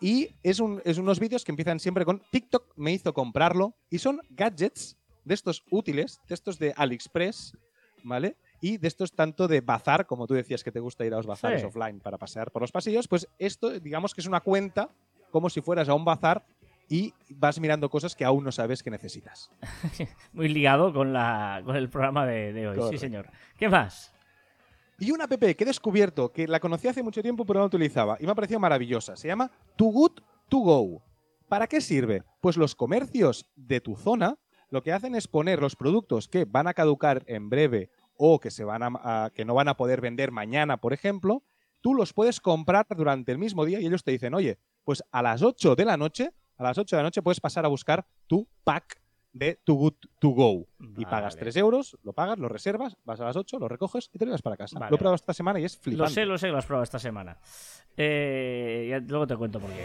Y 0.00 0.28
es, 0.42 0.60
un, 0.60 0.82
es 0.84 0.98
unos 0.98 1.18
vídeos 1.20 1.44
que 1.44 1.52
empiezan 1.52 1.80
siempre 1.80 2.04
con 2.04 2.20
TikTok 2.30 2.72
me 2.76 2.92
hizo 2.92 3.14
comprarlo 3.14 3.74
y 3.90 3.98
son 3.98 4.20
gadgets 4.30 4.96
de 5.24 5.34
estos 5.34 5.64
útiles, 5.70 6.20
de 6.28 6.34
estos 6.34 6.58
de 6.58 6.74
AliExpress, 6.76 7.56
¿vale? 8.04 8.36
Y 8.60 8.76
de 8.76 8.88
estos 8.88 9.12
tanto 9.12 9.48
de 9.48 9.60
bazar, 9.60 10.06
como 10.06 10.26
tú 10.26 10.34
decías 10.34 10.62
que 10.62 10.70
te 10.72 10.80
gusta 10.80 11.04
ir 11.04 11.14
a 11.14 11.16
los 11.16 11.26
bazares 11.26 11.60
Sí. 11.62 11.66
offline 11.66 12.00
para 12.00 12.18
pasear 12.18 12.50
por 12.50 12.62
los 12.62 12.72
pasillos, 12.72 13.08
pues 13.08 13.26
esto 13.38 13.70
digamos 13.80 14.14
que 14.14 14.20
es 14.20 14.26
una 14.26 14.40
cuenta 14.40 14.90
como 15.30 15.48
si 15.50 15.60
fueras 15.60 15.88
a 15.88 15.94
un 15.94 16.04
bazar 16.04 16.44
y 16.88 17.12
vas 17.30 17.58
mirando 17.58 17.90
cosas 17.90 18.14
que 18.14 18.24
aún 18.24 18.44
no 18.44 18.52
sabes 18.52 18.82
que 18.82 18.90
necesitas. 18.90 19.50
Muy 20.32 20.48
ligado 20.48 20.92
con, 20.92 21.12
la, 21.12 21.60
con 21.64 21.74
el 21.74 21.88
programa 21.88 22.26
de, 22.26 22.52
de 22.52 22.68
hoy, 22.68 22.78
sí 22.90 22.98
señor. 22.98 23.28
¿Qué 23.58 23.68
más? 23.68 24.12
Y 24.98 25.10
una 25.10 25.24
app 25.24 25.38
que 25.38 25.56
he 25.58 25.64
descubierto, 25.66 26.32
que 26.32 26.48
la 26.48 26.60
conocí 26.60 26.88
hace 26.88 27.02
mucho 27.02 27.22
tiempo 27.22 27.44
pero 27.44 27.58
no 27.58 27.64
la 27.64 27.68
utilizaba, 27.68 28.16
y 28.18 28.24
me 28.24 28.32
ha 28.32 28.34
parecido 28.34 28.60
maravillosa. 28.60 29.16
Se 29.16 29.28
llama 29.28 29.50
Too 29.76 29.90
Good 29.90 30.20
To 30.48 30.58
Go. 30.58 31.02
¿Para 31.48 31.66
qué 31.66 31.80
sirve? 31.80 32.22
Pues 32.40 32.56
los 32.56 32.74
comercios 32.74 33.50
de 33.54 33.80
tu 33.80 33.96
zona 33.96 34.38
lo 34.70 34.82
que 34.82 34.92
hacen 34.92 35.14
es 35.14 35.28
poner 35.28 35.60
los 35.60 35.76
productos 35.76 36.28
que 36.28 36.44
van 36.44 36.66
a 36.66 36.74
caducar 36.74 37.22
en 37.26 37.48
breve 37.48 37.90
o 38.16 38.40
que, 38.40 38.50
se 38.50 38.64
van 38.64 38.82
a, 38.82 39.30
que 39.34 39.44
no 39.44 39.54
van 39.54 39.68
a 39.68 39.76
poder 39.76 40.00
vender 40.00 40.32
mañana, 40.32 40.78
por 40.78 40.92
ejemplo, 40.92 41.44
tú 41.82 41.94
los 41.94 42.12
puedes 42.12 42.40
comprar 42.40 42.86
durante 42.96 43.30
el 43.30 43.38
mismo 43.38 43.64
día 43.64 43.80
y 43.80 43.86
ellos 43.86 44.02
te 44.02 44.10
dicen, 44.10 44.34
oye, 44.34 44.58
pues 44.84 45.04
a 45.12 45.22
las 45.22 45.42
8 45.42 45.76
de 45.76 45.84
la 45.84 45.96
noche, 45.96 46.32
a 46.56 46.62
las 46.62 46.78
8 46.78 46.96
de 46.96 47.02
la 47.02 47.06
noche 47.06 47.22
puedes 47.22 47.40
pasar 47.40 47.64
a 47.64 47.68
buscar 47.68 48.06
tu 48.26 48.48
pack 48.64 49.00
de 49.38 49.60
Too 49.64 49.74
Good 49.74 49.94
To 50.18 50.28
Go. 50.30 50.66
Y 50.96 51.04
pagas 51.04 51.36
3 51.36 51.56
euros, 51.56 51.96
lo 52.02 52.12
pagas, 52.12 52.38
lo 52.38 52.48
reservas, 52.48 52.96
vas 53.04 53.20
a 53.20 53.24
las 53.24 53.36
8, 53.36 53.58
lo 53.58 53.68
recoges 53.68 54.08
y 54.12 54.18
te 54.18 54.24
lo 54.24 54.30
llevas 54.30 54.42
para 54.42 54.56
casa. 54.56 54.78
Vale, 54.78 54.90
lo 54.90 54.96
he 54.96 54.98
probado 54.98 55.14
esta 55.16 55.32
semana 55.34 55.60
y 55.60 55.64
es 55.64 55.76
Lo 55.76 55.82
flipante. 55.82 56.14
sé, 56.14 56.24
lo 56.26 56.38
sé 56.38 56.46
que 56.46 56.52
lo 56.52 56.58
has 56.58 56.66
probado 56.66 56.84
esta 56.84 56.98
semana. 56.98 57.36
Eh, 57.96 58.86
ya- 58.90 59.00
luego 59.00 59.26
te 59.26 59.36
cuento 59.36 59.60
por 59.60 59.70
qué. 59.70 59.84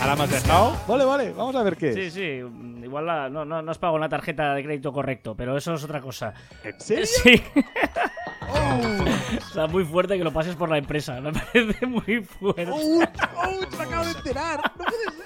Ahora 0.00 0.16
me 0.16 0.22
has 0.24 0.30
dejado. 0.30 0.76
Vale, 0.88 1.04
vale, 1.04 1.32
vamos 1.32 1.54
a 1.54 1.62
ver 1.62 1.76
qué 1.76 1.92
Sí, 1.92 2.00
es. 2.00 2.14
sí, 2.14 2.20
igual 2.84 3.06
la- 3.06 3.28
no, 3.30 3.44
no, 3.44 3.62
no 3.62 3.70
has 3.70 3.78
pagado 3.78 3.98
la 3.98 4.08
tarjeta 4.08 4.52
de 4.54 4.64
crédito 4.64 4.92
correcto, 4.92 5.36
pero 5.36 5.56
eso 5.56 5.74
es 5.74 5.84
otra 5.84 6.00
cosa. 6.00 6.34
¿En 6.64 6.80
serio? 6.80 7.06
Sí. 7.06 7.40
sea, 9.52 9.66
muy 9.66 9.84
fuerte 9.84 10.18
que 10.18 10.24
lo 10.24 10.32
pases 10.32 10.54
por 10.56 10.68
la 10.68 10.78
empresa. 10.78 11.20
Me 11.20 11.32
parece 11.32 11.86
muy 11.86 12.22
fuerte. 12.24 12.66
¡Oh! 12.70 13.02
¡Oh! 13.36 13.60
¡Me 13.78 13.84
acabo 13.84 14.04
de 14.04 14.10
enterar! 14.12 14.60
¡No 14.78 14.84
puede 14.84 15.04
ser! 15.04 15.22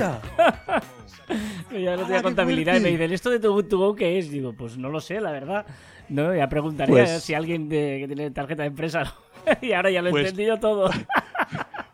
Que 1.70 1.82
ya 1.82 1.92
no 1.92 1.98
¡Hala, 1.98 2.06
tenía 2.08 2.22
contabilidad 2.24 2.74
y 2.76 2.80
me 2.80 2.88
dicen, 2.90 3.12
¿esto 3.12 3.30
de 3.30 3.38
tu 3.38 3.52
Good 3.52 3.66
To 3.66 3.78
Go 3.78 3.94
qué 3.94 4.18
es? 4.18 4.30
Digo, 4.30 4.52
pues 4.52 4.76
no 4.76 4.88
lo 4.88 5.00
sé, 5.00 5.20
la 5.20 5.30
verdad. 5.30 5.64
No, 6.08 6.34
ya 6.34 6.48
preguntaría 6.48 6.92
Pues- 7.04 7.22
si 7.22 7.34
alguien 7.34 7.68
de- 7.68 7.98
que 8.00 8.06
tiene 8.08 8.30
tarjeta 8.32 8.64
de 8.64 8.68
empresa. 8.68 9.14
y 9.62 9.70
ahora 9.72 9.90
ya 9.92 10.02
lo 10.02 10.08
he 10.08 10.10
Pues- 10.10 10.30
entendido 10.30 10.58
todo. 10.58 10.90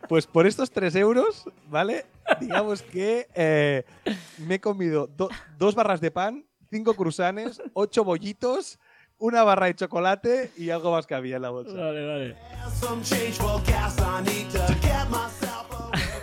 Pues 0.08 0.26
por 0.26 0.46
estos 0.46 0.70
3 0.70 0.96
euros, 0.96 1.44
¿vale? 1.68 2.06
Digamos 2.40 2.80
que 2.80 3.26
eh, 3.34 3.84
me 4.38 4.54
he 4.54 4.60
comido 4.60 5.06
do- 5.08 5.28
dos 5.58 5.74
barras 5.74 6.00
de 6.00 6.10
pan, 6.10 6.46
cinco 6.70 6.94
cruzanes, 6.94 7.60
ocho 7.74 8.04
bollitos, 8.04 8.78
una 9.18 9.42
barra 9.42 9.66
de 9.66 9.74
chocolate 9.74 10.50
y 10.56 10.70
algo 10.70 10.92
más 10.92 11.06
que 11.06 11.14
había 11.14 11.36
en 11.36 11.42
la 11.42 11.50
bolsa. 11.50 11.74
vale, 11.74 12.06
vale. 12.06 12.36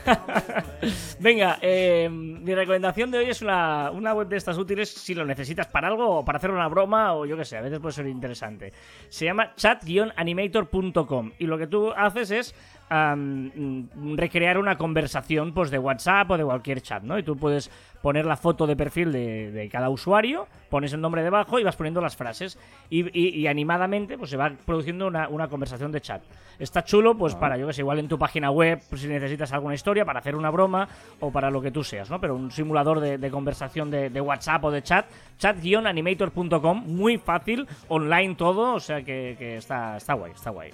Venga, 1.20 1.58
eh, 1.62 2.10
mi 2.10 2.54
recomendación 2.54 3.12
de 3.12 3.20
hoy 3.20 3.30
es 3.30 3.42
una, 3.42 3.92
una 3.92 4.14
web 4.14 4.28
de 4.28 4.38
estas 4.38 4.58
útiles 4.58 4.90
si 4.90 5.16
lo 5.16 5.26
necesitas 5.26 5.68
para 5.68 5.88
algo 5.88 6.20
o 6.20 6.26
para 6.26 6.38
hacer 6.38 6.52
una 6.52 6.68
broma 6.68 7.14
o 7.14 7.26
yo 7.26 7.38
qué 7.38 7.46
sé, 7.46 7.58
a 7.58 7.62
veces 7.62 7.80
puede 7.80 7.94
ser 7.94 8.08
interesante. 8.08 8.74
Se 9.10 9.26
llama 9.26 9.54
chat-animator.com 9.56 11.32
y 11.40 11.46
lo 11.46 11.58
que 11.58 11.68
tú 11.68 11.92
haces 11.92 12.32
es 12.32 12.56
mm, 12.90 14.16
recrear 14.16 14.58
una 14.58 14.78
conversación 14.78 15.54
pues, 15.54 15.72
de 15.72 15.80
WhatsApp 15.80 16.32
o 16.32 16.38
de 16.38 16.44
cualquier 16.44 16.82
chat, 16.82 17.04
¿no? 17.04 17.18
Y 17.18 17.24
tú 17.24 17.38
puedes 17.38 17.72
poner 18.04 18.26
la 18.26 18.36
foto 18.38 18.68
de 18.68 18.76
perfil 18.76 19.12
de, 19.14 19.50
de 19.52 19.70
cada 19.70 19.90
usuario, 19.90 20.46
pones 20.70 20.92
el 20.94 21.00
nombre 21.02 21.24
debajo 21.24 21.58
y 21.58 21.64
vas 21.64 21.76
poniendo 21.78 22.02
las 22.02 22.16
frases 22.18 22.60
y, 22.90 23.00
y- 23.18 23.30
y 23.40 23.48
animadamente 23.48 24.18
pues 24.18 24.30
se 24.30 24.38
va 24.38 24.52
produciendo 24.66 25.08
una, 25.08 25.30
una 25.30 25.48
conversación 25.48 25.92
de 25.92 26.02
chat. 26.02 26.22
Está 26.60 26.84
chulo 26.84 27.18
pues 27.18 27.34
para, 27.34 27.58
yo 27.58 27.66
que 27.66 27.74
sé, 27.74 27.82
igual 27.82 28.00
en 28.00 28.10
tu 28.10 28.20
página 28.20 28.52
web 28.52 28.82
pues, 28.90 29.02
si 29.02 29.08
necesitas 29.08 29.54
alguna 29.54 29.74
historia 29.74 30.04
para 30.04 30.20
hacer 30.20 30.36
una 30.36 30.50
broma 30.52 30.88
o 31.22 31.32
para 31.32 31.50
lo 31.50 31.62
que 31.62 31.72
tú 31.72 31.82
seas, 31.84 32.10
¿no? 32.10 32.20
Pero 32.20 32.36
un 32.36 32.52
simulador 32.52 33.00
de, 33.00 33.18
de 33.18 33.32
conversación 33.32 33.90
de, 33.90 34.10
de 34.10 34.22
WhatsApp 34.22 34.66
o 34.66 34.70
de 34.72 34.84
chat, 34.84 35.06
chat-animator.com, 35.40 36.84
muy 36.86 37.18
fácil, 37.18 37.66
online 37.88 38.36
todo, 38.36 38.74
o 38.76 38.80
sea 38.82 39.02
que, 39.02 39.36
que 39.40 39.56
está, 39.58 39.96
está 39.98 40.14
guay, 40.14 40.34
está 40.34 40.50
guay. 40.52 40.72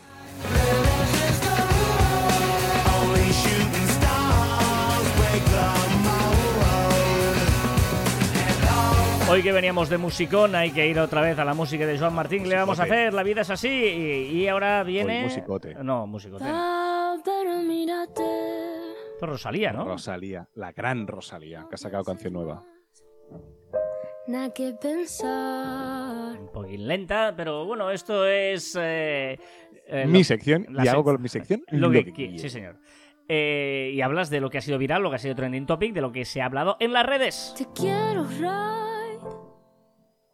Hoy 9.29 9.43
que 9.43 9.51
veníamos 9.51 9.89
de 9.89 9.97
musicón, 9.99 10.55
hay 10.55 10.71
que 10.71 10.87
ir 10.87 10.99
otra 10.99 11.21
vez 11.21 11.37
a 11.37 11.45
la 11.45 11.53
música 11.53 11.85
de 11.85 11.99
Joan 11.99 12.13
Martín. 12.15 12.43
¿Qué 12.43 12.49
le 12.49 12.55
vamos 12.55 12.79
a 12.79 12.83
hacer? 12.83 13.13
La 13.13 13.21
vida 13.21 13.41
es 13.41 13.49
así. 13.51 13.67
Y, 13.69 14.39
y 14.39 14.47
ahora 14.47 14.83
viene. 14.83 15.19
Hoy 15.19 15.23
musicote. 15.25 15.75
No, 15.83 16.07
musicote. 16.07 16.43
no. 16.45 16.49
Ah, 16.51 17.15
pero 17.23 17.57
mírate. 17.61 18.23
Esto 19.13 19.25
es 19.25 19.29
Rosalía, 19.29 19.71
¿no? 19.71 19.85
Rosalía, 19.85 20.47
la 20.55 20.71
gran 20.71 21.05
Rosalía, 21.05 21.67
que 21.69 21.75
ha 21.75 21.77
sacado 21.77 22.03
canción 22.03 22.33
nueva. 22.33 22.63
Nada 24.27 24.51
que 24.51 24.73
pensar. 24.73 26.39
Un 26.39 26.51
poquín 26.51 26.87
lenta, 26.87 27.33
pero 27.37 27.65
bueno, 27.65 27.91
esto 27.91 28.25
es. 28.25 28.75
eh, 28.81 29.37
eh, 29.87 30.05
mi 30.07 30.19
lo- 30.19 30.23
sección, 30.23 30.65
y 30.83 30.87
hago 30.87 31.03
con 31.03 31.21
mi 31.21 31.29
sección 31.29 31.63
Lo 31.69 31.91
que, 31.91 32.11
quiera. 32.11 32.37
sí, 32.39 32.49
señor. 32.49 32.77
Eh, 33.27 33.91
y 33.93 34.01
hablas 34.01 34.31
de 34.31 34.39
lo 34.41 34.49
que 34.49 34.57
ha 34.57 34.61
sido 34.61 34.79
viral, 34.79 35.03
lo 35.03 35.11
que 35.11 35.17
ha 35.17 35.19
sido 35.19 35.35
trending 35.35 35.67
topic, 35.67 35.93
de 35.93 36.01
lo 36.01 36.11
que 36.11 36.25
se 36.25 36.41
ha 36.41 36.45
hablado 36.45 36.77
en 36.79 36.93
las 36.93 37.05
redes. 37.05 37.53
Te 37.55 37.67
quiero. 37.75 38.25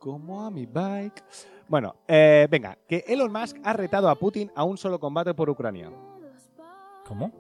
Como 0.05 0.45
a 0.45 0.51
mi 0.51 0.67
bike. 0.67 1.23
Bueno, 1.67 1.95
eh, 2.07 2.47
venga, 2.51 2.77
que 2.87 3.03
Elon 3.07 3.31
Musk 3.31 3.57
ha 3.63 3.73
retado 3.73 4.07
a 4.07 4.13
Putin 4.13 4.51
a 4.53 4.63
un 4.63 4.77
solo 4.77 4.99
combate 4.99 5.33
por 5.33 5.49
Ucrania. 5.49 5.91
¿Cómo? 7.07 7.31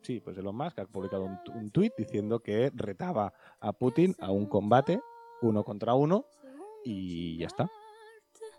Sí, 0.00 0.20
pues 0.20 0.38
Elon 0.38 0.54
Musk 0.54 0.78
ha 0.78 0.86
publicado 0.86 1.24
un, 1.24 1.40
un 1.56 1.72
tuit 1.72 1.92
diciendo 1.98 2.38
que 2.38 2.70
retaba 2.72 3.32
a 3.58 3.72
Putin 3.72 4.14
a 4.20 4.30
un 4.30 4.46
combate 4.46 5.00
uno 5.42 5.64
contra 5.64 5.94
uno 5.94 6.26
y 6.84 7.36
ya 7.38 7.48
está. 7.48 7.68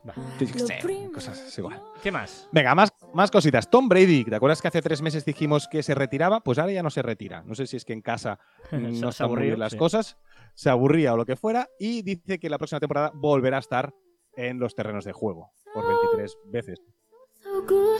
Va. 0.08 0.14
Yo 0.40 0.48
qué 0.48 0.60
Lo 0.60 0.68
sé, 0.68 0.80
primero. 0.82 1.12
cosas 1.12 1.40
es 1.40 1.58
igual. 1.58 1.82
¿Qué 2.02 2.12
más? 2.12 2.48
Venga, 2.52 2.74
más, 2.76 2.94
más 3.14 3.30
cositas. 3.32 3.70
Tom 3.70 3.90
Brady, 3.90 4.24
¿te 4.24 4.36
acuerdas 4.36 4.62
que 4.62 4.68
hace 4.68 4.82
tres 4.82 5.02
meses 5.02 5.26
dijimos 5.26 5.68
que 5.68 5.84
se 5.84 5.96
retiraba? 5.96 6.40
Pues 6.42 6.58
ahora 6.60 6.72
ya 6.72 6.84
no 6.84 6.90
se 6.90 7.02
retira. 7.02 7.44
No 7.46 7.56
sé 7.56 7.68
si 7.68 7.78
es 7.78 7.84
que 7.86 7.94
en 7.94 8.02
casa 8.02 8.40
no 8.72 9.12
se 9.12 9.24
están 9.24 9.30
muy 9.32 9.44
bien 9.44 9.60
las 9.60 9.74
sí. 9.74 9.78
cosas, 9.78 10.18
se 10.54 10.70
aburría 10.70 11.14
o 11.14 11.18
lo 11.18 11.26
que 11.26 11.36
fuera, 11.36 11.68
y 11.80 12.02
dice 12.04 12.40
que 12.40 12.50
la 12.50 12.58
próxima 12.58 12.80
temporada 12.80 13.12
volverá 13.14 13.58
a 13.58 13.60
estar 13.62 13.94
en 14.36 14.60
los 14.60 14.76
terrenos 14.76 15.04
de 15.04 15.14
juego 15.14 15.52
por 15.74 15.86
23 15.88 16.38
veces. 16.46 16.82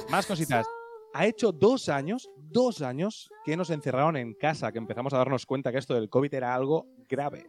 Más 0.10 0.26
cositas. 0.26 0.66
Ha 1.14 1.26
hecho 1.26 1.52
dos 1.52 1.90
años, 1.90 2.30
dos 2.38 2.82
años 2.82 3.30
que 3.44 3.58
nos 3.58 3.70
encerraron 3.72 4.18
en 4.18 4.34
casa, 4.34 4.72
que 4.72 4.78
empezamos 4.78 5.14
a 5.14 5.18
darnos 5.18 5.46
cuenta 5.46 5.72
que 5.72 5.80
esto 5.80 5.96
del 5.96 6.10
COVID 6.10 6.34
era 6.34 6.54
algo 6.54 6.86
grave. 7.10 7.48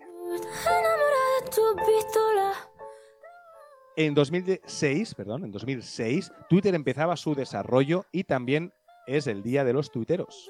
En 4.01 4.15
2006, 4.15 5.15
perdón, 5.17 5.45
en 5.45 5.51
2006, 5.51 6.31
Twitter 6.49 6.73
empezaba 6.77 7.17
su 7.17 7.35
desarrollo 7.35 8.05
y 8.13 8.23
también 8.23 8.73
es 9.09 9.27
el 9.27 9.43
día 9.43 9.65
de 9.65 9.73
los 9.73 9.91
tuiteros. 9.91 10.49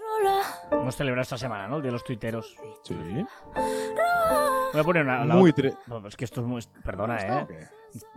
Hemos 0.71 0.95
celebrado 0.95 1.23
esta 1.23 1.39
semana, 1.39 1.67
¿no? 1.67 1.77
El 1.79 1.83
de 1.85 1.91
los 1.93 2.05
tuiteros. 2.05 2.55
Sí. 2.85 2.95
Voy 2.95 4.81
a 4.81 4.85
poner 4.85 5.03
una. 5.03 5.25
la 5.25 5.35
Muy 5.35 5.49
otra- 5.49 5.71
No, 5.87 6.07
es 6.07 6.15
que 6.15 6.27
esto 6.27 6.43
es 6.43 6.47
muy. 6.47 6.63
Perdona, 6.85 7.17
¿Está 7.17 7.41
¿eh? 7.51 7.69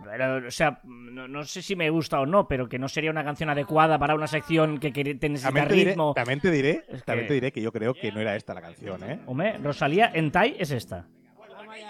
Pero, 0.04 0.46
o 0.48 0.50
sea, 0.50 0.80
no, 0.84 1.26
no 1.26 1.44
sé 1.44 1.62
si 1.62 1.76
me 1.76 1.88
gusta 1.88 2.20
o 2.20 2.26
no, 2.26 2.46
pero 2.46 2.68
que 2.68 2.78
no 2.78 2.86
sería 2.88 3.10
una 3.10 3.24
canción 3.24 3.48
adecuada 3.48 3.98
para 3.98 4.14
una 4.14 4.26
sección 4.26 4.76
que, 4.78 4.92
que 4.92 5.14
te 5.14 5.28
necesita 5.30 5.48
También 5.48 5.68
te, 5.68 5.74
diré, 5.74 5.90
ritmo. 5.92 6.12
también 6.12 6.40
te 6.40 6.50
diré, 6.50 6.84
Es 6.88 7.04
también 7.04 7.24
que- 7.24 7.28
te 7.28 7.34
diré 7.34 7.52
que 7.52 7.62
yo 7.62 7.72
creo 7.72 7.94
que 7.94 8.12
no 8.12 8.20
era 8.20 8.36
esta 8.36 8.52
la 8.52 8.60
canción, 8.60 9.02
¿eh? 9.02 9.20
Hombre, 9.24 9.56
Rosalía 9.56 10.10
en 10.12 10.30
Tai 10.30 10.56
es 10.58 10.70
esta. 10.72 11.06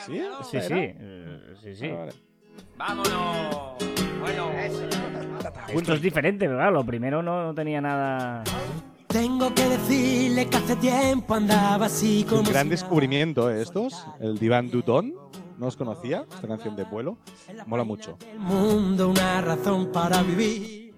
¿Sí? 0.07 0.23
Sí, 0.49 0.57
¿Esta 0.59 0.69
sí. 0.69 0.75
eh, 0.79 1.55
sí, 1.61 1.75
sí. 1.75 1.87
Ah, 1.91 1.97
vale. 1.97 2.13
¡Vámonos! 2.77 3.75
Bueno, 4.21 4.51
Esto 5.69 5.95
es 5.95 6.03
diferente, 6.03 6.47
pero 6.47 6.57
claro, 6.57 6.73
lo 6.73 6.85
primero 6.85 7.23
no, 7.23 7.45
no 7.45 7.55
tenía 7.55 7.81
nada. 7.81 8.45
Tengo 9.07 9.55
que 9.55 9.69
decirle 9.69 10.49
que 10.49 10.57
hace 10.57 10.77
tiempo 10.77 11.35
andaba 11.35 11.87
así 11.87 12.25
como 12.27 12.41
Un 12.41 12.47
gran 12.47 12.65
si 12.65 12.71
descubrimiento 12.71 13.51
¿eh, 13.51 13.61
estos, 13.61 14.07
el 14.21 14.39
Divan 14.39 14.71
Dutton. 14.71 15.15
No 15.59 15.67
os 15.67 15.77
conocía 15.77 16.25
esta 16.33 16.49
canción 16.49 16.75
de 16.77 16.85
vuelo. 16.85 17.19
Mola 17.67 17.85
mucho. 17.85 18.17
mundo 18.39 19.11
una 19.11 19.41
razón 19.43 19.93
para 19.93 20.23
vivir. 20.23 20.95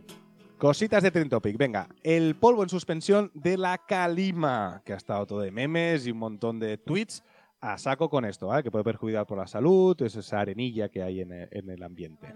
Cositas 0.58 1.02
de 1.02 1.10
Trend 1.10 1.28
Topic. 1.28 1.58
Venga, 1.58 1.88
el 2.02 2.36
polvo 2.36 2.62
en 2.62 2.68
suspensión 2.68 3.30
de 3.34 3.58
la 3.58 3.78
Calima, 3.78 4.80
que 4.84 4.92
ha 4.92 4.96
estado 4.96 5.26
todo 5.26 5.40
de 5.40 5.50
memes 5.50 6.06
y 6.06 6.12
un 6.12 6.18
montón 6.18 6.60
de 6.60 6.78
tweets 6.78 7.24
a 7.64 7.78
saco 7.78 8.10
con 8.10 8.26
esto, 8.26 8.48
¿vale? 8.48 8.62
que 8.62 8.70
puede 8.70 8.84
perjudicar 8.84 9.26
por 9.26 9.38
la 9.38 9.46
salud, 9.46 9.96
es 10.02 10.14
esa 10.16 10.40
arenilla 10.40 10.90
que 10.90 11.02
hay 11.02 11.22
en 11.22 11.32
el, 11.32 11.48
en 11.50 11.70
el 11.70 11.82
ambiente. 11.82 12.26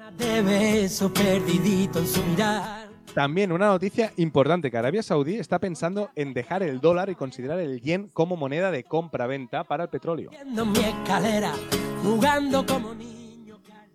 También 3.14 3.52
una 3.52 3.66
noticia 3.66 4.12
importante, 4.16 4.70
que 4.70 4.78
Arabia 4.78 5.02
Saudí 5.02 5.34
está 5.36 5.58
pensando 5.58 6.10
en 6.14 6.32
dejar 6.32 6.62
el 6.62 6.80
dólar 6.80 7.10
y 7.10 7.14
considerar 7.14 7.58
el 7.60 7.80
yen 7.80 8.08
como 8.08 8.36
moneda 8.36 8.70
de 8.70 8.84
compra-venta 8.84 9.64
para 9.64 9.84
el 9.84 9.90
petróleo. 9.90 10.30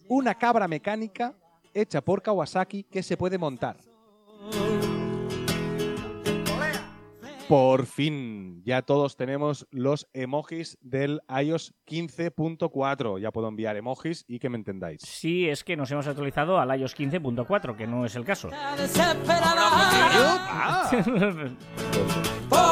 Una 0.07 0.35
cabra 0.35 0.67
mecánica 0.67 1.33
hecha 1.73 2.01
por 2.01 2.21
Kawasaki 2.21 2.83
que 2.83 3.01
se 3.01 3.17
puede 3.17 3.39
montar. 3.39 3.77
Por 7.47 7.85
fin, 7.85 8.63
ya 8.65 8.81
todos 8.81 9.15
tenemos 9.17 9.67
los 9.69 10.07
emojis 10.13 10.77
del 10.81 11.21
iOS 11.29 11.73
15.4. 11.85 13.19
Ya 13.19 13.31
puedo 13.31 13.47
enviar 13.47 13.75
emojis 13.75 14.23
y 14.27 14.39
que 14.39 14.49
me 14.49 14.57
entendáis. 14.57 15.01
Sí, 15.01 15.47
es 15.49 15.63
que 15.63 15.75
nos 15.75 15.91
hemos 15.91 16.07
actualizado 16.07 16.57
al 16.59 16.79
iOS 16.79 16.95
15.4, 16.97 17.75
que 17.75 17.85
no 17.85 18.05
es 18.05 18.15
el 18.15 18.25
caso. 18.25 18.49
Ah. 18.53 18.75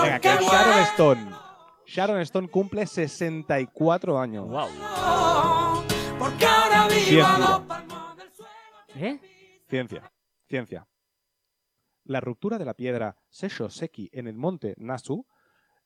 Venga, 0.04 0.20
que 0.20 0.30
Sharon 0.30 0.80
Stone. 0.94 1.32
Sharon 1.86 2.22
Stone 2.22 2.48
cumple 2.48 2.88
64 2.88 4.20
años. 4.20 4.48
wow. 4.48 4.68
Ciencia. 6.90 7.62
¿Eh? 8.96 9.20
Ciencia, 9.68 10.12
ciencia. 10.48 10.88
La 12.04 12.20
ruptura 12.20 12.58
de 12.58 12.66
la 12.66 12.74
piedra 12.74 13.18
Seki 13.30 14.10
en 14.14 14.28
el 14.28 14.36
monte 14.36 14.76
Nasu, 14.78 15.26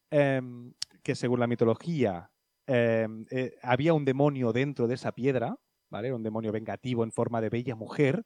em, 0.09 0.73
que 1.03 1.15
según 1.15 1.39
la 1.39 1.47
mitología 1.47 2.31
em, 2.67 3.25
eh, 3.29 3.55
había 3.61 3.93
un 3.93 4.05
demonio 4.05 4.51
dentro 4.51 4.87
de 4.87 4.95
esa 4.95 5.11
piedra, 5.11 5.55
¿vale? 5.89 6.11
Un 6.11 6.23
demonio 6.23 6.51
vengativo 6.51 7.03
en 7.03 7.11
forma 7.11 7.39
de 7.39 7.49
bella 7.49 7.75
mujer, 7.75 8.25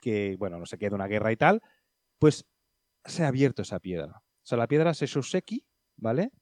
que, 0.00 0.36
bueno, 0.38 0.58
no 0.58 0.66
se 0.66 0.76
queda 0.76 0.96
una 0.96 1.06
guerra 1.06 1.30
y 1.30 1.36
tal, 1.36 1.62
pues 2.18 2.46
se 3.04 3.24
ha 3.24 3.28
abierto 3.28 3.62
esa 3.62 3.78
piedra. 3.78 4.18
O 4.18 4.46
sea, 4.46 4.58
la 4.58 4.66
piedra 4.66 4.92
Seki, 4.94 5.64
¿vale? 5.96 6.32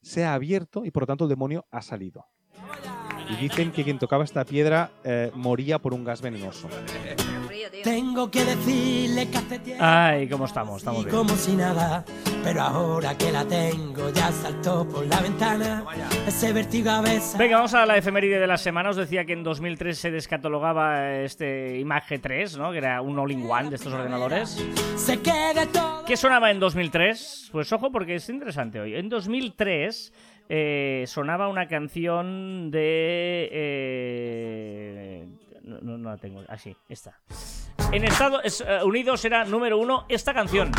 Se 0.00 0.24
ha 0.24 0.34
abierto 0.34 0.84
y 0.84 0.90
por 0.90 1.02
lo 1.02 1.06
tanto 1.08 1.24
el 1.24 1.30
demonio 1.30 1.66
ha 1.70 1.82
salido. 1.82 2.26
Y 3.28 3.36
dicen 3.36 3.72
que 3.72 3.84
quien 3.84 3.98
tocaba 3.98 4.24
esta 4.24 4.44
piedra 4.44 4.90
eh, 5.04 5.30
moría 5.34 5.78
por 5.78 5.92
un 5.92 6.04
gas 6.04 6.22
venenoso. 6.22 6.68
Tengo 7.84 8.30
que 8.30 8.44
decirle 8.44 9.28
que 9.30 9.38
hace 9.38 9.58
tiempo 9.58 9.84
Ay, 9.84 10.28
¿cómo 10.28 10.44
estamos? 10.46 10.78
Estamos 10.78 11.04
bien. 11.04 11.16
como 11.16 11.36
si 11.36 11.52
nada, 11.56 12.04
pero 12.42 12.62
ahora 12.62 13.16
que 13.16 13.30
la 13.30 13.44
tengo 13.44 14.10
ya 14.10 14.30
saltó 14.32 14.86
por 14.88 15.06
la 15.06 15.20
ventana. 15.20 15.84
Ese 16.26 16.52
vértigo 16.52 16.90
a 16.90 17.00
veces. 17.00 17.36
Venga, 17.38 17.56
vamos 17.56 17.74
a 17.74 17.86
la 17.86 17.96
efeméride 17.96 18.38
de 18.38 18.46
la 18.46 18.56
semana. 18.56 18.90
Os 18.90 18.96
decía 18.96 19.24
que 19.24 19.32
en 19.32 19.42
2003 19.42 19.96
se 19.98 20.10
descatalogaba 20.10 21.16
este 21.20 21.78
iMac 21.78 22.20
3, 22.20 22.58
¿no? 22.58 22.72
Que 22.72 22.78
era 22.78 23.00
un 23.00 23.18
all-in-one 23.18 23.70
de 23.70 23.76
estos 23.76 23.92
ordenadores. 23.92 24.62
Se 24.96 25.20
quede 25.20 25.66
todo. 25.72 26.04
¿Qué 26.04 26.16
sonaba 26.16 26.50
en 26.50 26.60
2003? 26.60 27.50
Pues 27.52 27.72
ojo, 27.72 27.90
porque 27.92 28.16
es 28.16 28.28
interesante 28.28 28.80
hoy. 28.80 28.94
En 28.96 29.08
2003 29.08 30.12
eh, 30.48 31.04
sonaba 31.06 31.48
una 31.48 31.68
canción 31.68 32.70
de... 32.70 33.48
eh, 33.52 35.26
no, 35.68 35.78
no, 35.82 35.98
no 35.98 36.10
la 36.10 36.16
tengo. 36.16 36.42
Ah, 36.48 36.58
sí, 36.58 36.74
esta. 36.88 37.18
En 37.92 38.04
Estados 38.04 38.60
eh, 38.60 38.80
Unidos 38.84 39.24
era 39.24 39.44
número 39.44 39.78
uno 39.78 40.04
esta 40.08 40.34
canción. 40.34 40.72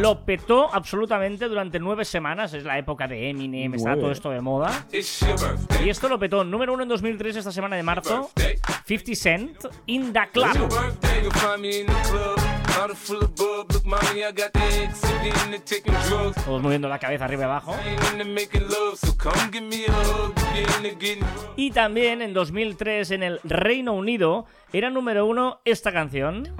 Lo 0.00 0.24
petó 0.24 0.72
absolutamente 0.72 1.48
durante 1.48 1.78
nueve 1.78 2.04
semanas. 2.04 2.54
Es 2.54 2.64
la 2.64 2.78
época 2.78 3.08
de 3.08 3.30
Eminem, 3.30 3.74
está 3.74 3.94
todo 3.94 4.10
esto 4.10 4.30
de 4.30 4.40
moda. 4.40 4.86
It's 4.92 5.20
your 5.20 5.38
birthday. 5.38 5.86
Y 5.86 5.90
esto 5.90 6.08
lo 6.08 6.18
petó 6.18 6.44
número 6.44 6.74
uno 6.74 6.82
en 6.82 6.88
2003, 6.88 7.36
esta 7.36 7.52
semana 7.52 7.76
de 7.76 7.82
marzo. 7.82 8.30
50 8.84 9.14
Cent, 9.14 9.64
In 9.86 10.12
the 10.12 10.20
Club. 10.32 10.68
Todos 16.44 16.62
moviendo 16.62 16.88
la 16.88 16.98
cabeza 16.98 17.24
arriba 17.24 17.42
y 17.42 17.44
abajo. 17.44 17.74
Y 21.56 21.70
también 21.70 22.22
en 22.22 22.34
2003 22.34 23.10
en 23.12 23.22
el 23.22 23.40
Reino 23.44 23.92
Unido 23.94 24.46
era 24.72 24.90
número 24.90 25.26
uno 25.26 25.60
esta 25.64 25.92
canción. 25.92 26.54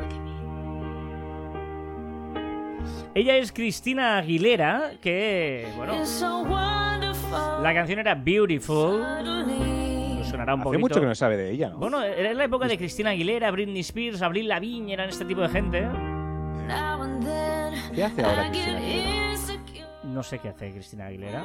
Ella 3.14 3.36
es 3.36 3.52
Cristina 3.52 4.18
Aguilera, 4.18 4.92
que, 5.00 5.72
bueno, 5.76 5.94
la 7.62 7.74
canción 7.74 7.98
era 7.98 8.14
Beautiful. 8.14 9.95
Sonará 10.37 10.55
un 10.55 10.61
Hace 10.61 10.64
poquito. 10.64 10.80
mucho 10.80 11.01
que 11.01 11.07
no 11.07 11.14
sabe 11.14 11.37
de 11.37 11.51
ella, 11.51 11.70
¿no? 11.70 11.78
Bueno, 11.78 12.03
era 12.03 12.34
la 12.34 12.45
época 12.45 12.68
de 12.68 12.76
Cristina 12.76 13.11
Aguilera, 13.11 13.51
Britney 13.51 13.80
Spears, 13.80 14.20
Avril 14.22 14.49
Lavigne, 14.49 14.93
eran 14.93 15.09
este 15.09 15.24
tipo 15.24 15.41
de 15.41 15.49
gente. 15.49 15.89
¿Qué 17.95 18.05
hace 18.05 18.22
ahora 18.22 18.51
Cristina 18.51 18.76
Aguilera? 18.78 19.37
No 20.05 20.22
sé 20.22 20.39
qué 20.39 20.49
hace 20.49 20.72
Cristina 20.72 21.07
Aguilera. 21.07 21.45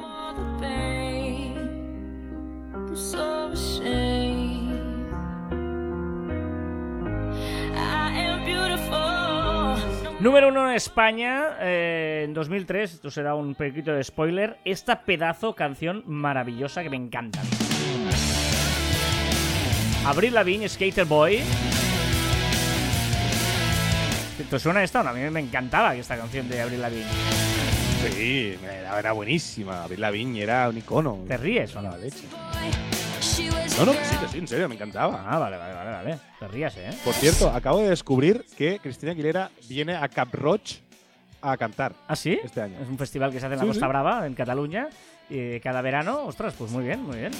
Número 10.20 10.48
uno 10.48 10.68
en 10.70 10.76
España 10.76 11.56
eh, 11.60 12.22
en 12.24 12.34
2003. 12.34 12.94
Esto 12.94 13.10
será 13.10 13.34
un 13.34 13.54
poquito 13.54 13.92
de 13.92 14.04
spoiler. 14.04 14.58
Esta 14.64 15.02
pedazo 15.02 15.54
canción 15.54 16.04
maravillosa 16.06 16.82
que 16.82 16.90
me 16.90 16.96
encanta. 16.96 17.40
Abril 20.04 20.34
Lavigne, 20.34 20.68
Skater 20.68 21.04
Boy. 21.04 21.40
¿Te 24.50 24.58
suena 24.58 24.82
esta? 24.82 25.02
no? 25.02 25.10
A 25.10 25.12
mí 25.12 25.20
me 25.30 25.40
encantaba 25.40 25.94
esta 25.94 26.16
canción 26.16 26.48
de 26.48 26.60
Abril 26.60 26.80
Lavigne. 26.82 27.06
Sí, 28.10 28.56
era, 28.64 28.98
era 28.98 29.12
buenísima. 29.12 29.84
Avril 29.84 30.00
Lavigne 30.00 30.42
era 30.42 30.68
un 30.68 30.76
icono. 30.78 31.24
¿Te 31.28 31.36
ríes 31.36 31.74
o 31.76 31.82
no? 31.82 31.96
Leche. 31.96 32.24
No, 33.78 33.86
no, 33.86 33.92
sí, 33.92 34.16
que 34.20 34.28
sí, 34.28 34.38
en 34.38 34.48
serio, 34.48 34.68
me 34.68 34.74
encantaba. 34.74 35.24
Ah, 35.26 35.38
vale, 35.38 35.56
vale, 35.56 35.74
vale, 35.74 35.90
vale. 35.90 36.18
Te 36.38 36.48
rías, 36.48 36.76
¿eh? 36.76 36.90
Por 37.04 37.14
cierto, 37.14 37.48
acabo 37.50 37.78
de 37.78 37.90
descubrir 37.90 38.44
que 38.58 38.80
Cristina 38.80 39.12
Aguilera 39.12 39.50
viene 39.68 39.94
a 39.94 40.08
Cap 40.08 40.34
Roig 40.34 40.80
a 41.40 41.56
cantar 41.56 41.94
¿Ah, 42.08 42.16
sí? 42.16 42.38
este 42.42 42.60
año. 42.60 42.78
Es 42.82 42.88
un 42.88 42.98
festival 42.98 43.32
que 43.32 43.40
se 43.40 43.46
hace 43.46 43.54
en 43.54 43.58
la 43.60 43.64
Sí, 43.64 43.68
Costa 43.70 43.86
sí. 43.86 43.88
Brava, 43.88 44.26
en 44.26 44.34
Cataluña, 44.34 44.88
eh, 45.30 45.60
cada 45.62 45.80
verano. 45.80 46.24
Ostras, 46.24 46.54
pues 46.58 46.70
muy 46.70 46.84
bien, 46.84 47.02
muy 47.02 47.16
bien. 47.18 47.32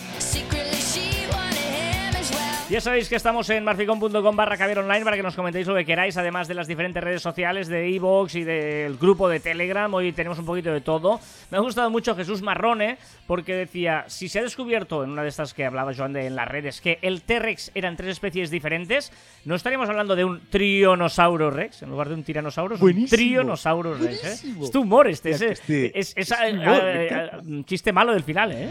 Ya 2.73 2.81
sabéis 2.81 3.11
que 3.11 3.17
estamos 3.17 3.51
en 3.51 3.65
marficom.com 3.65 4.35
barra 4.35 4.57
Javier 4.57 4.79
Online 4.79 5.05
para 5.05 5.19
que 5.19 5.23
nos 5.23 5.37
comentéis 5.37 5.67
lo 5.67 5.75
que 5.75 5.85
queráis, 5.85 6.17
además 6.17 6.49
de 6.49 6.55
las 6.55 6.67
diferentes 6.67 7.05
redes 7.05 7.21
sociales 7.21 7.69
de 7.69 7.91
iVoox 7.91 8.35
y 8.35 8.45
del 8.45 8.97
grupo 8.97 9.29
de 9.29 9.41
Telegram. 9.41 9.93
Hoy 9.93 10.13
tenemos 10.13 10.39
un 10.39 10.47
poquito 10.47 10.73
de 10.73 10.81
todo. 10.81 11.21
Me 11.51 11.59
ha 11.59 11.61
gustado 11.61 11.91
mucho 11.91 12.17
Jesús 12.17 12.41
Marrone 12.41 12.97
porque 13.27 13.55
decía, 13.55 14.07
si 14.07 14.27
se 14.27 14.39
ha 14.39 14.43
descubierto 14.43 15.05
en 15.05 15.11
una 15.11 15.23
de 15.23 15.29
estas 15.29 15.53
que 15.53 15.67
hablaba 15.67 15.93
Joan 15.95 16.15
de 16.15 16.25
en 16.27 16.35
las 16.35 16.49
redes 16.49 16.81
que 16.81 16.99
el 17.03 17.21
T-Rex 17.21 17.73
eran 17.75 17.95
tres 17.95 18.13
especies 18.13 18.51
diferentes, 18.51 19.13
no 19.45 19.55
estaríamos 19.55 19.91
hablando 19.91 20.17
de 20.17 20.25
un 20.25 20.41
Trionosauro 20.49 21.51
Rex 21.51 21.83
en 21.83 21.91
lugar 21.91 22.09
de 22.09 22.15
un 22.15 22.23
Tiranosaurio, 22.23 22.77
es 22.77 22.83
un. 22.83 23.07
Trionosaurus 23.07 24.01
Rex. 24.01 24.25
¿eh? 24.25 24.55
Es 24.63 24.71
tu 24.71 24.81
humor 24.81 25.09
este, 25.09 25.33
este- 25.33 25.93
es, 26.01 26.15
es, 26.17 26.31
humor, 26.31 26.89
encanta. 26.89 27.37
eh, 27.37 27.41
un 27.45 27.67
chiste 27.67 27.93
malo 27.93 28.15
del 28.15 28.23
final, 28.23 28.51
¿eh? 28.51 28.71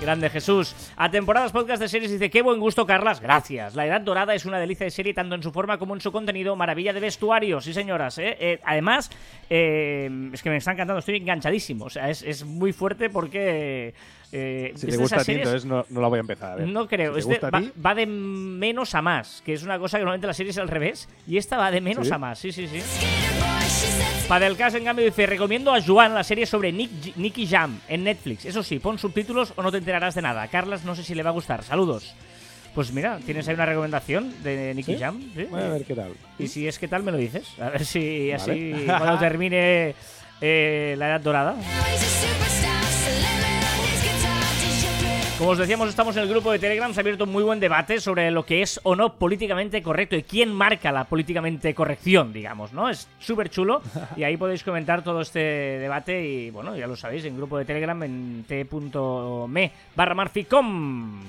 Grande 0.00 0.30
Jesús. 0.30 0.74
A 0.96 1.10
temporadas 1.10 1.52
podcast 1.52 1.80
de 1.82 1.86
series 1.88 2.10
dice, 2.10 2.30
qué 2.30 2.40
buen 2.40 2.58
gusto, 2.58 2.86
Carlas. 2.86 3.20
Gracias. 3.20 3.74
La 3.74 3.86
Edad 3.86 4.00
Dorada 4.00 4.34
es 4.34 4.46
una 4.46 4.58
delicia 4.58 4.84
de 4.84 4.90
serie 4.90 5.12
tanto 5.12 5.34
en 5.34 5.42
su 5.42 5.52
forma 5.52 5.76
como 5.78 5.94
en 5.94 6.00
su 6.00 6.10
contenido. 6.10 6.56
Maravilla 6.56 6.94
de 6.94 7.00
vestuario, 7.00 7.60
sí 7.60 7.74
señoras. 7.74 8.16
¿eh? 8.16 8.34
Eh, 8.40 8.60
además, 8.64 9.10
eh, 9.50 10.30
es 10.32 10.42
que 10.42 10.48
me 10.48 10.56
están 10.56 10.76
cantando, 10.78 11.00
estoy 11.00 11.16
enganchadísimo. 11.18 11.84
O 11.84 11.90
sea, 11.90 12.08
es, 12.08 12.22
es 12.22 12.44
muy 12.46 12.72
fuerte 12.72 13.10
porque... 13.10 13.92
eh, 14.32 14.72
Si 14.74 14.86
te 14.86 14.96
gusta 14.96 15.20
a 15.20 15.24
ti, 15.24 15.32
entonces 15.32 15.66
no, 15.66 15.84
no 15.90 16.00
la 16.00 16.08
voy 16.08 16.16
a 16.16 16.20
empezar 16.20 16.52
a 16.52 16.56
ver. 16.56 16.66
no 16.68 16.88
creo, 16.88 17.20
Si 17.20 17.28
va, 17.84 17.94
de 17.94 18.06
menos 18.06 18.94
a 18.94 19.02
más, 19.02 19.42
que 19.44 19.52
es 19.52 19.62
una 19.64 19.78
cosa 19.78 19.98
que 19.98 20.04
normalmente 20.04 20.26
la 20.26 20.32
serie 20.34 20.50
es 20.50 20.58
al 20.58 20.68
revés, 20.68 21.10
y 21.26 21.36
esta 21.36 21.58
va 21.58 21.70
de 21.70 21.82
menos 21.82 22.06
¿Sí? 22.06 22.12
a 22.14 22.16
más, 22.18 22.38
sí, 22.38 22.52
sí, 22.52 22.66
sí. 22.68 22.80
Padelcast, 24.30 24.76
en 24.76 24.84
cambio, 24.84 25.04
dice: 25.04 25.26
Recomiendo 25.26 25.74
a 25.74 25.82
Joan 25.82 26.14
la 26.14 26.22
serie 26.22 26.46
sobre 26.46 26.70
Nick, 26.70 27.16
Nicky 27.16 27.48
Jam 27.48 27.80
en 27.88 28.04
Netflix. 28.04 28.44
Eso 28.44 28.62
sí, 28.62 28.78
pon 28.78 28.96
subtítulos 28.96 29.52
o 29.56 29.62
no 29.62 29.72
te 29.72 29.78
enterarás 29.78 30.14
de 30.14 30.22
nada. 30.22 30.46
Carlas, 30.46 30.84
no 30.84 30.94
sé 30.94 31.02
si 31.02 31.16
le 31.16 31.24
va 31.24 31.30
a 31.30 31.32
gustar. 31.32 31.64
Saludos. 31.64 32.14
Pues 32.72 32.92
mira, 32.92 33.18
tienes 33.26 33.48
ahí 33.48 33.54
una 33.54 33.66
recomendación 33.66 34.32
de 34.44 34.72
Nicky 34.72 34.94
¿Sí? 34.94 35.00
Jam. 35.00 35.20
¿sí? 35.34 35.48
Voy 35.50 35.60
a 35.60 35.68
ver 35.70 35.84
qué 35.84 35.96
tal. 35.96 36.12
Y 36.38 36.46
si 36.46 36.68
es 36.68 36.78
que 36.78 36.86
tal, 36.86 37.02
me 37.02 37.10
lo 37.10 37.18
dices. 37.18 37.48
A 37.60 37.70
ver 37.70 37.84
si 37.84 38.30
así, 38.30 38.70
Vale. 38.70 38.86
cuando 38.86 39.18
termine 39.18 39.96
eh, 40.40 40.94
la 40.96 41.08
edad 41.08 41.20
dorada. 41.20 41.56
Como 45.40 45.52
os 45.52 45.58
decíamos, 45.58 45.88
estamos 45.88 46.14
en 46.18 46.24
el 46.24 46.28
grupo 46.28 46.52
de 46.52 46.58
Telegram. 46.58 46.92
Se 46.92 47.00
ha 47.00 47.02
abierto 47.02 47.24
un 47.24 47.32
muy 47.32 47.42
buen 47.42 47.60
debate 47.60 47.98
sobre 47.98 48.30
lo 48.30 48.44
que 48.44 48.60
es 48.60 48.78
o 48.82 48.94
no 48.94 49.14
políticamente 49.14 49.82
correcto 49.82 50.14
y 50.14 50.22
quién 50.22 50.52
marca 50.52 50.92
la 50.92 51.04
políticamente 51.04 51.74
corrección, 51.74 52.30
digamos, 52.30 52.74
¿no? 52.74 52.90
Es 52.90 53.08
súper 53.18 53.48
chulo 53.48 53.80
y 54.18 54.22
ahí 54.24 54.36
podéis 54.36 54.62
comentar 54.62 55.02
todo 55.02 55.22
este 55.22 55.38
debate 55.40 56.22
y, 56.22 56.50
bueno, 56.50 56.76
ya 56.76 56.86
lo 56.86 56.94
sabéis, 56.94 57.24
en 57.24 57.38
grupo 57.38 57.56
de 57.56 57.64
Telegram 57.64 58.02
en 58.02 58.44
t.me 58.46 59.72
barra 59.96 60.14
marficom. 60.14 61.22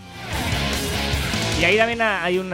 Y 1.62 1.64
ahí 1.64 1.78
también 1.78 2.02
ha- 2.02 2.22
hay 2.26 2.38
un 2.38 2.52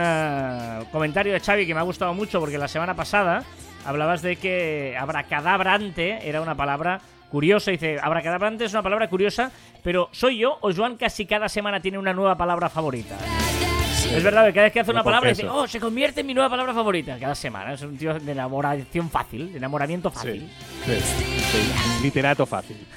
comentario 0.92 1.32
de 1.32 1.40
Xavi 1.40 1.66
que 1.66 1.74
me 1.74 1.80
ha 1.80 1.84
gustado 1.84 2.14
mucho 2.14 2.38
porque 2.38 2.56
la 2.56 2.68
semana 2.68 2.94
pasada 2.94 3.42
hablabas 3.84 4.22
de 4.22 4.36
que 4.36 4.96
abracadabrante 4.96 6.20
era 6.28 6.40
una 6.40 6.54
palabra 6.54 7.00
curiosa. 7.30 7.70
Dice, 7.70 7.98
abracadabrante 8.00 8.64
es 8.64 8.72
una 8.72 8.82
palabra 8.82 9.08
curiosa, 9.08 9.50
pero 9.82 10.08
¿soy 10.12 10.38
yo 10.38 10.58
o 10.60 10.72
Joan 10.72 10.96
casi 10.96 11.26
cada 11.26 11.48
semana 11.48 11.80
tiene 11.80 11.98
una 11.98 12.12
nueva 12.12 12.36
palabra 12.36 12.68
favorita? 12.68 13.16
Es 14.12 14.22
verdad 14.22 14.46
que 14.46 14.52
cada 14.52 14.64
vez 14.64 14.72
que 14.72 14.80
hace 14.80 14.90
una 14.90 15.04
palabra 15.04 15.30
dice, 15.30 15.46
oh, 15.48 15.66
se 15.66 15.80
convierte 15.80 16.20
en 16.20 16.26
mi 16.26 16.34
nueva 16.34 16.48
palabra 16.48 16.72
favorita. 16.72 17.18
Cada 17.18 17.34
semana. 17.34 17.74
Es 17.74 17.82
un 17.82 17.96
tío 17.98 18.18
de 18.18 18.32
enamoración 18.32 19.10
fácil, 19.10 19.52
de 19.52 19.58
enamoramiento 19.58 20.10
fácil. 20.10 20.48
Sí, 20.84 20.94
sí, 20.94 21.40
sí. 21.52 22.02
Literato 22.02 22.46
fácil. 22.46 22.76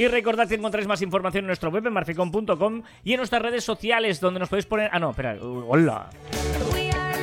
Y 0.00 0.08
recordad 0.08 0.48
que 0.48 0.54
encontráis 0.54 0.88
más 0.88 1.02
información 1.02 1.44
en 1.44 1.48
nuestro 1.48 1.68
web 1.70 1.86
en 1.86 1.92
marficom.com 1.92 2.82
y 3.04 3.12
en 3.12 3.18
nuestras 3.18 3.42
redes 3.42 3.64
sociales 3.64 4.18
donde 4.18 4.40
nos 4.40 4.48
podéis 4.48 4.64
poner... 4.64 4.88
Ah, 4.90 4.98
no, 4.98 5.10
espera. 5.10 5.36
Hola. 5.42 6.08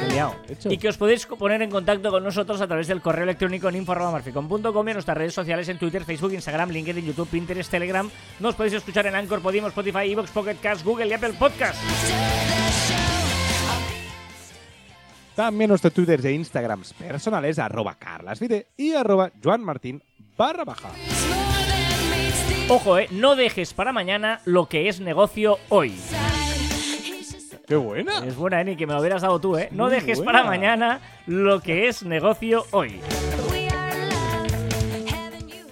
Liado. 0.08 0.36
Hecho. 0.48 0.72
Y 0.72 0.78
que 0.78 0.90
os 0.90 0.98
podéis 0.98 1.26
poner 1.26 1.62
en 1.62 1.70
contacto 1.70 2.12
con 2.12 2.24
nosotros 2.24 2.60
a 2.62 2.68
través 2.68 2.88
del 2.88 3.02
correo 3.02 3.24
electrónico 3.24 3.70
en 3.70 3.76
info.marficom.com 3.78 4.88
y 4.88 4.92
en 4.92 4.96
nuestras 4.96 5.18
redes 5.18 5.34
sociales 5.34 5.68
en 5.70 5.78
Twitter, 5.78 6.04
Facebook, 6.04 6.34
Instagram, 6.34 6.70
LinkedIn, 6.70 7.06
YouTube, 7.06 7.30
Pinterest, 7.30 7.70
Telegram. 7.70 8.10
Nos 8.40 8.56
podéis 8.56 8.74
escuchar 8.74 9.06
en 9.08 9.16
Anchor, 9.16 9.42
Podimo, 9.42 9.68
Spotify, 9.68 10.12
Evox, 10.12 10.32
Pocket 10.32 10.58
Cast, 10.62 10.84
Google 10.84 11.08
y 11.08 11.14
Apple 11.14 11.34
Podcast. 11.34 11.82
También 15.36 15.70
nuestros 15.70 15.94
twitters 15.94 16.26
e 16.26 16.32
instagrams 16.32 16.94
personales 16.94 17.60
arroba 17.60 17.94
carlasvide 17.94 18.70
y 18.76 18.94
arroba 18.94 19.32
joanmartin 19.44 20.02
barra 20.36 20.66
baja. 20.66 20.90
Ojo, 22.70 22.98
eh, 22.98 23.08
no 23.12 23.36
dejes 23.36 23.74
para 23.74 23.94
mañana 23.94 24.42
lo 24.46 24.68
que 24.68 24.90
es 24.90 25.00
negocio 25.00 25.60
hoy. 25.70 25.94
¡Qué 27.68 27.76
buena! 27.76 28.26
Es 28.26 28.36
buena, 28.38 28.62
Eni, 28.62 28.78
que 28.78 28.88
me 28.88 28.94
lo 28.94 29.02
hubieras 29.02 29.22
dado 29.22 29.40
tú, 29.42 29.58
¿eh? 29.58 29.68
No 29.72 29.84
Muy 29.84 29.92
dejes 29.94 30.20
buena. 30.20 30.32
para 30.32 30.44
mañana 30.46 31.02
lo 31.26 31.60
que 31.60 31.90
es 31.90 32.02
negocio 32.02 32.66
hoy. 32.72 33.02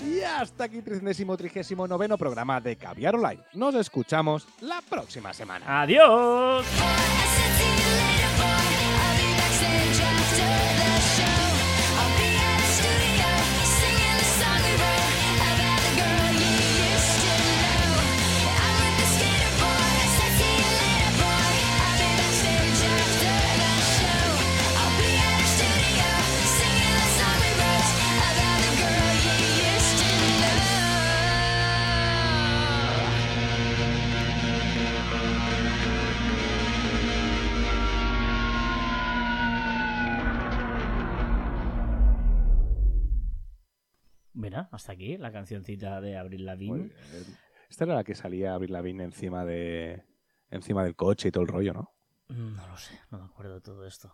Y 0.05 0.19
hasta 0.21 0.65
aquí 0.65 0.81
339 0.81 2.17
programa 2.17 2.59
de 2.59 2.75
Caviar 2.75 3.15
Online. 3.15 3.39
Nos 3.53 3.75
escuchamos 3.75 4.45
la 4.59 4.81
próxima 4.89 5.33
semana. 5.33 5.81
Adiós. 5.83 6.65
Mira, 44.55 44.69
hasta 44.71 44.93
aquí 44.93 45.17
la 45.17 45.31
cancioncita 45.31 45.99
de 45.99 46.17
Abril 46.17 46.45
Lavigne. 46.45 46.91
Esta 47.69 47.83
era 47.83 47.95
la 47.95 48.03
que 48.03 48.15
salía 48.15 48.53
Abril 48.53 48.71
Lavigne 48.71 49.03
encima 49.03 49.43
de 49.43 50.03
encima 50.49 50.83
del 50.83 50.95
coche 50.95 51.27
y 51.27 51.31
todo 51.31 51.43
el 51.43 51.49
rollo, 51.49 51.73
¿no? 51.73 51.93
Mm, 52.29 52.55
No 52.55 52.67
lo 52.67 52.77
sé, 52.77 52.97
no 53.11 53.17
me 53.19 53.25
acuerdo 53.25 53.55
de 53.55 53.61
todo 53.61 53.85
esto. 53.85 54.13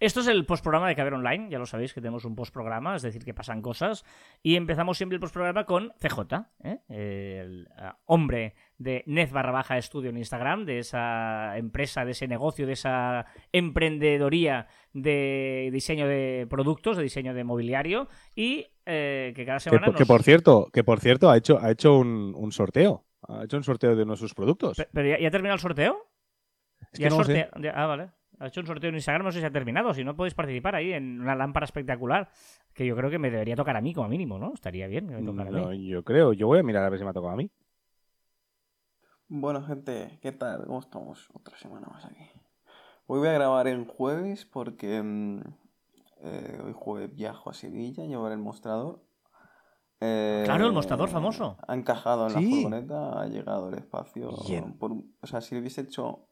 Esto 0.00 0.20
es 0.20 0.28
el 0.28 0.46
postprograma 0.46 0.88
de 0.88 0.94
Caber 0.94 1.14
Online, 1.14 1.48
ya 1.50 1.58
lo 1.58 1.66
sabéis 1.66 1.92
que 1.92 2.00
tenemos 2.00 2.24
un 2.24 2.34
postprograma, 2.36 2.96
es 2.96 3.02
decir, 3.02 3.24
que 3.24 3.34
pasan 3.34 3.60
cosas. 3.62 4.04
Y 4.42 4.56
empezamos 4.56 4.96
siempre 4.96 5.16
el 5.16 5.20
postprograma 5.20 5.64
con 5.64 5.92
CJ, 6.00 6.46
¿eh? 6.62 6.78
el 6.88 7.68
ah, 7.76 7.98
hombre 8.06 8.54
de 8.78 9.02
Nez 9.06 9.32
barra 9.32 9.52
baja 9.52 9.76
estudio 9.78 10.10
en 10.10 10.16
Instagram, 10.18 10.64
de 10.64 10.78
esa 10.78 11.56
empresa, 11.58 12.04
de 12.04 12.12
ese 12.12 12.28
negocio, 12.28 12.66
de 12.66 12.72
esa 12.74 13.26
emprendedoría 13.52 14.66
de 14.92 15.70
diseño 15.72 16.06
de 16.06 16.46
productos, 16.48 16.96
de 16.96 17.02
diseño 17.02 17.34
de 17.34 17.44
mobiliario. 17.44 18.08
Y 18.34 18.66
eh, 18.86 19.32
que 19.34 19.44
cada 19.44 19.60
semana. 19.60 19.86
que 19.86 19.92
nos- 20.00 20.08
por 20.08 20.22
cierto, 20.22 20.68
que 20.72 20.84
por 20.84 21.00
cierto 21.00 21.30
ha 21.30 21.36
hecho 21.36 21.58
ha 21.60 21.70
hecho 21.70 21.96
un, 21.98 22.32
un 22.36 22.52
sorteo. 22.52 23.04
Ha 23.26 23.44
hecho 23.44 23.56
un 23.56 23.64
sorteo 23.64 23.96
de 23.96 24.02
uno 24.02 24.12
de 24.12 24.18
sus 24.18 24.34
productos. 24.34 24.76
Pe- 24.76 24.88
¿Pero 24.92 25.08
ya, 25.08 25.18
ya 25.18 25.28
ha 25.28 25.30
terminado 25.30 25.54
el 25.54 25.60
sorteo? 25.60 25.96
Es 26.92 26.98
Ya 26.98 27.08
que 27.08 27.14
no 27.16 27.22
ya- 27.62 27.72
Ah, 27.74 27.86
vale. 27.86 28.10
Ha 28.40 28.48
hecho 28.48 28.60
un 28.60 28.66
sorteo 28.66 28.88
en 28.90 28.96
Instagram, 28.96 29.24
no 29.26 29.32
sé 29.32 29.40
si 29.40 29.46
ha 29.46 29.50
terminado. 29.52 29.94
Si 29.94 30.02
no, 30.04 30.16
podéis 30.16 30.34
participar 30.34 30.74
ahí 30.74 30.92
en 30.92 31.20
una 31.20 31.34
lámpara 31.36 31.64
espectacular. 31.64 32.28
Que 32.72 32.84
yo 32.86 32.96
creo 32.96 33.08
que 33.10 33.18
me 33.18 33.30
debería 33.30 33.54
tocar 33.56 33.76
a 33.76 33.80
mí, 33.80 33.94
como 33.94 34.08
mínimo, 34.08 34.38
¿no? 34.38 34.52
Estaría 34.54 34.86
bien 34.88 35.06
que 35.08 35.14
me 35.14 35.22
tocara 35.22 35.50
a 35.50 35.52
No, 35.52 35.68
mí. 35.68 35.86
yo 35.86 36.02
creo, 36.04 36.32
yo 36.32 36.46
voy 36.48 36.58
a 36.58 36.62
mirar 36.62 36.84
a 36.84 36.88
ver 36.90 36.98
si 36.98 37.04
me 37.04 37.10
ha 37.10 37.14
tocado 37.14 37.32
a 37.32 37.36
mí. 37.36 37.50
Bueno, 39.28 39.62
gente, 39.62 40.18
¿qué 40.22 40.32
tal? 40.32 40.66
¿Cómo 40.66 40.80
estamos? 40.80 41.28
Otra 41.32 41.56
semana 41.58 41.86
más 41.88 42.04
aquí. 42.04 42.24
Hoy 43.06 43.18
voy 43.20 43.28
a 43.28 43.32
grabar 43.32 43.66
en 43.68 43.84
jueves 43.86 44.44
porque 44.44 45.02
mm, 45.02 45.40
eh, 46.22 46.58
hoy 46.64 46.72
jueves 46.74 47.14
viajo 47.14 47.50
a 47.50 47.54
Sevilla, 47.54 48.04
llevaré 48.04 48.34
el 48.34 48.40
mostrador. 48.40 49.02
Eh, 50.00 50.42
Claro, 50.44 50.66
el 50.66 50.72
mostrador 50.72 51.08
famoso. 51.08 51.56
Ha 51.66 51.74
encajado 51.74 52.26
en 52.28 52.32
Sí. 52.34 52.44
la 52.44 52.56
furgoneta, 52.56 53.20
ha 53.22 53.26
llegado 53.26 53.68
el 53.70 53.76
espacio. 53.76 54.30
Bien. 54.46 54.76
por- 54.78 54.92
o 54.92 55.26
sea, 55.26 55.40
si 55.40 55.54
lo 55.54 55.60
hubiese 55.60 55.82
hecho 55.82 56.26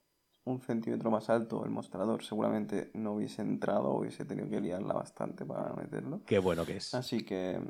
un 0.44 0.60
centímetro 0.60 1.10
más 1.10 1.30
alto 1.30 1.64
el 1.64 1.70
mostrador, 1.70 2.22
seguramente 2.24 2.90
no 2.94 3.12
hubiese 3.14 3.42
entrado, 3.42 3.94
hubiese 3.94 4.24
tenido 4.24 4.48
que 4.48 4.60
liarla 4.60 4.94
bastante 4.94 5.44
para 5.44 5.72
meterlo. 5.74 6.22
Qué 6.26 6.38
bueno 6.38 6.64
que 6.64 6.76
es. 6.76 6.94
Así 6.94 7.24
que. 7.24 7.60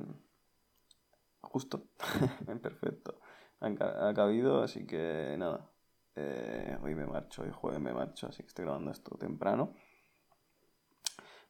Justo. 1.41 1.89
Perfecto. 2.63 3.19
Ha 3.61 4.13
cabido, 4.15 4.63
así 4.63 4.87
que 4.87 5.37
nada. 5.39 5.71
Eh, 6.15 6.77
hoy 6.83 6.95
me 6.95 7.07
marcho, 7.07 7.43
hoy 7.43 7.51
jueves 7.51 7.81
me 7.81 7.93
marcho, 7.93 8.27
así 8.27 8.43
que 8.43 8.49
estoy 8.49 8.65
grabando 8.65 8.91
esto 8.91 9.17
temprano. 9.17 9.75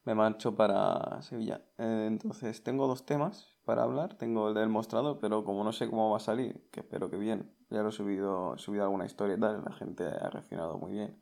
Me 0.05 0.15
marcho 0.15 0.55
para 0.55 1.23
Sevilla. 1.23 1.63
Eh, 1.79 2.07
entonces, 2.09 2.63
tengo 2.65 2.89
dos 2.89 3.07
temas 3.07 3.57
para 3.65 3.85
hablar. 3.85 4.19
Tengo 4.19 4.49
el 4.49 4.55
del 4.55 4.69
mostrador, 4.69 5.21
pero 5.21 5.45
como 5.45 5.63
no 5.63 5.73
sé 5.73 5.89
cómo 5.89 6.11
va 6.11 6.17
a 6.17 6.21
salir, 6.21 6.69
que 6.73 6.81
espero 6.81 7.09
que 7.09 7.17
bien. 7.17 7.55
Ya 7.73 7.83
lo 7.83 7.89
he 7.89 7.93
subido, 7.93 8.55
he 8.55 8.59
subido 8.59 8.85
alguna 8.85 9.07
historia 9.07 9.37
y 9.37 9.41
tal, 9.41 9.63
la 9.65 9.73
gente 9.73 10.05
ha 10.05 10.29
reaccionado 10.31 10.79
muy 10.79 10.93
bien. 10.93 11.19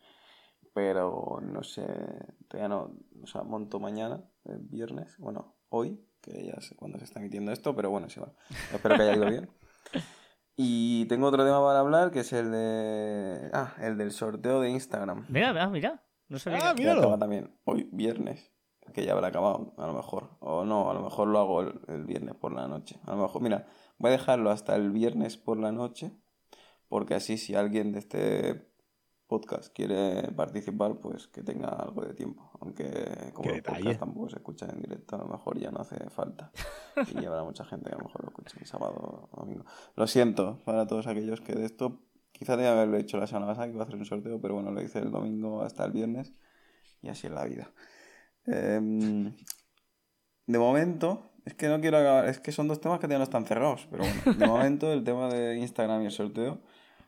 Pero 0.74 1.40
no 1.42 1.62
sé, 1.62 1.84
todavía 2.48 2.68
no, 2.68 2.92
o 3.22 3.26
sea, 3.26 3.42
monto 3.42 3.80
mañana, 3.80 4.22
el 4.44 4.58
viernes, 4.60 5.16
bueno, 5.18 5.56
hoy, 5.68 6.00
que 6.20 6.44
ya 6.46 6.60
sé 6.60 6.76
cuándo 6.76 6.98
se 6.98 7.04
está 7.04 7.18
emitiendo 7.20 7.50
esto, 7.52 7.74
pero 7.74 7.90
bueno, 7.90 8.08
sí, 8.08 8.20
bueno, 8.20 8.34
espero 8.72 8.96
que 8.96 9.02
haya 9.02 9.16
ido 9.16 9.28
bien. 9.28 9.50
Y 10.56 11.06
tengo 11.06 11.26
otro 11.28 11.44
tema 11.44 11.60
para 11.62 11.80
hablar, 11.80 12.10
que 12.10 12.20
es 12.20 12.32
el 12.32 12.50
de... 12.50 13.50
Ah, 13.52 13.74
el 13.80 13.96
del 13.96 14.12
sorteo 14.12 14.60
de 14.60 14.70
Instagram. 14.70 15.24
Mira, 15.28 15.54
ah, 15.60 15.68
mira. 15.70 16.02
No 16.28 16.38
sabía 16.38 16.58
Ah, 16.62 16.74
que- 16.74 16.82
míralo. 16.82 17.18
también 17.18 17.56
hoy, 17.64 17.88
viernes, 17.92 18.52
que 18.92 19.04
ya 19.06 19.12
habrá 19.12 19.28
acabado, 19.28 19.72
a 19.78 19.86
lo 19.86 19.94
mejor. 19.94 20.36
O 20.40 20.64
no, 20.64 20.90
a 20.90 20.94
lo 20.94 21.00
mejor 21.02 21.28
lo 21.28 21.38
hago 21.38 21.62
el, 21.62 21.80
el 21.88 22.04
viernes 22.04 22.34
por 22.34 22.52
la 22.52 22.68
noche. 22.68 23.00
A 23.06 23.12
lo 23.16 23.22
mejor, 23.22 23.40
mira, 23.42 23.66
voy 23.98 24.10
a 24.10 24.12
dejarlo 24.12 24.50
hasta 24.50 24.76
el 24.76 24.90
viernes 24.90 25.36
por 25.38 25.58
la 25.58 25.72
noche, 25.72 26.12
porque 26.90 27.14
así 27.14 27.38
si 27.38 27.54
alguien 27.54 27.92
de 27.92 28.00
este 28.00 28.70
podcast 29.28 29.72
quiere 29.72 30.32
participar, 30.32 30.98
pues 30.98 31.28
que 31.28 31.42
tenga 31.44 31.68
algo 31.68 32.02
de 32.02 32.14
tiempo. 32.14 32.50
Aunque 32.60 33.30
como 33.32 33.48
los 33.48 33.62
podcasts 33.62 34.00
tampoco 34.00 34.28
se 34.28 34.36
escuchan 34.36 34.70
en 34.70 34.82
directo, 34.82 35.14
a 35.14 35.20
lo 35.20 35.26
mejor 35.26 35.56
ya 35.58 35.70
no 35.70 35.78
hace 35.78 36.10
falta. 36.10 36.50
Y 37.14 37.24
habrá 37.26 37.44
mucha 37.44 37.64
gente 37.64 37.88
que 37.88 37.94
a 37.94 37.98
lo 37.98 38.06
mejor 38.06 38.24
lo 38.24 38.30
escuche 38.30 38.58
el 38.58 38.66
sábado 38.66 39.28
o 39.30 39.40
domingo. 39.40 39.64
Lo 39.94 40.08
siento 40.08 40.58
para 40.64 40.88
todos 40.88 41.06
aquellos 41.06 41.40
que 41.40 41.54
de 41.54 41.64
esto, 41.64 42.00
quizá 42.32 42.56
debía 42.56 42.72
haberlo 42.72 42.96
hecho 42.96 43.18
la 43.18 43.28
semana 43.28 43.46
pasada, 43.46 43.68
que 43.68 43.74
iba 43.74 43.82
a 43.82 43.86
hacer 43.86 43.96
un 43.96 44.04
sorteo, 44.04 44.40
pero 44.40 44.54
bueno, 44.54 44.72
lo 44.72 44.82
hice 44.82 44.98
el 44.98 45.12
domingo 45.12 45.62
hasta 45.62 45.84
el 45.84 45.92
viernes 45.92 46.32
y 47.00 47.08
así 47.08 47.28
es 47.28 47.32
la 47.32 47.44
vida. 47.44 47.70
Em, 48.46 49.32
de 50.44 50.58
momento, 50.58 51.30
es 51.44 51.54
que 51.54 51.68
no 51.68 51.80
quiero 51.80 51.98
acabar, 51.98 52.28
es 52.28 52.40
que 52.40 52.50
son 52.50 52.66
dos 52.66 52.80
temas 52.80 52.98
que 52.98 53.06
todavía 53.06 53.18
no 53.18 53.24
están 53.24 53.46
cerrados, 53.46 53.86
pero 53.92 54.02
bueno, 54.02 54.38
de 54.38 54.46
momento 54.48 54.92
el 54.92 55.04
tema 55.04 55.28
de 55.28 55.56
Instagram 55.56 56.02
y 56.02 56.06
el 56.06 56.10
sorteo 56.10 56.60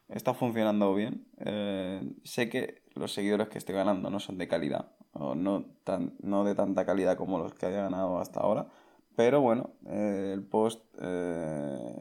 está 0.09 0.35
funcionando 0.35 0.95
bien. 0.95 1.27
Eh, 1.39 2.03
sé 2.25 2.49
que 2.49 2.83
los 2.95 3.13
seguidores 3.13 3.49
que 3.49 3.59
estoy 3.59 3.75
ganando 3.75 4.11
no 4.11 4.21
son 4.21 4.39
de 4.39 4.49
calidad, 4.49 4.93
o 5.13 5.35
no, 5.35 5.65
tan, 5.85 6.15
no 6.23 6.45
de 6.45 6.55
tanta 6.55 6.85
calidad 6.87 7.17
como 7.17 7.39
los 7.39 7.55
que 7.55 7.67
había 7.67 7.83
ganado 7.83 8.19
hasta 8.19 8.41
ahora, 8.41 8.69
pero 9.17 9.41
bueno, 9.41 9.71
eh, 9.87 10.33
el 10.35 10.43
post, 10.43 10.85
eh, 11.01 11.95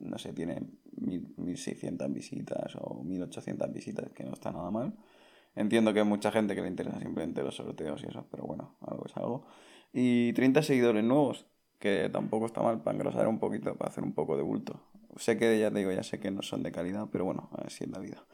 no 0.00 0.18
sé, 0.18 0.32
tiene 0.32 0.62
mil- 0.96 1.32
1600 1.36 2.12
visitas 2.12 2.76
o 2.80 3.02
1800 3.04 3.72
visitas, 3.72 4.10
que 4.12 4.24
no 4.24 4.32
está 4.32 4.52
nada 4.52 4.70
mal. 4.70 4.94
Entiendo 5.54 5.92
que 5.94 6.00
hay 6.00 6.06
mucha 6.06 6.30
gente 6.32 6.54
que 6.54 6.62
le 6.62 6.68
interesa 6.68 7.00
simplemente 7.00 7.42
los 7.42 7.56
sorteos 7.56 8.02
y 8.04 8.06
eso, 8.08 8.26
pero 8.30 8.44
bueno, 8.44 8.76
algo 8.82 9.06
es 9.06 9.16
algo. 9.16 9.46
Y 9.92 10.32
30 10.34 10.62
seguidores 10.62 11.04
nuevos, 11.04 11.46
que 11.78 12.08
tampoco 12.12 12.46
está 12.46 12.62
mal 12.62 12.82
para 12.82 12.96
engrosar 12.96 13.28
un 13.28 13.38
poquito, 13.40 13.76
para 13.76 13.90
hacer 13.90 14.04
un 14.04 14.12
poco 14.14 14.36
de 14.36 14.42
bulto. 14.42 14.80
Sé 15.16 15.36
que, 15.38 15.58
ya 15.58 15.70
te 15.70 15.78
digo, 15.78 15.92
ya 15.92 16.02
sé 16.02 16.18
que 16.20 16.30
no 16.30 16.42
son 16.42 16.62
de 16.62 16.72
calidad, 16.72 17.08
pero 17.10 17.24
bueno, 17.24 17.50
así 17.64 17.84
es 17.84 17.90
la 17.90 17.98
vida. 17.98 18.24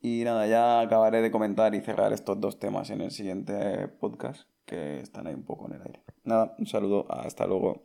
Y 0.00 0.22
nada, 0.24 0.46
ya 0.46 0.80
acabaré 0.80 1.22
de 1.22 1.30
comentar 1.30 1.74
y 1.74 1.80
cerrar 1.80 2.12
estos 2.12 2.40
dos 2.40 2.58
temas 2.58 2.90
en 2.90 3.00
el 3.00 3.10
siguiente 3.10 3.88
podcast, 3.88 4.48
que 4.64 5.00
están 5.00 5.26
ahí 5.26 5.34
un 5.34 5.44
poco 5.44 5.66
en 5.66 5.74
el 5.74 5.82
aire. 5.82 6.02
Nada, 6.24 6.54
un 6.58 6.66
saludo, 6.66 7.06
hasta 7.10 7.46
luego. 7.46 7.82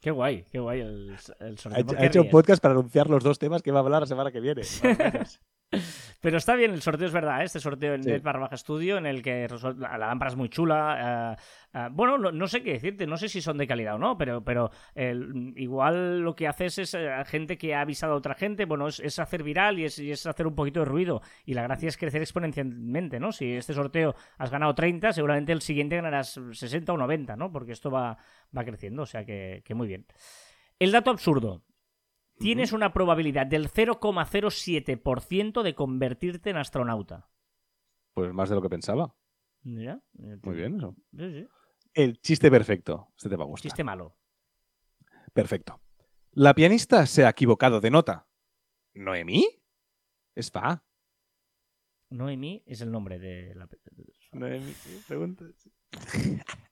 Qué 0.00 0.10
guay, 0.10 0.44
qué 0.50 0.58
guay 0.60 0.80
el, 0.80 1.16
el 1.40 1.54
Ha 1.54 1.56
sorteo. 1.56 1.80
hecho, 1.80 1.86
¿Por 1.86 1.96
ha 1.96 1.98
qué 2.00 2.06
hecho 2.06 2.20
un 2.22 2.30
podcast 2.30 2.62
para 2.62 2.72
anunciar 2.74 3.10
los 3.10 3.22
dos 3.24 3.38
temas 3.38 3.62
que 3.62 3.72
va 3.72 3.80
a 3.80 3.82
hablar 3.82 4.02
la 4.02 4.06
semana 4.06 4.30
que 4.30 4.40
viene. 4.40 4.62
Pero 6.20 6.38
está 6.38 6.54
bien, 6.54 6.72
el 6.72 6.82
sorteo 6.82 7.06
es 7.06 7.12
verdad, 7.12 7.42
¿eh? 7.42 7.44
este 7.44 7.60
sorteo 7.60 7.94
en 7.94 8.02
Sí. 8.02 8.18
Baja 8.18 8.54
estudio, 8.54 8.96
en 8.96 9.06
el 9.06 9.22
que 9.22 9.46
la, 9.76 9.98
lámpara 9.98 10.30
es 10.30 10.36
muy 10.36 10.48
chula. 10.48 11.36
eh, 11.36 11.42
eh, 11.74 11.88
bueno, 11.92 12.16
no, 12.16 12.32
no 12.32 12.46
sé 12.48 12.62
qué 12.62 12.72
decirte, 12.72 13.06
no 13.06 13.16
sé 13.16 13.28
si 13.28 13.42
son 13.42 13.58
de 13.58 13.66
calidad 13.66 13.96
o 13.96 13.98
no, 13.98 14.16
pero, 14.16 14.42
pero 14.42 14.70
igual 15.56 16.20
lo 16.20 16.34
que 16.34 16.48
haces 16.48 16.78
es 16.78 16.96
gente 17.26 17.58
que 17.58 17.74
ha 17.74 17.82
avisado 17.82 18.14
a 18.14 18.16
otra 18.16 18.34
gente, 18.34 18.64
bueno, 18.64 18.88
es, 18.88 18.98
es 19.00 19.18
hacer 19.18 19.42
viral 19.42 19.78
y 19.78 19.84
es, 19.84 19.98
y 19.98 20.10
es 20.10 20.26
hacer 20.26 20.46
un 20.46 20.54
poquito 20.54 20.80
de 20.80 20.86
ruido. 20.86 21.20
Y 21.44 21.54
la 21.54 21.62
gracia 21.62 21.88
es 21.88 21.96
crecer 21.96 22.22
exponencialmente, 22.22 23.20
¿no? 23.20 23.30
Si 23.32 23.52
este 23.52 23.74
sorteo 23.74 24.14
has 24.38 24.50
ganado 24.50 24.74
30, 24.74 25.12
seguramente 25.12 25.52
el 25.52 25.60
siguiente 25.60 25.96
ganarás 25.96 26.40
60 26.52 26.92
o 26.92 26.96
90, 26.96 27.36
¿no? 27.36 27.52
Porque 27.52 27.72
esto 27.72 27.90
va, 27.90 28.16
va 28.56 28.64
creciendo, 28.64 29.02
o 29.02 29.06
sea 29.06 29.24
que, 29.24 29.62
que 29.64 29.74
muy 29.74 29.86
bien. 29.86 30.06
El 30.78 30.92
dato 30.92 31.10
absurdo. 31.10 31.62
Tienes 32.38 32.72
una 32.72 32.92
probabilidad 32.92 33.46
del 33.46 33.68
0,07% 33.70 35.62
de 35.62 35.74
convertirte 35.74 36.50
en 36.50 36.56
astronauta. 36.56 37.28
Pues 38.14 38.32
más 38.32 38.48
de 38.48 38.54
lo 38.54 38.62
que 38.62 38.68
pensaba. 38.68 39.14
Mira, 39.62 40.00
eh, 40.18 40.38
Muy 40.42 40.56
bien, 40.56 40.76
eso. 40.76 40.94
Sí, 41.16 41.32
sí. 41.32 41.48
El 41.94 42.20
chiste 42.20 42.50
perfecto. 42.50 43.08
Este 43.16 43.28
te 43.28 43.36
va 43.36 43.44
a 43.44 43.46
gustar. 43.46 43.70
Chiste 43.70 43.84
malo. 43.84 44.16
Perfecto. 45.32 45.80
La 46.32 46.54
pianista 46.54 47.06
se 47.06 47.24
ha 47.24 47.30
equivocado 47.30 47.80
de 47.80 47.90
nota. 47.90 48.28
¿Noemí? 48.94 49.46
Es 50.34 50.50
fa. 50.50 50.84
Noemi 52.10 52.62
es 52.66 52.80
el 52.80 52.90
nombre 52.90 53.18
de 53.18 53.54
la. 53.54 53.68
Noemí, 54.32 54.72
pregunta. 55.06 55.44